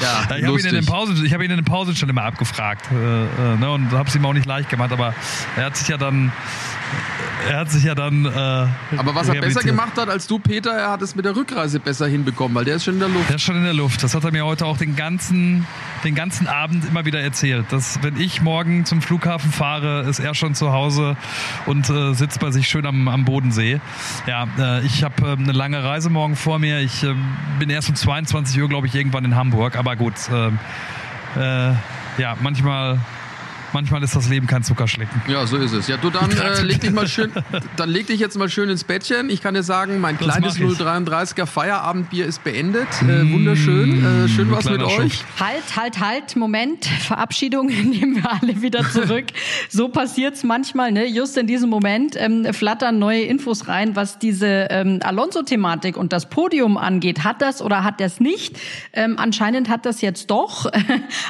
Ja, 0.01 0.35
ich 0.35 0.45
habe 0.45 0.59
ihn, 0.59 0.65
in 0.65 0.75
den 0.75 0.85
Pausen, 0.85 1.25
ich 1.25 1.33
hab 1.33 1.41
ihn 1.41 1.51
in 1.51 1.57
den 1.57 1.65
Pausen 1.65 1.95
schon 1.95 2.09
immer 2.09 2.23
abgefragt 2.23 2.89
äh, 2.91 2.95
äh, 2.95 3.57
ne, 3.57 3.71
und 3.71 3.91
habe 3.91 4.09
es 4.09 4.15
ihm 4.15 4.25
auch 4.25 4.33
nicht 4.33 4.45
leicht 4.45 4.69
gemacht, 4.69 4.91
aber 4.91 5.13
er 5.55 5.65
hat 5.65 5.77
sich 5.77 5.87
ja 5.87 5.97
dann 5.97 6.31
er 7.49 7.59
hat 7.59 7.71
sich 7.71 7.83
ja 7.83 7.95
dann. 7.95 8.25
Äh, 8.25 8.29
Aber 8.97 9.15
was 9.15 9.29
er 9.29 9.41
besser 9.41 9.61
gemacht 9.61 9.97
hat 9.97 10.09
als 10.09 10.27
du, 10.27 10.39
Peter, 10.39 10.71
er 10.71 10.91
hat 10.91 11.01
es 11.01 11.15
mit 11.15 11.25
der 11.25 11.35
Rückreise 11.35 11.79
besser 11.79 12.07
hinbekommen, 12.07 12.55
weil 12.55 12.65
der 12.65 12.75
ist 12.75 12.85
schon 12.85 12.95
in 12.95 12.99
der 13.01 13.09
Luft. 13.09 13.29
Der 13.29 13.35
ist 13.35 13.41
schon 13.41 13.55
in 13.57 13.63
der 13.63 13.73
Luft. 13.73 14.03
Das 14.03 14.15
hat 14.15 14.23
er 14.23 14.31
mir 14.31 14.45
heute 14.45 14.65
auch 14.65 14.77
den 14.77 14.95
ganzen, 14.95 15.65
den 16.03 16.15
ganzen 16.15 16.47
Abend 16.47 16.85
immer 16.85 17.05
wieder 17.05 17.19
erzählt. 17.19 17.65
Dass, 17.71 18.01
wenn 18.01 18.19
ich 18.19 18.41
morgen 18.41 18.85
zum 18.85 19.01
Flughafen 19.01 19.51
fahre, 19.51 20.01
ist 20.01 20.19
er 20.19 20.33
schon 20.35 20.55
zu 20.55 20.71
Hause 20.71 21.17
und 21.65 21.89
äh, 21.89 22.13
sitzt 22.13 22.39
bei 22.39 22.51
sich 22.51 22.67
schön 22.67 22.85
am, 22.85 23.07
am 23.07 23.25
Bodensee. 23.25 23.81
Ja, 24.27 24.47
äh, 24.57 24.85
ich 24.85 25.03
habe 25.03 25.27
äh, 25.27 25.31
eine 25.33 25.51
lange 25.51 25.83
Reise 25.83 26.09
morgen 26.09 26.35
vor 26.35 26.59
mir. 26.59 26.79
Ich 26.79 27.03
äh, 27.03 27.13
bin 27.59 27.69
erst 27.69 27.89
um 27.89 27.95
22 27.95 28.61
Uhr, 28.61 28.69
glaube 28.69 28.87
ich, 28.87 28.95
irgendwann 28.95 29.25
in 29.25 29.35
Hamburg. 29.35 29.75
Aber 29.75 29.95
gut, 29.95 30.13
äh, 30.31 30.47
äh, 31.39 31.73
ja, 32.17 32.37
manchmal 32.41 32.99
manchmal 33.73 34.03
ist 34.03 34.15
das 34.15 34.29
Leben 34.29 34.47
kein 34.47 34.63
Zuckerschlecken. 34.63 35.21
Ja, 35.27 35.45
so 35.45 35.57
ist 35.57 35.73
es. 35.73 35.87
Ja, 35.87 35.97
du 35.97 36.09
dann 36.09 36.31
äh, 36.37 36.61
leg 36.61 36.79
dich 36.81 36.91
mal 36.91 37.07
schön, 37.07 37.31
dann 37.75 37.89
leg 37.89 38.07
dich 38.07 38.19
jetzt 38.19 38.37
mal 38.37 38.49
schön 38.49 38.69
ins 38.69 38.83
Bettchen. 38.83 39.29
Ich 39.29 39.41
kann 39.41 39.53
dir 39.53 39.63
sagen, 39.63 39.99
mein 39.99 40.17
das 40.17 40.27
kleines 40.27 40.57
033er 40.57 41.45
Feierabendbier 41.45 42.25
ist 42.25 42.43
beendet. 42.43 42.87
Äh, 43.01 43.31
wunderschön. 43.31 44.25
Äh, 44.25 44.27
schön 44.29 44.51
was 44.51 44.65
mit 44.69 44.81
Schuft. 44.81 44.99
euch. 44.99 45.23
Halt, 45.39 45.63
halt, 45.75 45.99
halt. 45.99 46.35
Moment. 46.35 46.85
Verabschiedung 47.01 47.67
nehmen 47.67 48.15
wir 48.15 48.31
alle 48.31 48.61
wieder 48.61 48.89
zurück. 48.89 49.25
so 49.69 49.89
passiert's 49.89 50.43
manchmal, 50.43 50.91
ne? 50.91 51.05
Just 51.05 51.37
in 51.37 51.47
diesem 51.47 51.69
Moment 51.69 52.15
ähm, 52.17 52.53
flattern 52.53 52.99
neue 52.99 53.23
Infos 53.23 53.67
rein, 53.67 53.95
was 53.95 54.19
diese 54.19 54.67
ähm, 54.69 54.99
Alonso-Thematik 55.03 55.97
und 55.97 56.13
das 56.13 56.29
Podium 56.29 56.77
angeht. 56.77 57.23
Hat 57.23 57.41
das 57.41 57.61
oder 57.61 57.83
hat 57.83 57.99
das 57.99 58.19
nicht? 58.19 58.57
Ähm, 58.93 59.15
anscheinend 59.17 59.69
hat 59.69 59.85
das 59.85 60.01
jetzt 60.01 60.29
doch. 60.31 60.71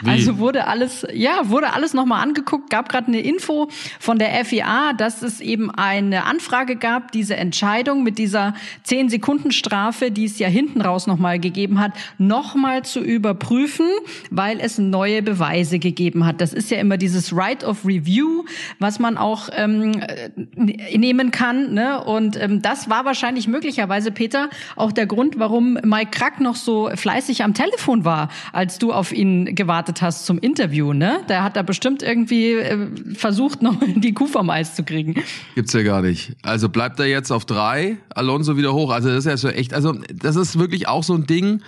also 0.05 0.37
wurde 0.37 0.67
alles, 0.67 1.05
ja, 1.13 1.49
wurde 1.49 1.73
alles 1.73 1.93
nochmal 1.93 2.21
angeschaut 2.21 2.32
angeguckt, 2.33 2.69
gab 2.71 2.89
gerade 2.89 3.07
eine 3.07 3.19
Info 3.19 3.67
von 3.99 4.17
der 4.17 4.43
FIA, 4.43 4.93
dass 4.93 5.21
es 5.21 5.39
eben 5.39 5.69
eine 5.69 6.25
Anfrage 6.25 6.75
gab, 6.75 7.11
diese 7.11 7.35
Entscheidung 7.35 8.03
mit 8.03 8.17
dieser 8.17 8.55
10 8.83 9.09
Sekunden 9.09 9.51
Strafe, 9.51 10.09
die 10.09 10.25
es 10.25 10.39
ja 10.39 10.47
hinten 10.47 10.81
raus 10.81 11.05
nochmal 11.05 11.39
gegeben 11.39 11.79
hat, 11.79 11.91
nochmal 12.17 12.83
zu 12.83 13.01
überprüfen, 13.01 13.85
weil 14.31 14.59
es 14.59 14.79
neue 14.79 15.21
Beweise 15.21 15.77
gegeben 15.77 16.25
hat. 16.25 16.41
Das 16.41 16.53
ist 16.53 16.71
ja 16.71 16.79
immer 16.79 16.97
dieses 16.97 17.35
Right 17.35 17.63
of 17.63 17.85
Review, 17.85 18.45
was 18.79 18.97
man 18.97 19.17
auch 19.17 19.49
ähm, 19.55 20.01
äh, 20.01 20.97
nehmen 20.97 21.29
kann. 21.29 21.73
Ne? 21.73 22.03
Und 22.03 22.41
ähm, 22.41 22.63
das 22.63 22.89
war 22.89 23.05
wahrscheinlich 23.05 23.47
möglicherweise, 23.47 24.11
Peter, 24.11 24.49
auch 24.75 24.91
der 24.91 25.05
Grund, 25.05 25.37
warum 25.37 25.77
Mike 25.83 26.11
Krack 26.11 26.39
noch 26.39 26.55
so 26.55 26.89
fleißig 26.95 27.43
am 27.43 27.53
Telefon 27.53 28.05
war, 28.05 28.29
als 28.53 28.79
du 28.79 28.91
auf 28.91 29.11
ihn 29.11 29.53
gewartet 29.53 30.01
hast 30.01 30.25
zum 30.25 30.39
Interview. 30.39 30.93
Ne? 30.93 31.19
Der 31.29 31.43
hat 31.43 31.55
da 31.55 31.61
bestimmt 31.61 32.01
irgendwie 32.01 32.22
irgendwie 32.23 32.53
äh, 32.53 33.15
versucht, 33.15 33.61
noch 33.61 33.75
die 33.95 34.13
Kuh 34.13 34.27
vom 34.27 34.49
Eis 34.49 34.75
zu 34.75 34.83
kriegen. 34.83 35.15
Gibt's 35.55 35.73
ja 35.73 35.83
gar 35.83 36.01
nicht. 36.01 36.35
Also 36.41 36.69
bleibt 36.69 36.99
er 36.99 37.07
jetzt 37.07 37.31
auf 37.31 37.45
drei, 37.45 37.97
Alonso 38.09 38.57
wieder 38.57 38.73
hoch. 38.73 38.91
Also 38.91 39.09
das 39.09 39.19
ist 39.19 39.25
ja 39.25 39.37
so 39.37 39.49
echt, 39.49 39.73
also 39.73 39.93
das 40.13 40.35
ist 40.35 40.57
wirklich 40.57 40.87
auch 40.87 41.03
so 41.03 41.13
ein 41.13 41.25
Ding. 41.25 41.61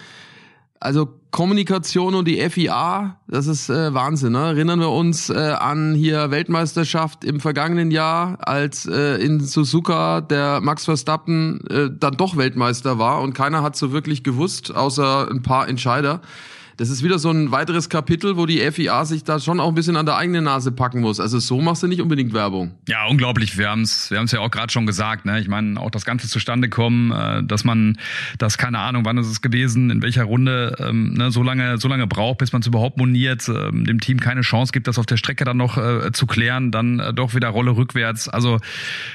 Also 0.79 1.07
Kommunikation 1.31 2.15
und 2.15 2.27
die 2.27 2.37
FIA, 2.49 3.17
das 3.27 3.47
ist 3.47 3.69
äh, 3.69 3.93
Wahnsinn. 3.93 4.33
Ne? 4.33 4.39
Erinnern 4.39 4.79
wir 4.79 4.89
uns 4.89 5.29
äh, 5.29 5.33
an 5.33 5.95
hier 5.95 6.31
Weltmeisterschaft 6.31 7.23
im 7.23 7.39
vergangenen 7.39 7.91
Jahr, 7.91 8.37
als 8.47 8.85
äh, 8.85 9.15
in 9.15 9.39
Suzuka 9.39 10.21
der 10.21 10.61
Max 10.61 10.85
Verstappen 10.85 11.65
äh, 11.69 11.89
dann 11.91 12.17
doch 12.17 12.37
Weltmeister 12.37 12.99
war 12.99 13.21
und 13.21 13.33
keiner 13.33 13.63
hat 13.63 13.75
so 13.75 13.91
wirklich 13.91 14.23
gewusst, 14.23 14.75
außer 14.75 15.29
ein 15.29 15.41
paar 15.41 15.67
Entscheider 15.67 16.21
das 16.77 16.89
ist 16.89 17.03
wieder 17.03 17.19
so 17.19 17.31
ein 17.31 17.51
weiteres 17.51 17.89
Kapitel, 17.89 18.37
wo 18.37 18.45
die 18.45 18.59
FIA 18.71 19.05
sich 19.05 19.23
da 19.23 19.39
schon 19.39 19.59
auch 19.59 19.69
ein 19.69 19.75
bisschen 19.75 19.95
an 19.95 20.05
der 20.05 20.17
eigenen 20.17 20.43
Nase 20.43 20.71
packen 20.71 21.01
muss. 21.01 21.19
Also 21.19 21.39
so 21.39 21.61
machst 21.61 21.83
du 21.83 21.87
nicht 21.87 22.01
unbedingt 22.01 22.33
Werbung. 22.33 22.75
Ja, 22.87 23.05
unglaublich. 23.07 23.57
Wir 23.57 23.69
haben 23.69 23.81
es 23.81 24.11
wir 24.11 24.17
haben's 24.17 24.31
ja 24.31 24.39
auch 24.39 24.51
gerade 24.51 24.71
schon 24.71 24.85
gesagt. 24.85 25.25
Ne? 25.25 25.39
Ich 25.39 25.47
meine, 25.47 25.79
auch 25.79 25.91
das 25.91 26.05
Ganze 26.05 26.27
zustande 26.27 26.69
kommen, 26.69 27.11
äh, 27.11 27.43
dass 27.43 27.63
man 27.63 27.97
das, 28.37 28.57
keine 28.57 28.79
Ahnung, 28.79 29.05
wann 29.05 29.17
ist 29.17 29.27
es 29.27 29.41
gewesen, 29.41 29.89
in 29.89 30.01
welcher 30.01 30.23
Runde, 30.23 30.75
ähm, 30.79 31.13
ne, 31.13 31.31
so 31.31 31.43
lange 31.43 31.77
so 31.77 31.87
lange 31.87 32.07
braucht, 32.07 32.39
bis 32.39 32.51
man 32.51 32.61
es 32.61 32.67
überhaupt 32.67 32.97
moniert, 32.97 33.47
äh, 33.47 33.71
dem 33.71 33.99
Team 33.99 34.19
keine 34.19 34.41
Chance 34.41 34.71
gibt, 34.71 34.87
das 34.87 34.99
auf 34.99 35.05
der 35.05 35.17
Strecke 35.17 35.45
dann 35.45 35.57
noch 35.57 35.77
äh, 35.77 36.11
zu 36.11 36.27
klären, 36.27 36.71
dann 36.71 36.99
äh, 36.99 37.13
doch 37.13 37.35
wieder 37.35 37.49
Rolle 37.49 37.75
rückwärts. 37.75 38.27
Also 38.27 38.59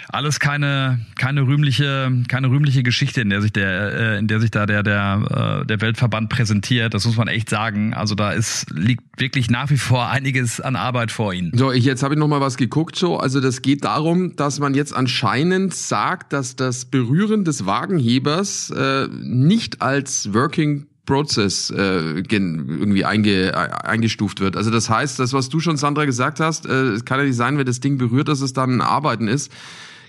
alles 0.08 0.40
keine, 0.40 1.00
keine 1.16 1.42
rühmliche, 1.42 2.10
keine 2.28 2.48
rühmliche 2.48 2.82
Geschichte, 2.82 3.20
in 3.20 3.30
der 3.30 3.42
sich 3.42 3.52
der, 3.52 3.92
äh, 3.92 4.18
in 4.18 4.28
der 4.28 4.40
sich 4.40 4.50
da 4.50 4.66
der, 4.66 4.82
der, 4.82 5.60
äh, 5.62 5.66
der 5.66 5.80
Weltverband 5.80 6.30
präsentiert. 6.30 6.94
Das 6.94 7.04
muss 7.04 7.16
man 7.16 7.28
echt 7.28 7.49
sagen. 7.50 7.92
Also 7.92 8.14
da 8.14 8.32
ist, 8.32 8.70
liegt 8.70 9.02
wirklich 9.20 9.50
nach 9.50 9.68
wie 9.68 9.76
vor 9.76 10.08
einiges 10.08 10.60
an 10.60 10.76
Arbeit 10.76 11.10
vor 11.10 11.34
Ihnen. 11.34 11.52
So, 11.54 11.70
ich, 11.70 11.84
jetzt 11.84 12.02
habe 12.02 12.14
ich 12.14 12.20
noch 12.20 12.28
mal 12.28 12.40
was 12.40 12.56
geguckt, 12.56 12.96
so. 12.96 13.18
Also 13.18 13.40
das 13.40 13.60
geht 13.60 13.84
darum, 13.84 14.36
dass 14.36 14.58
man 14.58 14.72
jetzt 14.72 14.94
anscheinend 14.94 15.74
sagt, 15.74 16.32
dass 16.32 16.56
das 16.56 16.86
Berühren 16.86 17.44
des 17.44 17.66
Wagenhebers 17.66 18.70
äh, 18.70 19.08
nicht 19.08 19.82
als 19.82 20.32
Working 20.32 20.86
Process 21.06 21.70
äh, 21.70 22.20
irgendwie 22.30 23.04
einge, 23.04 23.56
eingestuft 23.84 24.40
wird. 24.40 24.56
Also 24.56 24.70
das 24.70 24.88
heißt, 24.88 25.18
das, 25.18 25.32
was 25.32 25.48
du 25.48 25.58
schon, 25.58 25.76
Sandra, 25.76 26.04
gesagt 26.04 26.38
hast, 26.38 26.66
äh, 26.66 26.92
es 26.92 27.04
kann 27.04 27.18
ja 27.18 27.26
nicht 27.26 27.36
sein, 27.36 27.58
wenn 27.58 27.66
das 27.66 27.80
Ding 27.80 27.98
berührt, 27.98 28.28
dass 28.28 28.40
es 28.40 28.52
dann 28.52 28.80
Arbeiten 28.80 29.26
ist. 29.26 29.50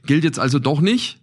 Gilt 0.06 0.24
jetzt 0.24 0.40
also 0.40 0.60
doch 0.60 0.80
nicht. 0.80 1.21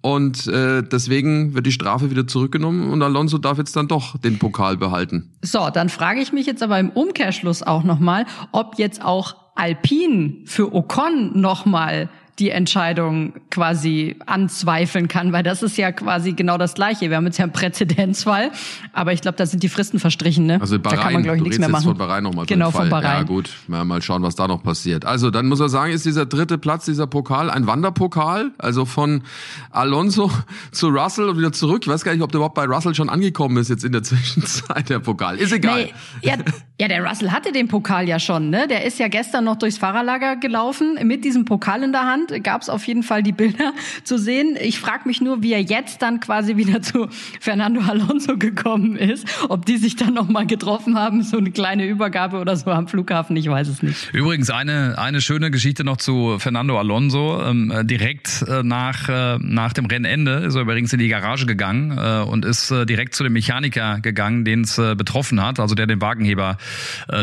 Und 0.00 0.46
äh, 0.46 0.82
deswegen 0.82 1.54
wird 1.54 1.66
die 1.66 1.72
Strafe 1.72 2.10
wieder 2.10 2.26
zurückgenommen 2.26 2.90
und 2.90 3.02
Alonso 3.02 3.36
darf 3.38 3.58
jetzt 3.58 3.74
dann 3.74 3.88
doch 3.88 4.16
den 4.18 4.38
Pokal 4.38 4.76
behalten. 4.76 5.32
So, 5.42 5.70
dann 5.70 5.88
frage 5.88 6.20
ich 6.20 6.32
mich 6.32 6.46
jetzt 6.46 6.62
aber 6.62 6.78
im 6.78 6.90
Umkehrschluss 6.90 7.62
auch 7.64 7.82
nochmal, 7.82 8.24
ob 8.52 8.78
jetzt 8.78 9.04
auch 9.04 9.36
Alpine 9.56 10.36
für 10.44 10.72
Ocon 10.72 11.40
nochmal 11.40 12.08
die 12.38 12.50
Entscheidung 12.50 13.32
quasi 13.50 14.16
anzweifeln 14.26 15.08
kann, 15.08 15.32
weil 15.32 15.42
das 15.42 15.62
ist 15.62 15.76
ja 15.76 15.90
quasi 15.90 16.32
genau 16.32 16.56
das 16.56 16.74
Gleiche. 16.74 17.10
Wir 17.10 17.16
haben 17.16 17.26
jetzt 17.26 17.38
ja 17.38 17.44
einen 17.44 17.52
Präzedenzfall, 17.52 18.52
aber 18.92 19.12
ich 19.12 19.20
glaube, 19.20 19.36
da 19.36 19.46
sind 19.46 19.62
die 19.62 19.68
Fristen 19.68 19.98
verstrichen. 19.98 20.46
Ne? 20.46 20.60
Also 20.60 20.78
Bahrain, 20.78 20.96
da 20.96 21.02
kann 21.02 21.12
man, 21.14 21.22
glaube 21.24 21.38
ich, 21.38 21.42
nichts 21.42 21.58
mehr 21.58 21.68
machen. 21.68 21.84
von 21.84 21.98
Bahrain 21.98 22.22
nochmal. 22.22 22.46
Genau, 22.46 22.70
von 22.70 22.88
Bahrain. 22.88 23.18
Ja 23.18 23.22
gut, 23.24 23.50
mal, 23.66 23.84
mal 23.84 24.00
schauen, 24.02 24.22
was 24.22 24.36
da 24.36 24.46
noch 24.46 24.62
passiert. 24.62 25.04
Also 25.04 25.30
dann 25.30 25.46
muss 25.46 25.60
er 25.60 25.68
sagen, 25.68 25.92
ist 25.92 26.06
dieser 26.06 26.26
dritte 26.26 26.58
Platz, 26.58 26.84
dieser 26.84 27.06
Pokal, 27.06 27.50
ein 27.50 27.66
Wanderpokal, 27.66 28.52
also 28.58 28.84
von 28.84 29.22
Alonso 29.70 30.30
zu 30.70 30.88
Russell 30.88 31.28
und 31.28 31.38
wieder 31.38 31.52
zurück. 31.52 31.82
Ich 31.82 31.88
weiß 31.88 32.04
gar 32.04 32.12
nicht, 32.12 32.22
ob 32.22 32.30
der 32.30 32.38
überhaupt 32.38 32.54
bei 32.54 32.64
Russell 32.64 32.94
schon 32.94 33.08
angekommen 33.08 33.56
ist 33.56 33.68
jetzt 33.68 33.84
in 33.84 33.92
der 33.92 34.02
Zwischenzeit, 34.08 34.88
der 34.88 35.00
Pokal. 35.00 35.38
Ist 35.38 35.52
egal. 35.52 35.84
Nee, 35.84 35.92
ja, 36.22 36.36
ja, 36.80 36.86
der 36.86 37.04
Russell 37.04 37.32
hatte 37.32 37.50
den 37.50 37.66
Pokal 37.66 38.08
ja 38.08 38.20
schon. 38.20 38.50
Ne? 38.50 38.68
Der 38.68 38.84
ist 38.84 39.00
ja 39.00 39.08
gestern 39.08 39.44
noch 39.44 39.56
durchs 39.56 39.78
Fahrerlager 39.78 40.36
gelaufen 40.36 40.96
mit 41.02 41.24
diesem 41.24 41.44
Pokal 41.44 41.82
in 41.82 41.90
der 41.90 42.04
Hand 42.04 42.27
gab 42.42 42.62
es 42.62 42.68
auf 42.68 42.86
jeden 42.86 43.02
Fall 43.02 43.22
die 43.22 43.32
Bilder 43.32 43.72
zu 44.04 44.18
sehen. 44.18 44.56
Ich 44.60 44.78
frage 44.78 45.06
mich 45.06 45.20
nur, 45.20 45.42
wie 45.42 45.52
er 45.52 45.62
jetzt 45.62 46.02
dann 46.02 46.20
quasi 46.20 46.56
wieder 46.56 46.82
zu 46.82 47.08
Fernando 47.40 47.80
Alonso 47.80 48.36
gekommen 48.36 48.96
ist. 48.96 49.26
Ob 49.48 49.66
die 49.66 49.76
sich 49.76 49.96
dann 49.96 50.14
nochmal 50.14 50.46
getroffen 50.46 50.96
haben, 50.98 51.22
so 51.22 51.38
eine 51.38 51.50
kleine 51.50 51.86
Übergabe 51.86 52.38
oder 52.38 52.56
so 52.56 52.70
am 52.70 52.88
Flughafen, 52.88 53.36
ich 53.36 53.48
weiß 53.48 53.68
es 53.68 53.82
nicht. 53.82 54.10
Übrigens 54.12 54.50
eine, 54.50 54.98
eine 54.98 55.20
schöne 55.20 55.50
Geschichte 55.50 55.84
noch 55.84 55.96
zu 55.96 56.38
Fernando 56.38 56.78
Alonso. 56.78 57.42
Ähm, 57.42 57.70
äh, 57.70 57.84
direkt 57.84 58.42
äh, 58.42 58.62
nach, 58.62 59.08
äh, 59.08 59.38
nach 59.40 59.72
dem 59.72 59.86
Rennende 59.86 60.32
ist 60.46 60.54
er 60.54 60.62
übrigens 60.62 60.92
in 60.92 60.98
die 60.98 61.08
Garage 61.08 61.46
gegangen 61.46 61.96
äh, 61.96 62.22
und 62.22 62.44
ist 62.44 62.70
äh, 62.70 62.86
direkt 62.86 63.14
zu 63.14 63.24
dem 63.24 63.32
Mechaniker 63.32 64.00
gegangen, 64.00 64.44
den 64.44 64.62
es 64.62 64.78
äh, 64.78 64.94
betroffen 64.94 65.42
hat, 65.42 65.60
also 65.60 65.74
der 65.74 65.86
den 65.86 66.00
Wagenheber 66.00 66.58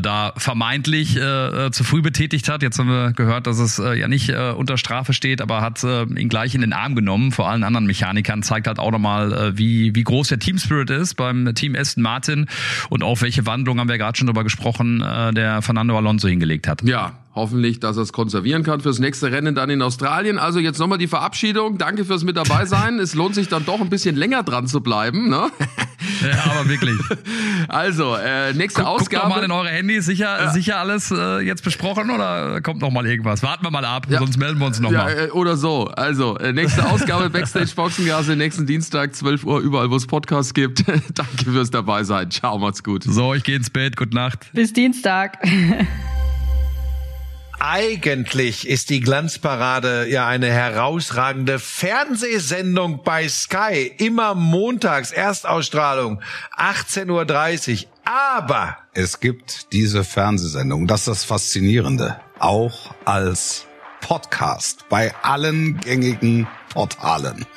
da 0.01 0.33
vermeintlich 0.37 1.13
zu 1.13 1.83
früh 1.83 2.01
betätigt 2.01 2.49
hat. 2.49 2.63
Jetzt 2.63 2.79
haben 2.79 2.89
wir 2.89 3.11
gehört, 3.13 3.47
dass 3.47 3.59
es 3.59 3.77
ja 3.77 4.07
nicht 4.07 4.29
unter 4.29 4.77
Strafe 4.77 4.94
Strafe 4.95 5.11
steht, 5.11 5.41
aber 5.41 5.59
hat 5.59 5.83
äh, 5.83 6.03
ihn 6.03 6.29
gleich 6.29 6.55
in 6.55 6.61
den 6.61 6.71
Arm 6.71 6.95
genommen, 6.95 7.33
vor 7.33 7.49
allen 7.49 7.65
anderen 7.65 7.85
Mechanikern, 7.85 8.43
zeigt 8.43 8.65
halt 8.65 8.79
auch 8.79 8.91
nochmal, 8.91 9.33
äh, 9.33 9.57
wie, 9.57 9.93
wie 9.93 10.03
groß 10.05 10.29
der 10.29 10.39
Team 10.39 10.55
ist 10.55 11.15
beim 11.15 11.53
Team 11.53 11.75
Aston 11.75 12.01
Martin 12.01 12.47
und 12.89 13.03
auch 13.03 13.21
welche 13.21 13.45
Wandlung, 13.45 13.77
haben 13.79 13.89
wir 13.89 13.97
gerade 13.97 14.17
schon 14.17 14.27
drüber 14.27 14.45
gesprochen, 14.45 15.01
äh, 15.01 15.33
der 15.33 15.61
Fernando 15.61 15.97
Alonso 15.97 16.29
hingelegt 16.29 16.69
hat. 16.69 16.81
Ja, 16.83 17.19
hoffentlich, 17.35 17.81
dass 17.81 17.97
er 17.97 18.03
es 18.03 18.13
konservieren 18.13 18.63
kann 18.63 18.79
fürs 18.79 18.99
nächste 18.99 19.33
Rennen 19.33 19.53
dann 19.53 19.69
in 19.69 19.81
Australien. 19.81 20.39
Also 20.39 20.59
jetzt 20.59 20.79
nochmal 20.79 20.97
die 20.97 21.07
Verabschiedung. 21.07 21.77
Danke 21.77 22.05
fürs 22.05 22.23
mit 22.23 22.37
dabei 22.37 22.65
sein. 22.65 22.99
es 22.99 23.15
lohnt 23.15 23.35
sich 23.35 23.49
dann 23.49 23.65
doch 23.65 23.81
ein 23.81 23.89
bisschen 23.89 24.15
länger 24.15 24.43
dran 24.43 24.67
zu 24.67 24.79
bleiben. 24.79 25.29
Ne? 25.29 25.49
Ja, 26.21 26.51
aber 26.51 26.69
wirklich. 26.69 26.95
Also, 27.67 28.15
äh, 28.15 28.53
nächste 28.53 28.81
Guck, 28.81 28.89
Ausgabe. 28.89 29.23
Guckt 29.23 29.29
noch 29.29 29.35
mal 29.37 29.43
in 29.43 29.51
eure 29.51 29.69
Handys. 29.69 30.05
Sicher, 30.05 30.51
sicher 30.51 30.77
alles 30.77 31.11
äh, 31.11 31.39
jetzt 31.39 31.63
besprochen 31.63 32.11
oder 32.11 32.61
kommt 32.61 32.79
noch 32.81 32.91
mal 32.91 33.05
irgendwas? 33.05 33.41
Warten 33.43 33.65
wir 33.65 33.71
mal 33.71 33.83
ab, 33.85 34.05
Ja. 34.09 34.19
sonst 34.19 34.37
melden 34.37 34.59
wir 34.59 34.67
uns 34.67 34.79
noch 34.79 34.91
ja, 34.91 35.03
mal. 35.05 35.27
äh, 35.27 35.31
oder 35.31 35.57
so. 35.57 35.87
Also, 35.87 36.37
äh, 36.37 36.53
nächste 36.53 36.85
Ausgabe 36.87 37.29
Backstage 37.31 37.71
Boxengasse, 37.75 38.35
nächsten 38.35 38.65
Dienstag, 38.65 39.15
12 39.15 39.43
Uhr, 39.45 39.59
überall, 39.61 39.89
wo 39.89 39.95
es 39.95 40.05
Podcasts 40.07 40.53
gibt. 40.53 40.83
Danke 41.13 41.51
fürs 41.51 41.71
dabei 41.71 42.03
sein. 42.03 42.29
Ciao, 42.29 42.57
macht's 42.59 42.83
gut. 42.83 43.03
So, 43.03 43.33
ich 43.33 43.43
gehe 43.43 43.55
ins 43.55 43.69
Bett. 43.69 43.97
Gute 43.97 44.15
Nacht. 44.15 44.47
Bis 44.53 44.71
Dienstag. 44.73 45.39
Eigentlich 47.67 48.67
ist 48.67 48.91
die 48.91 48.99
Glanzparade 48.99 50.07
ja 50.07 50.27
eine 50.27 50.51
herausragende 50.51 51.57
Fernsehsendung 51.57 53.01
bei 53.03 53.27
Sky. 53.27 53.91
Immer 53.97 54.35
montags, 54.35 55.11
Erstausstrahlung, 55.11 56.21
18.30 56.59 57.85
Uhr. 57.85 57.89
Aber 58.05 58.77
Es 58.93 59.19
gibt 59.19 59.73
diese 59.73 60.03
Fernsehsendung, 60.03 60.85
das 60.85 61.01
ist 61.01 61.07
das 61.07 61.23
Faszinierende, 61.23 62.19
auch 62.37 62.93
als 63.03 63.65
Podcast 63.99 64.85
bei 64.89 65.15
allen 65.23 65.79
gängigen 65.79 66.47
Portalen. 66.71 67.47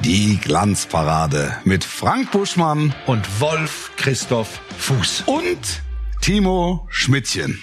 Die 0.00 0.36
Glanzparade 0.36 1.56
mit 1.64 1.82
Frank 1.82 2.30
Buschmann 2.30 2.94
und 3.06 3.40
Wolf 3.40 3.90
Christoph 3.96 4.60
Fuß. 4.76 5.22
und 5.24 5.80
Timo 6.20 6.86
Schmidtchen. 6.90 7.62